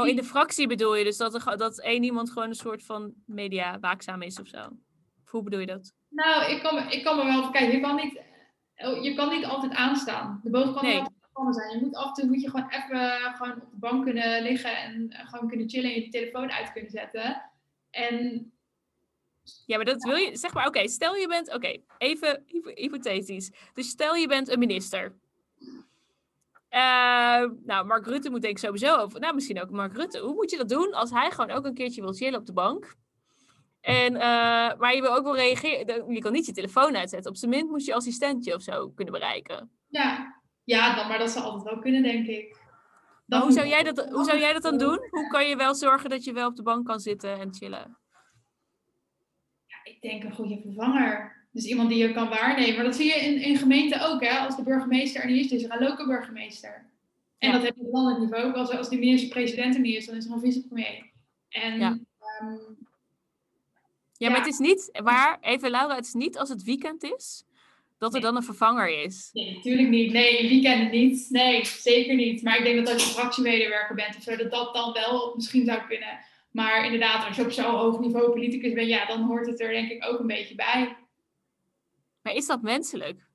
Oh, 0.00 0.06
in 0.08 0.16
de 0.16 0.24
fractie 0.24 0.66
bedoel 0.66 0.94
je 0.96 1.04
dus 1.04 1.16
dat, 1.16 1.34
er, 1.34 1.56
dat 1.56 1.80
één 1.80 2.02
iemand 2.02 2.30
gewoon 2.30 2.48
een 2.48 2.54
soort 2.54 2.84
van 2.84 3.12
media 3.26 3.78
waakzaam 3.80 4.22
is 4.22 4.40
of 4.40 4.46
zo? 4.46 4.58
Of 5.24 5.30
hoe 5.30 5.42
bedoel 5.42 5.60
je 5.60 5.66
dat? 5.66 5.92
Nou, 6.08 6.50
ik 6.52 6.62
kan, 6.62 6.74
me- 6.74 6.90
ik 6.90 7.04
kan 7.04 7.16
me 7.16 7.24
wel. 7.24 7.50
Kijk, 7.50 7.72
je 7.72 7.80
kan 7.80 7.96
niet, 7.96 8.20
oh, 8.76 9.02
je 9.04 9.14
kan 9.14 9.28
niet 9.28 9.44
altijd 9.44 9.72
aanstaan. 9.72 10.40
De 10.42 10.50
boog 10.50 10.74
kan 10.74 10.84
Nee. 10.84 11.00
niet 11.00 11.10
altijd 11.32 11.56
zijn. 11.56 11.78
Je 11.78 11.84
moet 11.84 11.94
af 11.96 12.06
en 12.06 12.12
toe 12.14 12.26
moet 12.26 12.42
je 12.42 12.50
gewoon 12.50 12.70
even 12.70 13.34
gewoon 13.36 13.52
op 13.62 13.70
de 13.70 13.76
bank 13.78 14.04
kunnen 14.04 14.42
liggen 14.42 14.76
en 14.78 15.10
eh, 15.10 15.28
gewoon 15.28 15.48
kunnen 15.48 15.68
chillen 15.68 15.94
en 15.94 16.00
je 16.00 16.08
telefoon 16.08 16.50
uit 16.50 16.72
kunnen 16.72 16.90
zetten. 16.90 17.42
En 17.90 18.50
Ja, 19.66 19.76
maar 19.76 19.84
dat 19.84 20.02
wil 20.02 20.16
je. 20.16 20.36
Zeg 20.36 20.54
maar, 20.54 20.66
oké, 20.66 20.88
stel 20.88 21.14
je 21.14 21.28
bent. 21.28 21.54
Oké, 21.54 21.76
even 21.98 22.42
hypo- 22.46 22.74
hypothetisch. 22.74 23.50
Dus 23.74 23.88
stel 23.88 24.14
je 24.14 24.26
bent 24.28 24.48
een 24.48 24.58
minister. 24.58 25.14
Eh, 26.76 27.50
nou, 27.64 27.86
Mark 27.86 28.06
Rutte 28.06 28.30
moet 28.30 28.42
denk 28.42 28.56
ik 28.56 28.64
sowieso 28.64 28.96
over. 28.96 29.20
Nou, 29.20 29.34
misschien 29.34 29.60
ook 29.60 29.70
Mark 29.70 29.96
Rutte. 29.96 30.18
Hoe 30.18 30.34
moet 30.34 30.50
je 30.50 30.56
dat 30.56 30.68
doen 30.68 30.92
als 30.92 31.10
hij 31.10 31.30
gewoon 31.30 31.50
ook 31.50 31.64
een 31.64 31.74
keertje 31.74 32.00
wil 32.00 32.12
chillen 32.12 32.38
op 32.40 32.46
de 32.46 32.52
bank? 32.52 32.94
En, 33.80 34.14
eh, 34.14 34.78
maar 34.78 34.94
je 34.94 35.00
wil 35.00 35.14
ook 35.14 35.24
wel 35.24 35.36
reageren. 35.36 36.12
Je 36.12 36.20
kan 36.20 36.32
niet 36.32 36.46
je 36.46 36.52
telefoon 36.52 36.96
uitzetten. 36.96 37.30
Op 37.30 37.36
zijn 37.36 37.50
minst 37.50 37.70
moet 37.70 37.84
je 37.84 37.94
assistentje 37.94 38.54
of 38.54 38.62
zo 38.62 38.88
kunnen 38.88 39.14
bereiken. 39.14 39.70
ja, 39.88 40.40
ja 40.64 40.96
dan, 40.96 41.08
maar 41.08 41.18
dat 41.18 41.30
zou 41.30 41.44
altijd 41.44 41.74
wel 41.74 41.82
kunnen, 41.82 42.02
denk 42.02 42.26
ik. 42.26 42.56
Maar 43.26 43.38
Dan 43.38 43.40
hoe, 43.42 43.52
zou 43.52 43.66
jij 43.66 43.82
dat, 43.82 44.08
hoe 44.10 44.24
zou 44.24 44.38
jij 44.38 44.52
dat 44.52 44.62
dan 44.62 44.78
doen? 44.78 45.06
Hoe 45.10 45.28
kan 45.28 45.48
je 45.48 45.56
wel 45.56 45.74
zorgen 45.74 46.10
dat 46.10 46.24
je 46.24 46.32
wel 46.32 46.48
op 46.48 46.56
de 46.56 46.62
bank 46.62 46.86
kan 46.86 47.00
zitten 47.00 47.38
en 47.38 47.54
chillen? 47.54 47.98
Ik 49.82 50.00
denk 50.00 50.24
een 50.24 50.32
goede 50.34 50.60
vervanger. 50.60 51.35
Dus 51.56 51.64
iemand 51.64 51.88
die 51.88 51.98
je 51.98 52.12
kan 52.12 52.28
waarnemen. 52.28 52.74
Maar 52.74 52.84
dat 52.84 52.96
zie 52.96 53.06
je 53.06 53.14
in, 53.14 53.40
in 53.42 53.56
gemeenten 53.56 54.10
ook, 54.10 54.24
hè? 54.24 54.38
Als 54.38 54.56
de 54.56 54.62
burgemeester 54.62 55.20
er 55.22 55.30
niet 55.30 55.44
is, 55.44 55.50
dus 55.50 55.62
er 55.62 55.70
een 55.72 55.88
lokale 55.88 56.08
burgemeester. 56.08 56.86
En 57.38 57.48
Ja. 57.48 57.54
dat 57.54 57.62
heb 57.66 57.76
je 57.76 57.82
op 57.82 57.92
landelijk 57.92 58.20
niveau. 58.20 58.54
Als, 58.54 58.70
als 58.70 58.88
de 58.88 58.98
minister-president 58.98 59.74
er 59.74 59.80
niet 59.80 59.96
is, 59.96 60.06
dan 60.06 60.16
is 60.16 60.26
er 60.26 60.32
een 60.32 60.40
vicepremier. 60.40 61.10
En 61.48 61.78
Ja. 61.78 61.98
ehm, 62.40 62.54
Ja, 64.18 64.28
maar 64.30 64.38
het 64.38 64.48
is 64.48 64.58
niet, 64.58 65.00
maar 65.04 65.38
even 65.40 65.70
Laura, 65.70 65.94
het 65.94 66.04
is 66.06 66.12
niet 66.12 66.38
als 66.38 66.48
het 66.48 66.62
weekend 66.62 67.02
is, 67.02 67.44
dat 67.98 68.14
er 68.14 68.20
Nee. 68.20 68.30
dan 68.30 68.36
een 68.36 68.42
vervanger 68.46 69.02
is. 69.04 69.30
nee, 69.32 69.54
natuurlijk 69.54 69.88
niet. 69.88 70.12
Nee, 70.12 70.38
in 70.38 70.48
weekenden 70.48 70.90
niet. 70.90 71.26
Nee, 71.30 71.64
zeker 71.64 72.14
niet. 72.14 72.42
Maar 72.42 72.58
ik 72.58 72.64
denk 72.64 72.84
dat 72.84 72.94
als 72.94 73.04
je 73.06 73.10
fractiemedewerker 73.14 73.94
bent 73.94 74.16
of 74.16 74.22
zo, 74.22 74.36
dat 74.36 74.50
dat 74.50 74.74
dan 74.74 74.92
wel 74.92 75.32
misschien 75.34 75.64
zou 75.64 75.80
kunnen. 75.88 76.18
Maar 76.50 76.84
inderdaad, 76.84 77.26
als 77.26 77.36
je 77.36 77.42
op 77.42 77.50
zo'n 77.50 77.64
hoog 77.64 78.00
niveau 78.00 78.30
politicus 78.30 78.72
bent, 78.72 78.88
ja, 78.88 79.06
dan 79.06 79.22
hoort 79.22 79.46
het 79.46 79.60
er 79.60 79.72
denk 79.72 79.90
ik 79.90 80.04
ook 80.08 80.18
een 80.20 80.26
beetje 80.26 80.54
bij. 80.54 80.96
Maar 82.26 82.34
is 82.34 82.46
dat 82.46 82.62
menselijk? 82.62 83.26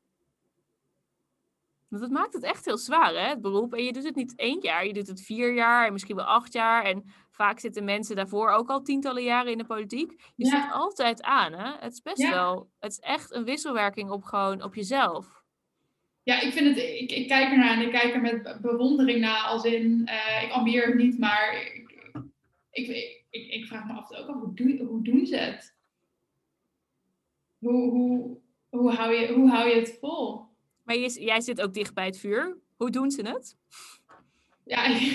Want 1.88 2.02
dat 2.02 2.12
maakt 2.12 2.34
het 2.34 2.44
echt 2.44 2.66
heel 2.66 2.78
zwaar, 2.78 3.14
hè, 3.14 3.28
het 3.30 3.42
beroep. 3.42 3.74
En 3.74 3.84
je 3.84 3.94
doet 3.94 4.04
het 4.04 4.16
niet 4.16 4.36
één 4.36 4.60
jaar, 4.62 4.86
je 4.86 4.94
doet 4.94 5.08
het 5.08 5.22
vier 5.22 5.54
jaar 5.54 5.86
en 5.86 5.92
misschien 5.94 6.16
wel 6.16 6.26
acht 6.26 6.54
jaar. 6.54 6.84
En 6.84 7.04
vaak 7.30 7.60
zitten 7.60 7.84
mensen 7.84 8.16
daarvoor 8.16 8.50
ook 8.50 8.70
al 8.70 8.82
tientallen 8.82 9.24
jaren 9.24 9.52
in 9.52 9.58
de 9.58 9.66
politiek. 9.66 10.12
Je 10.36 10.46
Ja. 10.46 10.62
zit 10.62 10.72
altijd 10.72 11.22
aan, 11.22 11.54
hè. 11.54 11.72
Het 11.80 11.94
is 11.94 12.02
best 12.02 12.22
Ja. 12.22 12.30
wel, 12.30 12.70
het 12.80 12.92
is 12.92 13.00
echt 13.00 13.32
een 13.34 13.44
wisselwerking 13.44 14.10
op 14.10 14.24
gewoon 14.24 14.64
op 14.64 14.76
jezelf. 14.76 15.40
ja, 16.24 16.42
ik 16.42 16.54
vind 16.54 16.68
het, 16.68 16.78
ik, 16.78 17.12
ik 17.12 17.28
kijk 17.28 17.52
ernaar 17.52 17.74
en 17.78 17.82
ik 17.86 17.92
kijk 17.92 18.14
er 18.14 18.22
met 18.22 18.44
be- 18.44 18.60
bewondering 18.62 19.20
naar, 19.20 19.44
als 19.44 19.64
in, 19.64 20.02
eh, 20.06 20.44
ik 20.44 20.52
ambieer 20.52 20.86
het 20.86 20.96
niet, 20.96 21.20
maar 21.20 21.54
ik, 22.72 22.90
ik, 23.30 23.48
ik, 23.52 23.66
vraag 23.66 23.86
me 23.86 23.94
af 23.94 24.12
ook 24.12 24.28
af, 24.28 24.36
hoe, 24.36 24.54
doe, 24.54 24.84
hoe 24.86 25.04
doen 25.04 25.26
ze 25.26 25.36
het? 25.36 25.76
Hoe, 27.60 27.90
hoe, 27.90 28.38
hoe, 28.72 28.92
hou 28.92 29.14
je, 29.14 29.34
hoe 29.34 29.50
hou 29.50 29.70
je 29.70 29.76
het 29.76 29.98
vol? 30.00 30.42
Maar 30.84 30.96
je, 30.96 31.24
jij 31.24 31.42
zit 31.42 31.62
ook 31.62 31.74
dicht 31.74 31.94
bij 31.94 32.06
het 32.06 32.20
vuur. 32.20 32.58
Hoe 32.78 32.90
doen 32.90 33.12
ze 33.12 33.22
het? 33.22 33.56
Ja, 34.66 34.86
ik, 34.86 35.02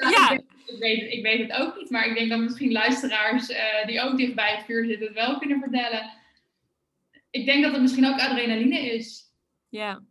ja, 0.00 0.10
Ja. 0.10 0.30
Ik, 0.30 0.40
weet, 0.40 0.42
ik, 0.66 0.78
weet, 0.78 1.12
ik 1.12 1.22
weet 1.22 1.40
het 1.40 1.60
ook 1.60 1.76
niet, 1.76 1.90
maar 1.90 2.06
ik 2.06 2.14
denk 2.14 2.30
dat 2.30 2.40
misschien 2.40 2.72
luisteraars 2.72 3.48
eh, 3.48 3.86
die 3.86 4.00
ook 4.00 4.16
dicht 4.16 4.34
bij 4.34 4.54
het 4.54 4.64
vuur 4.64 4.84
zitten 4.84 5.06
het 5.06 5.16
wel 5.16 5.38
kunnen 5.38 5.60
vertellen. 5.60 6.10
Ik 7.30 7.44
denk 7.46 7.62
dat 7.62 7.72
het 7.72 7.80
misschien 7.80 8.06
ook 8.06 8.20
adrenaline 8.20 8.78
is. 8.78 9.22
Ja. 9.68 10.02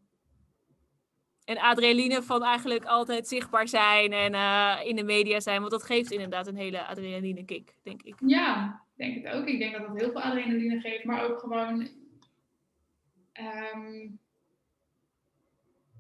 En 1.46 1.58
adrenaline 1.58 2.22
van 2.22 2.44
eigenlijk 2.44 2.86
altijd 2.86 3.28
zichtbaar 3.28 3.68
zijn 3.68 4.14
en 4.14 4.34
eh, 4.34 4.88
in 4.88 4.96
de 4.96 5.04
media 5.04 5.40
zijn. 5.40 5.60
Want 5.60 5.72
dat 5.72 5.84
geeft 5.84 6.12
inderdaad 6.12 6.48
een 6.48 6.56
hele 6.56 6.86
adrenaline 6.86 7.46
kick, 7.46 7.76
denk 7.84 8.02
ik. 8.02 8.16
Ja, 8.26 8.82
ik 8.96 9.06
denk 9.06 9.26
het 9.26 9.34
ook. 9.34 9.48
Ik 9.48 9.60
denk 9.60 9.78
dat 9.78 9.88
het 9.88 10.00
heel 10.00 10.12
veel 10.12 10.22
adrenaline 10.22 10.80
geeft, 10.80 11.04
maar 11.04 11.24
ook 11.24 11.40
gewoon. 11.40 11.99
Ehm, 13.34 14.08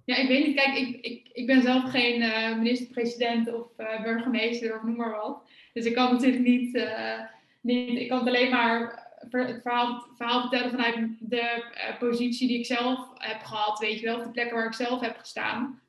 ja, 0.05 0.15
ik 0.15 0.27
weet 0.27 0.45
niet. 0.45 0.55
Kijk, 0.55 0.77
ik, 0.77 1.05
ik, 1.05 1.29
ik 1.33 1.45
ben 1.45 1.61
zelf 1.61 1.89
geen 1.91 2.21
eh, 2.21 2.55
minister-president 2.57 3.53
of 3.53 3.77
eh, 3.77 4.03
burgemeester 4.03 4.75
of 4.75 4.83
noem 4.83 4.95
maar 4.95 5.11
wat. 5.11 5.43
Dus 5.73 5.85
ik 5.85 5.93
kan 5.95 6.13
natuurlijk 6.13 6.43
niet. 6.43 6.75
eh, 6.75 7.19
niet 7.61 7.99
ik 7.99 8.07
kan 8.09 8.17
het 8.19 8.27
alleen 8.27 8.49
maar 8.51 9.07
het 9.19 9.61
verhaal, 9.61 10.07
verhaal 10.15 10.41
vertellen 10.41 10.69
vanuit 10.69 11.07
de 11.19 11.63
positie 11.99 12.47
die 12.47 12.57
ik 12.59 12.65
zelf 12.65 13.09
heb 13.13 13.41
gehad, 13.43 13.79
weet 13.79 13.99
je 13.99 14.05
wel, 14.05 14.17
of 14.17 14.23
de 14.23 14.31
plekken 14.31 14.55
waar 14.55 14.65
ik 14.65 14.73
zelf 14.73 15.01
heb 15.01 15.17
gestaan. 15.17 15.81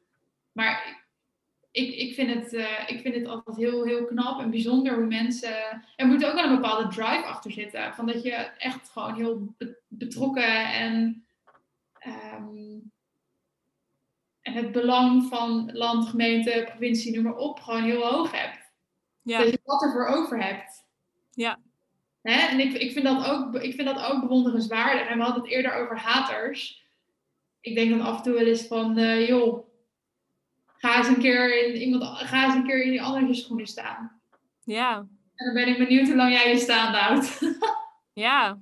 Maar 0.53 0.99
ik, 1.70 1.95
ik, 1.95 2.14
vind 2.14 2.34
het, 2.34 2.53
ik 2.86 3.01
vind 3.01 3.14
het 3.14 3.26
altijd 3.26 3.57
heel, 3.57 3.84
heel 3.84 4.05
knap 4.05 4.41
en 4.41 4.51
bijzonder 4.51 4.95
hoe 4.95 5.07
mensen. 5.07 5.84
Er 5.97 6.07
moet 6.07 6.24
ook 6.24 6.34
wel 6.34 6.45
een 6.45 6.55
bepaalde 6.55 6.88
drive 6.88 7.24
achter 7.24 7.53
zitten. 7.53 7.95
Van 7.95 8.07
dat 8.07 8.22
je 8.22 8.32
echt 8.59 8.88
gewoon 8.91 9.14
heel 9.14 9.55
be- 9.59 9.78
betrokken 9.88 10.72
en. 10.72 11.24
Ehm, 12.01 12.79
en 14.41 14.53
het 14.53 14.73
belang 14.73 15.29
van 15.29 15.71
land, 15.73 16.09
gemeente, 16.09 16.65
provincie, 16.69 17.15
noem 17.15 17.25
maar 17.25 17.37
op, 17.37 17.61
gewoon 17.61 17.83
heel 17.83 18.07
hoog 18.07 18.33
hebt. 18.33 18.73
Ja. 19.23 19.39
Dat 19.39 19.51
je 19.51 19.61
wat 19.65 19.83
ervoor 19.83 20.07
over 20.07 20.45
hebt. 20.45 20.85
Ja. 21.31 21.59
Hè? 22.23 22.47
En 22.49 22.61
ik, 22.61 22.73
ik, 22.73 22.93
vind 22.93 23.05
dat 23.05 23.27
ook, 23.27 23.55
ik 23.55 23.75
vind 23.75 23.89
dat 23.89 24.05
ook 24.05 24.21
bewonderenswaardig. 24.21 25.09
En 25.09 25.19
we 25.19 25.25
hadden 25.25 25.43
het 25.43 25.53
eerder 25.53 25.73
over 25.73 25.99
haters. 25.99 26.89
Ik 27.61 27.75
denk 27.75 27.91
dan 27.91 28.01
af 28.01 28.17
en 28.17 28.23
toe 28.23 28.35
wel 28.35 28.47
eens 28.47 28.67
van, 28.67 28.97
eh, 28.97 29.29
joh, 29.29 29.69
ga 30.67 30.97
eens 30.97 31.09
een 31.09 31.21
keer 31.21 31.67
in 31.67 31.81
iemand, 31.81 32.05
ga 32.05 32.45
eens 32.45 32.55
een 32.55 32.67
keer 32.67 32.83
in 32.83 32.91
die 32.91 33.03
andere 33.03 33.35
schoenen 33.35 33.67
staan. 33.67 34.21
Ja. 34.65 34.97
En 35.35 35.45
dan 35.45 35.55
ben 35.55 35.69
ik 35.69 35.79
benieuwd 35.79 36.07
hoe 36.07 36.17
lang 36.17 36.33
jij 36.33 36.51
je 36.53 36.59
staande 36.59 36.99
houdt. 36.99 37.39
Ja. 38.13 38.59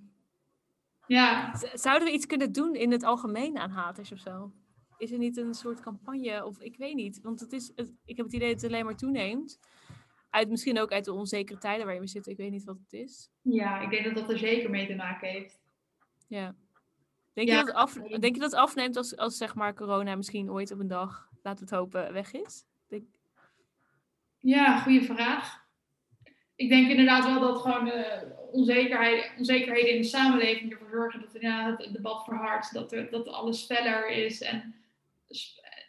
Ja. 1.08 1.54
Zouden 1.74 2.08
we 2.08 2.14
iets 2.14 2.26
kunnen 2.26 2.52
doen 2.52 2.74
in 2.74 2.90
het 2.90 3.02
algemeen 3.04 3.58
aan 3.58 3.70
haters 3.70 4.12
of 4.12 4.18
zo? 4.18 4.52
Is 4.98 5.12
er 5.12 5.18
niet 5.18 5.36
een 5.36 5.54
soort 5.54 5.80
campagne? 5.80 6.44
Of 6.44 6.60
ik 6.60 6.76
weet 6.76 6.94
niet. 6.94 7.20
Want 7.20 7.40
het 7.40 7.52
is, 7.52 7.72
het, 7.74 7.92
ik 8.04 8.16
heb 8.16 8.26
het 8.26 8.34
idee 8.34 8.52
dat 8.52 8.62
het 8.62 8.70
alleen 8.70 8.84
maar 8.84 8.96
toeneemt. 8.96 9.58
Uit, 10.30 10.48
misschien 10.48 10.78
ook 10.78 10.92
uit 10.92 11.04
de 11.04 11.12
onzekere 11.12 11.58
tijden 11.58 11.84
waarin 11.84 12.02
we 12.02 12.08
zitten. 12.08 12.32
Ik 12.32 12.38
weet 12.38 12.50
niet 12.50 12.64
wat 12.64 12.78
het 12.78 12.92
is. 12.92 13.30
ja, 13.42 13.80
ik 13.80 13.90
denk 13.90 14.04
dat 14.04 14.14
dat 14.14 14.30
er 14.30 14.38
zeker 14.38 14.70
mee 14.70 14.86
te 14.86 14.94
maken 14.94 15.28
heeft. 15.28 15.60
Ja. 16.26 16.54
Denk, 17.32 17.48
Ja. 17.48 17.58
je, 17.58 17.64
dat 17.64 17.66
het 17.74 17.76
af, 17.76 17.92
denk 17.94 18.34
je 18.34 18.40
dat 18.40 18.50
het 18.50 18.60
afneemt 18.60 18.96
als, 18.96 19.16
als 19.16 19.36
zeg 19.36 19.54
maar 19.54 19.74
corona 19.74 20.16
misschien 20.16 20.50
ooit 20.50 20.72
op 20.72 20.78
een 20.78 20.86
dag, 20.86 21.28
laten 21.42 21.64
we 21.64 21.70
het 21.70 21.80
hopen, 21.80 22.12
weg 22.12 22.32
is? 22.32 22.64
Denk, 22.88 23.04
Ja, 24.38 24.78
goede 24.80 25.02
vraag. 25.02 25.66
Ik 26.54 26.68
denk 26.68 26.88
inderdaad 26.90 27.24
wel 27.24 27.40
dat 27.40 27.58
gewoon 27.60 27.84
de 27.84 28.32
onzekerheid, 28.52 29.32
onzekerheden 29.38 29.94
in 29.94 30.02
de 30.02 30.08
samenleving 30.08 30.72
ervoor 30.72 30.90
zorgen 30.90 31.20
dat 31.20 31.34
inderdaad 31.34 31.84
het 31.84 31.92
debat 31.92 32.24
verhardt, 32.24 32.72
dat, 32.72 32.92
er, 32.92 33.10
dat 33.10 33.28
alles 33.28 33.64
feller 33.64 34.08
is 34.08 34.40
en, 34.40 34.74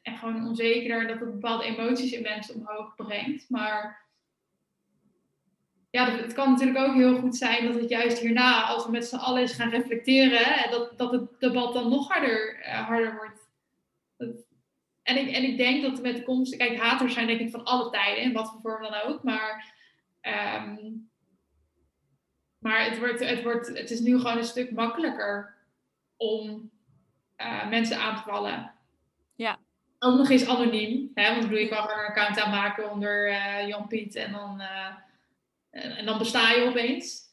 en 0.03 0.17
gewoon 0.17 0.47
onzekerder, 0.47 1.07
dat 1.07 1.19
het 1.19 1.31
bepaalde 1.31 1.63
emoties 1.63 2.11
in 2.11 2.21
mensen 2.21 2.55
omhoog 2.55 2.95
brengt. 2.95 3.49
Maar 3.49 4.07
ja, 5.89 6.11
het 6.11 6.33
kan 6.33 6.49
natuurlijk 6.49 6.87
ook 6.87 6.95
heel 6.95 7.19
goed 7.19 7.35
zijn 7.35 7.65
dat 7.65 7.81
het 7.81 7.89
juist 7.89 8.19
hierna, 8.19 8.63
als 8.63 8.85
we 8.85 8.91
met 8.91 9.05
z'n 9.05 9.15
allen 9.15 9.41
eens 9.41 9.53
gaan 9.53 9.69
reflecteren, 9.69 10.69
dat, 10.69 10.97
dat 10.97 11.11
het 11.11 11.39
debat 11.39 11.73
dan 11.73 11.89
nog 11.89 12.07
harder, 12.07 12.59
eh, 12.61 12.87
harder 12.87 13.15
wordt. 13.15 13.49
En, 15.03 15.17
ik, 15.17 15.35
en 15.35 15.43
ik 15.43 15.57
denk 15.57 15.81
dat 15.81 16.01
met 16.01 16.15
de 16.15 16.23
komst, 16.23 16.57
kijk, 16.57 16.79
haters 16.79 17.13
zijn 17.13 17.27
denk 17.27 17.39
ik 17.39 17.49
van 17.49 17.63
alle 17.63 17.89
tijden, 17.89 18.23
in 18.23 18.33
wat 18.33 18.49
voor 18.51 18.59
vorm 18.61 18.81
dan 18.81 19.01
ook, 19.01 19.23
maar, 19.23 19.75
ehm, 20.21 20.75
maar 22.59 22.85
het, 22.85 22.99
wordt, 22.99 23.19
het, 23.19 23.43
wordt, 23.43 23.67
het 23.67 23.91
is 23.91 23.99
nu 23.99 24.17
gewoon 24.17 24.37
een 24.37 24.43
stuk 24.43 24.71
makkelijker 24.71 25.55
om 26.17 26.71
eh, 27.35 27.69
mensen 27.69 27.99
aan 27.99 28.15
te 28.15 28.21
vallen. 28.21 28.73
Ja. 29.35 29.59
Ook 29.99 30.17
nog 30.17 30.29
eens 30.29 30.47
anoniem, 30.47 31.11
hè, 31.13 31.23
want 31.29 31.43
ik 31.43 31.49
bedoel, 31.49 31.63
je 31.63 31.69
kan 31.69 31.81
gewoon 31.83 31.99
een 31.99 32.05
account 32.09 32.39
aanmaken 32.39 32.91
onder 32.91 33.29
eh, 33.29 33.67
Jan 33.67 33.87
Piet 33.87 34.15
en 34.15 34.31
dan, 34.31 34.59
eh, 34.59 34.95
en, 35.69 35.91
en 35.97 36.05
dan 36.05 36.17
besta 36.17 36.51
je 36.51 36.69
opeens. 36.69 37.27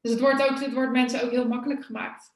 Dus 0.00 0.10
het 0.10 0.20
wordt, 0.20 0.42
ook, 0.42 0.60
het 0.60 0.72
wordt 0.72 0.92
mensen 0.92 1.24
ook 1.24 1.30
heel 1.30 1.48
makkelijk 1.48 1.84
gemaakt. 1.84 2.34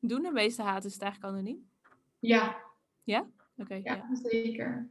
doen 0.00 0.22
de 0.22 0.30
meeste 0.32 0.62
haters 0.62 0.92
het 0.92 1.02
eigenlijk 1.02 1.32
anoniem? 1.34 1.70
Ja, 2.18 2.62
Oké, 3.56 3.74
ja, 3.74 3.94
ja. 3.94 4.08
zeker. 4.30 4.88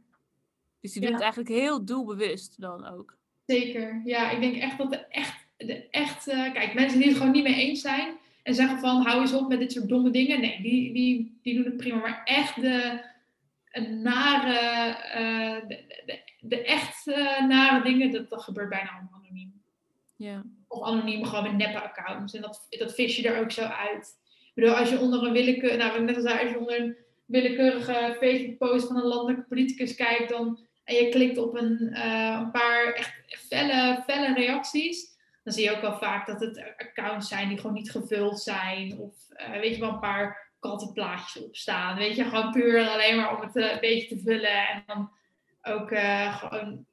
Dus 0.80 0.92
die 0.92 1.00
doen 1.00 1.10
Ja. 1.10 1.16
het 1.16 1.24
eigenlijk 1.24 1.54
heel 1.54 1.84
doelbewust 1.84 2.60
dan 2.60 2.86
ook. 2.86 3.16
Zeker. 3.46 4.00
Ja, 4.04 4.30
ik 4.30 4.40
denk 4.40 4.56
echt 4.56 4.78
dat 4.78 4.90
de 4.90 4.96
echt, 4.96 5.43
de 5.66 5.88
echt 5.90 6.24
kijk, 6.24 6.74
mensen 6.74 6.98
die 6.98 7.08
het 7.08 7.16
gewoon 7.16 7.32
niet 7.32 7.42
mee 7.42 7.54
eens 7.54 7.80
zijn 7.80 8.14
en 8.42 8.54
zeggen 8.54 8.78
van 8.78 9.02
hou 9.02 9.20
eens 9.20 9.32
op 9.32 9.48
met 9.48 9.58
dit 9.58 9.72
soort 9.72 9.88
domme 9.88 10.10
dingen. 10.10 10.40
Nee, 10.40 10.62
die, 10.62 10.92
die, 10.92 11.38
die 11.42 11.54
doen 11.54 11.64
het 11.64 11.76
prima. 11.76 11.96
Maar 11.96 12.22
echt 12.24 12.60
de, 12.60 13.00
nare, 13.80 14.58
eh, 14.96 15.68
de, 15.68 16.02
de, 16.06 16.18
de 16.40 16.64
echt 16.64 17.06
eh, 17.06 17.46
nare 17.46 17.82
dingen, 17.82 18.10
dat, 18.10 18.30
dat 18.30 18.42
gebeurt 18.42 18.68
bijna 18.68 18.90
allemaal 18.90 19.20
anoniem. 19.22 19.62
Ja. 20.16 20.44
Of 20.68 20.82
anoniem 20.82 21.24
gewoon 21.24 21.44
met 21.44 21.56
neppe 21.56 21.80
accounts. 21.80 22.34
En 22.34 22.42
dat, 22.42 22.66
dat 22.68 22.94
vis 22.94 23.16
je 23.16 23.28
er 23.28 23.40
ook 23.40 23.50
zo 23.50 23.62
uit. 23.62 24.22
Ik 24.46 24.52
bedoel, 24.54 24.74
als 24.74 24.90
je 24.90 24.98
onder 24.98 25.22
een 25.22 25.32
willekeur, 25.32 25.76
nou, 25.76 26.02
net 26.02 26.16
als 26.16 26.50
je 26.50 26.58
onder 26.58 26.80
een 26.80 26.96
willekeurige 27.24 28.16
Facebook-post 28.20 28.86
van 28.86 28.96
een 28.96 29.02
landelijke 29.06 29.48
politicus 29.48 29.94
kijkt, 29.94 30.28
dan, 30.28 30.58
en 30.84 30.94
je 30.94 31.08
klikt 31.08 31.38
op 31.38 31.56
een, 31.56 31.90
eh, 31.92 32.38
een 32.40 32.50
paar 32.50 32.92
echt 32.92 33.14
felle, 33.26 34.02
felle 34.06 34.34
reacties, 34.34 35.13
dan 35.44 35.52
zie 35.52 35.64
je 35.64 35.74
ook 35.74 35.80
wel 35.80 35.98
vaak 35.98 36.26
dat 36.26 36.40
het 36.40 36.74
accounts 36.76 37.28
zijn 37.28 37.48
die 37.48 37.56
gewoon 37.56 37.74
niet 37.74 37.90
gevuld 37.90 38.40
zijn. 38.40 38.98
Of 38.98 39.14
eh, 39.28 39.60
weet 39.60 39.74
je 39.74 39.80
wel, 39.80 39.90
een 39.90 40.00
paar 40.00 40.52
kattenplaatjes 40.60 41.44
opstaan. 41.44 41.96
Weet 41.96 42.16
je, 42.16 42.24
gewoon 42.24 42.50
puur 42.50 42.88
alleen 42.88 43.16
maar 43.16 43.36
om 43.36 43.42
het 43.42 43.56
eh, 43.56 43.72
een 43.72 43.80
beetje 43.80 44.16
te 44.16 44.22
vullen. 44.22 44.68
En 44.68 44.82
dan 44.86 45.10
ook 45.62 45.90
eh, 45.90 46.36
gewoon 46.36 46.86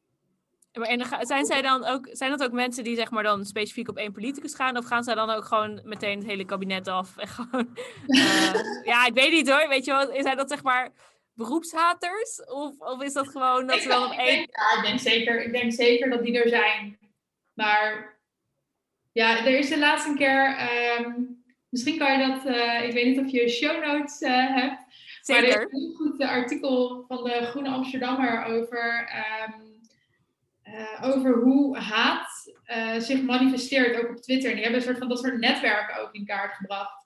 En 0.71 1.25
zijn, 1.25 1.45
zij 1.45 1.61
dan 1.61 1.85
ook, 1.85 2.07
zijn 2.11 2.31
dat 2.31 2.43
ook 2.43 2.51
mensen 2.51 2.83
die 2.83 2.95
zeg 2.95 3.11
maar 3.11 3.23
dan 3.23 3.45
specifiek 3.45 3.89
op 3.89 3.97
één 3.97 4.11
politicus 4.11 4.55
gaan? 4.55 4.77
Of 4.77 4.85
gaan 4.85 5.03
zij 5.03 5.15
dan 5.15 5.29
ook 5.29 5.45
gewoon 5.45 5.81
meteen 5.83 6.17
het 6.17 6.27
hele 6.27 6.45
kabinet 6.45 6.87
af? 6.87 7.17
En 7.17 7.27
gewoon, 7.27 7.77
ja, 8.91 9.05
ik 9.05 9.13
weet 9.13 9.31
niet 9.31 9.49
hoor. 9.49 9.67
Weet 9.67 9.85
je 9.85 9.91
wel, 9.91 10.21
zijn 10.21 10.37
dat 10.37 10.49
zeg 10.49 10.63
maar 10.63 10.91
beroepshaters? 11.33 12.43
Of, 12.45 12.79
of 12.79 13.01
is 13.01 13.13
dat 13.13 13.27
gewoon 13.27 13.67
dat 13.67 13.79
ze 13.79 13.87
dan 13.87 14.03
op 14.03 14.17
één... 14.17 14.39
ja, 14.39 14.77
ik, 14.77 14.83
denk 14.85 14.99
zeker, 14.99 15.43
ik 15.43 15.51
denk 15.51 15.71
zeker 15.71 16.09
dat 16.09 16.23
die 16.23 16.41
er 16.41 16.49
zijn. 16.49 16.99
Maar 17.53 18.19
ja, 19.11 19.37
er 19.45 19.57
is 19.57 19.69
de 19.69 19.79
laatste 19.79 20.13
keer. 20.17 20.55
ehm, 20.57 21.11
misschien 21.69 21.97
kan 21.97 22.19
je 22.19 22.27
dat. 22.27 22.45
eh, 22.45 22.83
ik 22.87 22.93
weet 22.93 23.05
niet 23.05 23.19
of 23.19 23.31
je 23.31 23.49
show 23.49 23.85
notes 23.85 24.21
eh, 24.21 24.55
hebt. 24.55 24.79
Maar 25.27 25.37
er 25.37 25.47
is 25.47 25.55
een 25.55 25.67
heel 25.71 25.93
goed 25.93 26.19
eh, 26.19 26.29
artikel 26.29 27.05
van 27.07 27.23
de 27.23 27.41
Groene 27.43 27.69
Amsterdammer 27.69 28.43
over, 28.45 29.09
ehm, 29.09 29.59
eh, 30.63 31.09
over 31.09 31.33
hoe 31.33 31.77
haat 31.77 32.29
zich 32.97 33.21
manifesteert, 33.21 34.03
ook 34.03 34.09
op 34.09 34.21
Twitter. 34.21 34.49
En 34.49 34.55
die 34.55 34.63
hebben 34.63 34.81
een 34.81 34.87
soort 34.87 34.97
van 34.97 35.09
dat 35.09 35.19
soort 35.19 35.39
netwerken 35.39 36.01
ook 36.01 36.13
in 36.13 36.25
kaart 36.25 36.53
gebracht. 36.53 37.05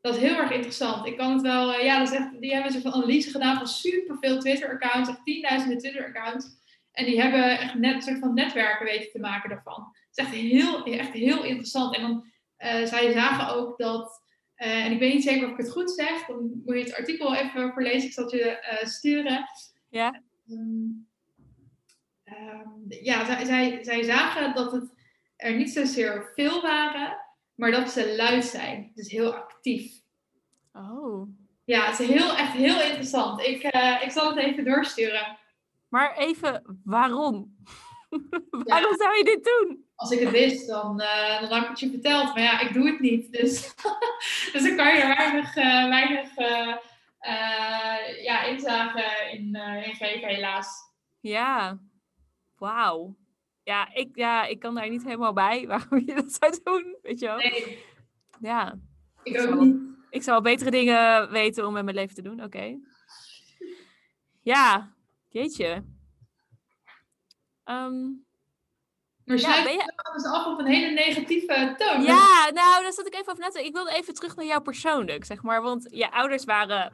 Dat 0.00 0.14
is 0.14 0.20
heel 0.20 0.36
erg 0.36 0.50
interessant. 0.50 1.06
Ik 1.06 1.16
kan 1.16 1.32
het 1.32 1.42
wel, 1.42 1.80
ja, 1.80 1.98
dat 1.98 2.08
is 2.08 2.14
echt, 2.18 2.40
die 2.40 2.52
hebben 2.52 2.74
een 2.74 2.80
soort 2.80 2.92
van 2.94 3.02
analyse 3.02 3.30
gedaan 3.30 3.56
van 3.56 3.66
superveel 3.66 4.38
Twitter-accounts, 4.38 5.08
echt 5.08 5.24
tienduizenden 5.24 5.78
Twitter-accounts. 5.78 6.46
En 6.94 7.04
die 7.04 7.20
hebben 7.20 7.58
echt 7.58 7.74
net 7.74 7.94
een 7.94 8.02
soort 8.02 8.18
van 8.18 8.34
netwerken 8.34 8.86
weten 8.86 9.10
te 9.10 9.18
maken 9.18 9.48
daarvan. 9.50 9.88
Het 9.92 10.18
is 10.18 10.24
echt 10.24 10.34
heel, 10.34 10.84
echt 10.84 11.12
heel 11.12 11.44
interessant. 11.44 11.96
En 11.96 12.02
dan, 12.02 12.26
eh, 12.56 12.84
zij 12.84 13.12
zagen 13.12 13.54
ook 13.54 13.78
dat 13.78 14.22
eh, 14.54 14.84
en 14.84 14.92
ik 14.92 14.98
weet 14.98 15.14
niet 15.14 15.22
zeker 15.22 15.44
of 15.44 15.52
ik 15.52 15.56
het 15.56 15.70
goed 15.70 15.90
zeg. 15.90 16.26
Dan 16.26 16.62
moet 16.64 16.76
je 16.76 16.82
het 16.82 16.96
artikel 16.96 17.34
even 17.34 17.72
voorlezen. 17.72 18.08
Ik 18.08 18.12
zal 18.12 18.24
het 18.24 18.32
je 18.32 18.58
eh, 18.58 18.86
sturen. 18.86 19.48
Ja. 19.88 20.22
Ehm, 20.48 20.90
ehm, 22.24 22.68
ja, 22.88 23.24
zij, 23.24 23.44
zij, 23.44 23.78
zij 23.84 24.02
zagen 24.02 24.54
dat 24.54 24.72
het 24.72 24.92
er 25.36 25.56
niet 25.56 25.70
zozeer 25.70 26.30
veel 26.34 26.62
waren, 26.62 27.16
maar 27.54 27.70
dat 27.70 27.90
ze 27.90 28.14
luid 28.16 28.44
zijn. 28.44 28.92
Dus 28.94 29.10
heel 29.10 29.34
actief. 29.34 29.92
Oh. 30.72 31.28
Ja, 31.64 31.84
het 31.90 32.00
is 32.00 32.08
heel, 32.08 32.36
echt 32.36 32.52
heel 32.52 32.82
interessant. 32.82 33.40
Ik, 33.40 33.62
ik 34.02 34.10
zal 34.10 34.34
het 34.34 34.44
even 34.44 34.64
doorsturen. 34.64 35.38
Maar 35.94 36.16
even, 36.16 36.80
waarom? 36.84 37.56
waarom 38.72 38.96
zou 38.96 39.16
je 39.16 39.24
dit 39.24 39.44
doen? 39.44 39.84
Als 39.94 40.10
ik 40.10 40.20
het 40.20 40.30
wist, 40.30 40.66
dan, 40.66 41.00
eh, 41.00 41.40
dan 41.40 41.50
had 41.50 41.62
ik 41.62 41.68
het 41.68 41.80
je 41.80 41.90
verteld. 41.90 42.34
Maar 42.34 42.42
ja, 42.42 42.60
ik 42.60 42.72
doe 42.72 42.86
het 42.86 43.00
niet. 43.00 43.32
Dus, 43.32 43.74
dus 44.52 44.62
dan 44.62 44.76
kan 44.76 44.94
je 44.94 45.00
er 45.00 45.16
weinig, 45.16 45.56
eh, 45.56 45.88
weinig 45.88 46.36
eh, 46.36 48.24
ja, 48.24 48.42
inzage 48.42 49.30
in, 49.32 49.54
in 49.84 49.94
geven, 49.94 50.28
helaas. 50.28 50.68
Ja, 51.20 51.78
wauw. 52.56 53.16
Ja 53.62 53.94
ik, 53.94 54.16
ja, 54.16 54.44
ik 54.44 54.58
kan 54.58 54.74
daar 54.74 54.90
niet 54.90 55.04
helemaal 55.04 55.32
bij 55.32 55.66
waarom 55.72 55.98
je 56.06 56.14
dat 56.14 56.32
zou 56.32 56.58
doen, 56.64 56.98
weet 57.02 57.20
je 57.20 57.26
wel? 57.26 57.36
Nee, 57.36 57.84
Ja, 58.40 58.78
ik 59.22 59.38
Zo. 59.38 59.52
ook 59.52 59.60
niet. 59.60 59.76
ik 60.10 60.22
zou 60.22 60.42
betere 60.42 60.70
dingen 60.70 61.30
weten 61.30 61.66
om 61.66 61.72
met 61.72 61.84
mijn 61.84 61.96
leven 61.96 62.14
te 62.14 62.22
doen, 62.22 62.42
oké. 62.42 62.78
Ja, 64.40 64.94
jeetje. 65.34 65.84
Ehm, 67.64 68.02
Maar 69.24 69.36
ja, 69.36 69.38
sluit 69.38 69.68
je, 69.68 69.92
dus 70.12 70.24
af 70.24 70.46
op 70.46 70.58
een 70.58 70.66
hele 70.66 70.90
negatieve 70.90 71.74
toon. 71.76 72.02
Ja, 72.02 72.50
nou, 72.52 72.82
daar 72.82 72.92
zat 72.92 73.06
ik 73.06 73.14
even 73.14 73.32
over 73.32 73.44
na 73.44 73.48
te. 73.48 73.64
Ik 73.64 73.72
wilde 73.72 73.92
even 73.92 74.14
terug 74.14 74.36
naar 74.36 74.44
jou 74.44 74.62
persoonlijk, 74.62 75.24
zeg 75.24 75.42
maar. 75.42 75.62
Want 75.62 75.86
je 75.90 76.10
ouders 76.10 76.44
waren, 76.44 76.92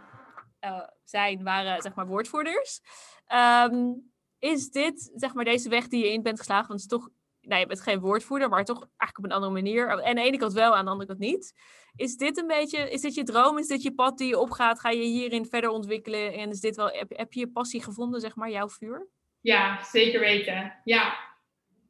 eh, 0.59 0.89
zijn, 1.05 1.43
waren, 1.43 1.83
zeg 1.83 1.95
maar, 1.95 2.07
woordvoerders. 2.07 2.81
Ehm, 3.27 3.93
is 4.39 4.71
dit, 4.71 5.11
zeg 5.15 5.35
maar, 5.35 5.45
deze 5.45 5.69
weg 5.69 5.89
die 5.89 6.05
je 6.05 6.13
in 6.13 6.23
bent 6.23 6.39
geslagen? 6.39 6.69
Want 6.69 6.83
het 6.83 6.93
is 6.93 6.99
toch, 6.99 7.09
nou, 7.51 7.61
je 7.61 7.67
bent 7.69 7.81
geen 7.81 8.01
woordvoerder, 8.01 8.49
maar 8.49 8.65
toch 8.65 8.79
eigenlijk 8.79 9.19
op 9.19 9.25
een 9.25 9.33
andere 9.33 9.53
manier. 9.53 9.89
En 9.89 10.05
aan 10.05 10.15
de 10.15 10.21
ene 10.23 10.37
kant 10.39 10.53
wel, 10.53 10.77
aan 10.77 10.85
de 10.85 10.91
andere 10.91 11.09
kant 11.09 11.21
niet. 11.21 11.53
Is 11.97 12.17
dit 12.17 12.39
een 12.39 12.47
beetje, 12.47 12.91
is 12.91 13.01
dit 13.01 13.15
je 13.15 13.23
droom? 13.23 13.59
Is 13.59 13.67
dit 13.67 13.83
je 13.83 13.95
pad 13.95 14.19
die 14.19 14.29
je 14.29 14.39
opgaat? 14.39 14.81
Ga 14.81 14.91
je 14.91 15.03
hierin 15.03 15.47
verder 15.47 15.71
ontwikkelen? 15.71 16.33
En 16.33 16.51
is 16.51 16.61
dit 16.61 16.77
wel, 16.77 16.89
heb, 16.89 17.17
heb 17.17 17.33
je 17.33 17.41
je 17.41 17.49
passie 17.51 17.83
gevonden, 17.83 18.21
zeg 18.21 18.35
maar, 18.37 18.51
jouw 18.51 18.69
vuur? 18.69 19.09
Ja, 19.41 19.83
zeker 19.85 20.21
weten. 20.21 20.75
Ja. 20.85 21.15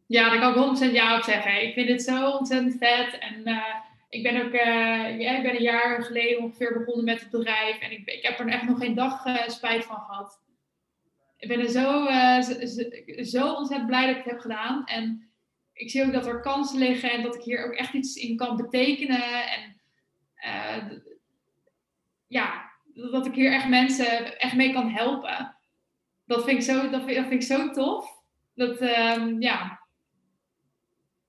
ja, 0.06 0.30
daar 0.30 0.54
kan 0.54 0.72
ik 0.74 0.90
100% 0.90 0.92
ja 0.92 1.16
op 1.16 1.22
zeggen. 1.22 1.62
Ik 1.62 1.74
vind 1.74 1.88
het 1.88 2.02
zo 2.02 2.30
ontzettend 2.30 2.76
vet. 2.78 3.18
En 3.18 3.44
eh, 3.44 3.74
ik 4.08 4.22
ben 4.22 4.46
ook 4.46 4.52
eh, 4.52 5.20
ja, 5.20 5.36
ik 5.36 5.42
ben 5.42 5.54
een 5.56 5.62
jaar 5.62 6.02
geleden 6.02 6.42
ongeveer 6.42 6.78
begonnen 6.78 7.04
met 7.04 7.20
het 7.20 7.30
bedrijf. 7.30 7.78
En 7.78 7.90
ik, 7.90 8.06
ik 8.06 8.22
heb 8.22 8.38
er 8.38 8.48
echt 8.48 8.68
nog 8.68 8.78
geen 8.78 8.94
dag 8.94 9.24
eh, 9.24 9.48
spijt 9.48 9.84
van 9.84 9.96
gehad. 10.00 10.40
Ik 11.36 11.48
ben 11.48 11.60
er 11.60 11.68
zo, 11.68 12.04
zo- 12.42 13.22
zo 13.24 13.52
ontzettend 13.54 13.88
blij 13.88 14.06
dat 14.06 14.16
ik 14.16 14.22
het 14.22 14.32
heb 14.32 14.40
gedaan. 14.40 14.84
En 14.84 15.29
ik 15.80 15.90
zie 15.90 16.04
ook 16.04 16.12
dat 16.12 16.26
er 16.26 16.40
kansen 16.40 16.78
liggen 16.78 17.10
en 17.10 17.22
dat 17.22 17.34
ik 17.34 17.42
hier 17.42 17.64
ook 17.64 17.72
echt 17.72 17.92
iets 17.92 18.14
in 18.14 18.36
kan 18.36 18.56
betekenen. 18.56 19.44
En 19.48 19.76
eh, 20.34 20.98
ja, 22.26 22.70
dat 22.94 23.26
ik 23.26 23.34
hier 23.34 23.52
echt 23.52 23.68
mensen 23.68 24.38
echt 24.38 24.54
mee 24.54 24.72
kan 24.72 24.90
helpen 24.90 25.58
dat 26.30 26.44
vind 26.44 26.58
ik 26.58 26.62
zo, 26.62 26.90
dat 26.90 27.02
vind, 27.02 27.16
dat 27.16 27.26
vind 27.26 27.42
ik 27.42 27.42
zo 27.42 27.70
tof. 27.70 28.22
Dat, 28.54 28.78
ehm, 28.78 29.40
ja. 29.40 29.80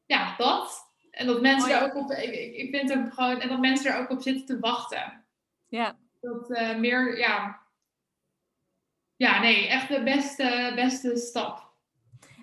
Ja, 0.06 0.36
dat. 0.38 0.91
En 1.12 1.28
dat 1.28 1.41
mensen 1.41 1.70
Mooi. 1.70 1.82
er 1.82 1.88
ook 1.88 1.95
op, 1.95 2.12
ik, 2.12 2.56
ik 2.56 2.76
vind 2.76 2.93
ook 2.93 3.14
gewoon, 3.14 3.39
en 3.39 3.49
dat 3.49 3.60
mensen 3.60 3.91
er 3.91 3.99
ook 3.99 4.10
op 4.10 4.22
zitten 4.22 4.45
te 4.45 4.60
wachten. 4.60 5.26
Ja, 5.68 5.97
Dat 6.20 6.52
eh, 6.52 6.78
meer, 6.78 7.18
ja. 7.18 7.62
Ja, 9.16 9.39
nee, 9.39 9.68
echt 9.68 9.88
de 9.88 10.04
beste, 10.04 10.72
beste 10.76 11.18
stap. 11.18 11.70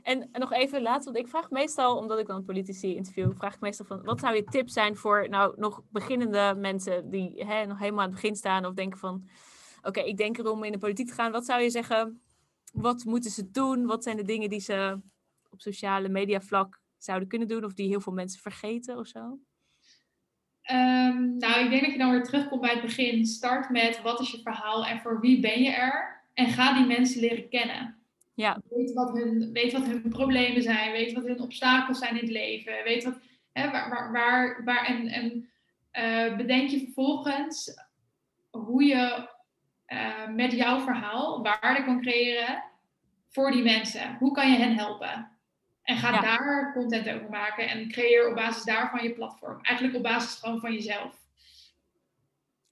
En 0.08 0.28
nog 0.32 0.52
even 0.52 0.82
laatst, 0.82 1.04
want 1.04 1.16
ik 1.16 1.28
vraag 1.28 1.50
meestal, 1.50 1.96
omdat 1.96 2.18
ik 2.18 2.26
dan 2.26 2.44
politici 2.44 2.94
interview, 2.94 3.32
vraag 3.36 3.54
ik 3.54 3.60
meestal 3.60 3.86
van, 3.86 4.02
wat 4.04 4.20
zou 4.20 4.34
je 4.34 4.44
tip 4.44 4.68
zijn 4.68 4.96
voor 4.96 5.28
nou 5.28 5.54
nog 5.56 5.82
beginnende 5.90 6.54
mensen 6.56 7.10
die 7.10 7.44
hè, 7.44 7.66
nog 7.66 7.78
helemaal 7.78 8.00
aan 8.00 8.10
het 8.10 8.20
begin 8.20 8.36
staan 8.36 8.66
of 8.66 8.74
denken 8.74 8.98
van, 8.98 9.28
oké, 9.82 10.00
ik 10.00 10.16
denk 10.16 10.38
erom 10.38 10.64
in 10.64 10.72
de 10.72 10.78
politiek 10.78 11.08
te 11.08 11.14
gaan. 11.14 11.32
Wat 11.32 11.44
zou 11.44 11.62
je 11.62 11.70
zeggen, 11.70 12.22
wat 12.72 13.04
moeten 13.04 13.30
ze 13.30 13.50
doen? 13.50 13.86
Wat 13.86 14.02
zijn 14.02 14.16
de 14.16 14.22
dingen 14.22 14.48
die 14.48 14.60
ze 14.60 15.00
op 15.50 15.60
sociale 15.60 16.08
media 16.08 16.40
vlak 16.40 16.80
zouden 16.98 17.28
kunnen 17.28 17.48
doen 17.48 17.64
of 17.64 17.74
die 17.74 17.88
heel 17.88 18.00
veel 18.00 18.12
mensen 18.12 18.40
vergeten 18.40 18.98
of 18.98 19.06
zo? 19.06 19.38
Ehm, 20.62 21.36
nou, 21.36 21.64
ik 21.64 21.70
denk 21.70 21.82
dat 21.82 21.92
je 21.92 21.98
dan 21.98 22.10
weer 22.10 22.24
terugkomt 22.24 22.60
bij 22.60 22.72
het 22.72 22.82
begin. 22.82 23.26
Start 23.26 23.70
met 23.70 24.02
wat 24.02 24.20
is 24.20 24.30
je 24.30 24.42
verhaal 24.42 24.86
en 24.86 25.00
voor 25.00 25.20
wie 25.20 25.40
ben 25.40 25.62
je 25.62 25.70
er? 25.70 26.22
En 26.34 26.46
ga 26.46 26.74
die 26.74 26.86
mensen 26.86 27.20
leren 27.20 27.48
kennen. 27.48 27.97
Ja. 28.38 28.60
Weet 28.70 28.92
wat 28.92 29.12
hun, 29.12 29.52
weet 29.52 29.72
wat 29.72 29.84
hun 29.84 30.08
problemen 30.08 30.62
zijn. 30.62 30.92
Weet 30.92 31.12
wat 31.12 31.26
hun 31.26 31.40
obstakels 31.40 31.98
zijn 31.98 32.14
in 32.14 32.20
het 32.20 32.30
leven. 32.30 32.72
Weet 32.84 33.04
wat, 33.04 33.18
hè, 33.52 33.70
waar, 33.70 33.90
waar, 33.90 34.12
waar, 34.12 34.64
waar 34.64 34.84
en, 34.84 35.06
en 35.08 35.50
eh, 35.90 36.36
bedenk 36.36 36.68
je 36.68 36.78
vervolgens 36.78 37.74
hoe 38.50 38.84
je 38.84 39.28
eh, 39.84 40.28
met 40.28 40.52
jouw 40.52 40.80
verhaal 40.80 41.42
waarde 41.42 41.84
kan 41.84 42.00
creëren 42.00 42.62
voor 43.28 43.50
die 43.50 43.62
mensen. 43.62 44.16
Hoe 44.18 44.32
kan 44.32 44.50
je 44.52 44.58
hen 44.58 44.74
helpen? 44.76 45.30
En 45.82 45.96
ga 45.96 46.12
Ja. 46.12 46.20
daar 46.20 46.72
content 46.72 47.08
over 47.08 47.30
maken 47.30 47.68
en 47.68 47.90
creëer 47.90 48.28
op 48.28 48.34
basis 48.34 48.64
daarvan 48.64 49.02
je 49.02 49.12
platform. 49.14 49.58
Eigenlijk 49.62 49.96
op 49.96 50.02
basis 50.02 50.38
gewoon 50.38 50.60
van 50.60 50.72
jezelf. 50.72 51.16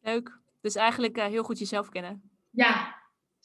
Leuk. 0.01 0.39
Dus 0.61 0.75
eigenlijk 0.75 1.17
eh, 1.17 1.27
heel 1.27 1.43
goed 1.45 1.59
jezelf 1.59 1.89
kennen. 1.89 2.31
Ja, 2.51 2.96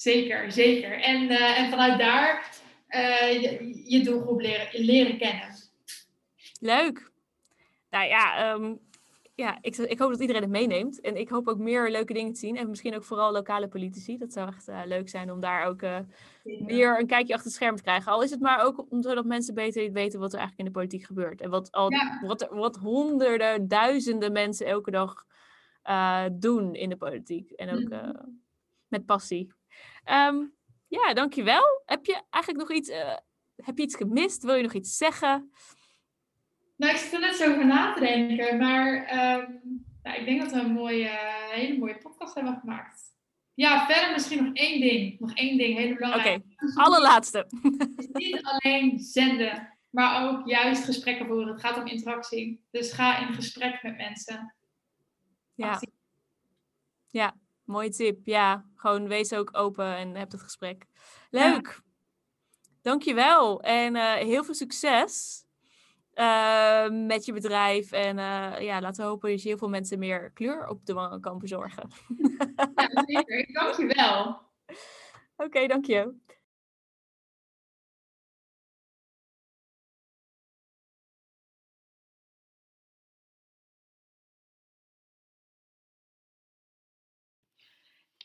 zeker, 0.02 0.52
zeker. 0.52 1.02
En, 1.02 1.30
eh, 1.30 1.60
en 1.60 1.70
vanuit 1.70 1.99
daar 1.99 2.60
eh, 2.88 3.41
je, 3.41 3.82
je 3.86 4.04
doelgroep 4.04 4.39
leren, 4.41 4.68
leren 4.86 5.18
kennen. 5.18 5.49
Leuk. 6.60 7.12
Nou 7.89 8.08
ja, 8.08 8.54
ehm, 8.54 8.76
ja 9.36 9.58
ik, 9.62 9.78
ik 9.78 9.99
hoop 9.99 10.12
dat 10.12 10.20
iedereen 10.22 10.41
het 10.41 10.52
meeneemt. 10.52 11.02
En 11.02 11.16
ik 11.16 11.30
hoop 11.30 11.47
ook 11.47 11.58
meer 11.58 11.91
leuke 11.91 12.14
dingen 12.14 12.34
te 12.34 12.39
zien. 12.39 12.58
En 12.58 12.70
misschien 12.70 12.95
ook 12.95 13.04
vooral 13.04 13.32
lokale 13.32 13.68
politici. 13.68 14.18
Dat 14.18 14.34
zou 14.34 14.47
echt 14.47 14.68
eh, 14.68 14.82
leuk 14.86 15.10
zijn 15.10 15.32
om 15.32 15.39
daar 15.39 15.66
ook 15.66 15.82
meer 16.43 16.99
een 16.99 17.08
kijkje 17.08 17.34
achter 17.34 17.47
het 17.49 17.56
scherm 17.58 17.76
te 17.76 17.82
krijgen. 17.84 18.12
Al 18.12 18.24
is 18.24 18.32
het 18.32 18.39
maar 18.39 18.66
ook 18.66 18.86
om, 18.91 19.02
zodat 19.02 19.26
mensen 19.26 19.54
beter 19.54 19.91
weten 19.91 20.20
wat 20.20 20.34
er 20.34 20.39
eigenlijk 20.39 20.60
in 20.68 20.74
de 20.74 20.80
politiek 20.80 21.06
gebeurt. 21.06 21.41
En 21.41 21.49
wat, 21.49 21.72
al, 21.72 21.91
Ja. 21.91 22.20
wat, 22.26 22.47
wat 22.52 22.76
honderden, 22.76 23.68
duizenden 23.68 24.32
mensen 24.32 24.66
elke 24.66 24.91
dag 24.91 25.26
doen 26.32 26.76
in 26.76 26.89
de 26.89 26.97
politiek. 26.97 27.52
En 27.52 27.70
ook 27.70 27.89
Mhm. 27.89 27.93
eh, 27.93 28.24
met 28.88 29.06
passie. 29.06 29.54
Ehm, 30.04 30.45
ja, 30.88 31.14
dankjewel. 31.14 31.82
Heb 31.86 32.06
je 32.06 32.22
eigenlijk 32.30 32.70
nog 32.70 32.78
iets, 32.78 32.89
eh, 32.89 33.18
heb 33.56 33.78
je 33.78 33.84
iets 33.84 33.95
gemist? 33.95 34.43
Wil 34.43 34.56
je 34.56 34.64
nog 34.64 34.74
iets 34.74 34.97
zeggen? 34.97 35.52
Nou, 36.78 36.93
ik 36.93 36.99
zit 36.99 37.14
er 37.14 37.20
net 37.20 37.36
zo 37.36 37.52
over 37.52 37.66
na 37.66 37.93
te 37.93 37.99
denken, 37.99 38.58
maar 38.58 39.06
ehm, 39.06 39.52
nou, 40.04 40.18
ik 40.20 40.26
denk 40.26 40.41
dat 40.41 40.52
we 40.52 40.60
een 40.60 40.72
mooie, 40.72 41.10
hele 41.52 41.78
mooie 41.78 41.97
podcast 41.97 42.36
hebben 42.36 42.58
gemaakt. 42.60 43.10
Ja, 43.54 43.86
verder 43.86 44.12
misschien 44.12 44.43
nog 44.43 44.54
één 44.54 44.82
ding. 44.82 45.20
Nog 45.20 45.34
één 45.34 45.58
ding, 45.58 45.78
hele 45.78 45.93
Oké, 45.93 45.99
belangrijke. 45.99 46.43
allerlaatste. 46.76 47.47
is 47.95 48.08
niet 48.12 48.41
alleen 48.43 48.99
zenden, 48.99 49.78
maar 49.89 50.30
ook 50.30 50.47
juist 50.47 50.84
gesprekken 50.84 51.26
voeren. 51.28 51.47
Het 51.47 51.62
gaat 51.62 51.78
om 51.78 51.88
interactie. 51.88 52.66
Dus 52.72 52.91
ga 52.91 53.28
in 53.28 53.34
gesprek 53.34 53.84
met 53.84 53.97
mensen. 53.97 54.56
Ja. 55.54 55.80
Ja, 57.08 57.36
mooie 57.72 57.89
tip. 57.89 58.26
Ja, 58.26 58.65
gewoon 58.76 59.07
wees 59.07 59.34
ook 59.34 59.49
open 59.51 59.95
en 59.95 60.15
heb 60.15 60.32
het 60.32 60.41
gesprek. 60.41 60.86
Leuk. 61.30 61.82
Dankjewel. 62.82 63.61
En 63.61 63.95
eh, 63.95 64.13
heel 64.13 64.43
veel 64.43 64.53
succes 64.53 65.43
eh, 66.13 66.89
met 66.89 67.26
je 67.26 67.34
bedrijf. 67.34 67.91
En 67.91 68.19
eh, 68.19 68.61
ja, 68.61 68.82
laten 68.82 69.03
we 69.03 69.09
hopen 69.09 69.30
dat 69.30 69.41
je 69.41 69.47
heel 69.47 69.57
veel 69.57 69.69
mensen 69.69 69.99
meer 69.99 70.32
kleur 70.32 70.67
op 70.67 70.86
de 70.86 70.93
wangen 70.93 71.22
kan 71.22 71.38
bezorgen. 71.38 71.89
Ja, 72.76 73.03
zeker. 73.05 73.53
Dank 73.53 73.76
je 73.76 73.86
wel. 73.95 74.41
Oké, 75.45 75.67
dank 75.67 75.86
je. 75.86 76.13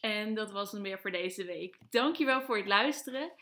En 0.07 0.35
dat 0.35 0.51
was 0.51 0.73
hem 0.73 0.83
weer 0.83 0.99
voor 0.99 1.11
deze 1.11 1.45
week. 1.45 1.79
Dankjewel 1.91 2.43
voor 2.43 2.57
het 2.57 2.67
luisteren. 2.67 3.33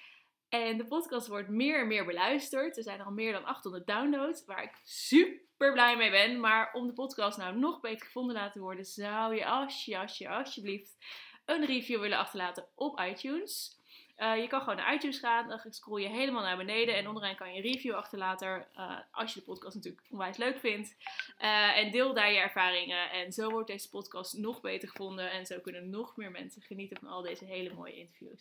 En 0.48 0.76
de 0.76 0.86
podcast 0.86 1.26
wordt 1.26 1.48
meer 1.48 1.80
en 1.80 1.86
meer 1.86 2.04
beluisterd. 2.04 2.76
Er 2.76 2.82
zijn 2.82 3.00
al 3.00 3.10
meer 3.10 3.32
dan 3.32 3.44
800 3.44 3.86
downloads, 3.86 4.44
waar 4.44 4.62
ik 4.62 4.80
super 4.84 5.72
blij 5.72 5.96
mee 5.96 6.10
ben. 6.10 6.40
Maar 6.40 6.72
om 6.72 6.86
de 6.86 6.92
podcast 6.92 7.38
nou 7.38 7.58
nog 7.58 7.80
beter 7.80 8.06
gevonden 8.06 8.34
laten 8.34 8.60
worden, 8.60 8.84
zou 8.84 9.34
je 9.34 9.46
alsje, 9.46 9.98
alsje, 9.98 10.28
alsjeblieft 10.28 10.96
een 11.44 11.66
review 11.66 12.00
willen 12.00 12.18
achterlaten 12.18 12.68
op 12.74 13.00
iTunes. 13.00 13.80
Eh, 14.14 14.40
je 14.40 14.46
kan 14.46 14.60
gewoon 14.60 14.76
naar 14.76 14.94
iTunes 14.94 15.18
gaan, 15.18 15.48
dan 15.48 15.60
scroll 15.68 16.02
je 16.02 16.08
helemaal 16.08 16.42
naar 16.42 16.56
beneden 16.56 16.96
en 16.96 17.08
onderaan 17.08 17.36
kan 17.36 17.52
je 17.52 17.56
een 17.56 17.72
review 17.72 17.94
achterlaten. 17.94 18.66
eh, 18.74 18.96
als 19.10 19.34
je 19.34 19.38
de 19.38 19.46
podcast 19.46 19.74
natuurlijk 19.74 20.04
onwijs 20.10 20.36
leuk 20.36 20.58
vindt. 20.58 20.96
Eh, 21.38 21.76
en 21.76 21.90
deel 21.90 22.14
daar 22.14 22.32
je 22.32 22.38
ervaringen. 22.38 23.10
En 23.10 23.32
zo 23.32 23.50
wordt 23.50 23.68
deze 23.68 23.88
podcast 23.88 24.32
nog 24.32 24.60
beter 24.60 24.88
gevonden. 24.88 25.30
En 25.30 25.46
zo 25.46 25.58
kunnen 25.60 25.90
nog 25.90 26.16
meer 26.16 26.30
mensen 26.30 26.62
genieten 26.62 26.98
van 27.00 27.08
al 27.08 27.22
deze 27.22 27.44
hele 27.44 27.74
mooie 27.74 27.94
interviews. 27.94 28.40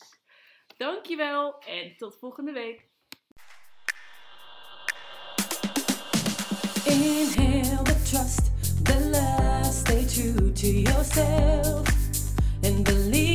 Dankjewel 0.78 1.60
en 1.60 1.98
tot 1.98 2.18
volgende 2.20 2.52
week. 2.52 2.86
Inhale 6.86 7.84
the 7.84 8.02
trust, 8.10 8.52
the 8.84 10.52
to 10.54 10.68
yourself. 10.68 11.94
and 12.64 12.86
believe 12.86 13.33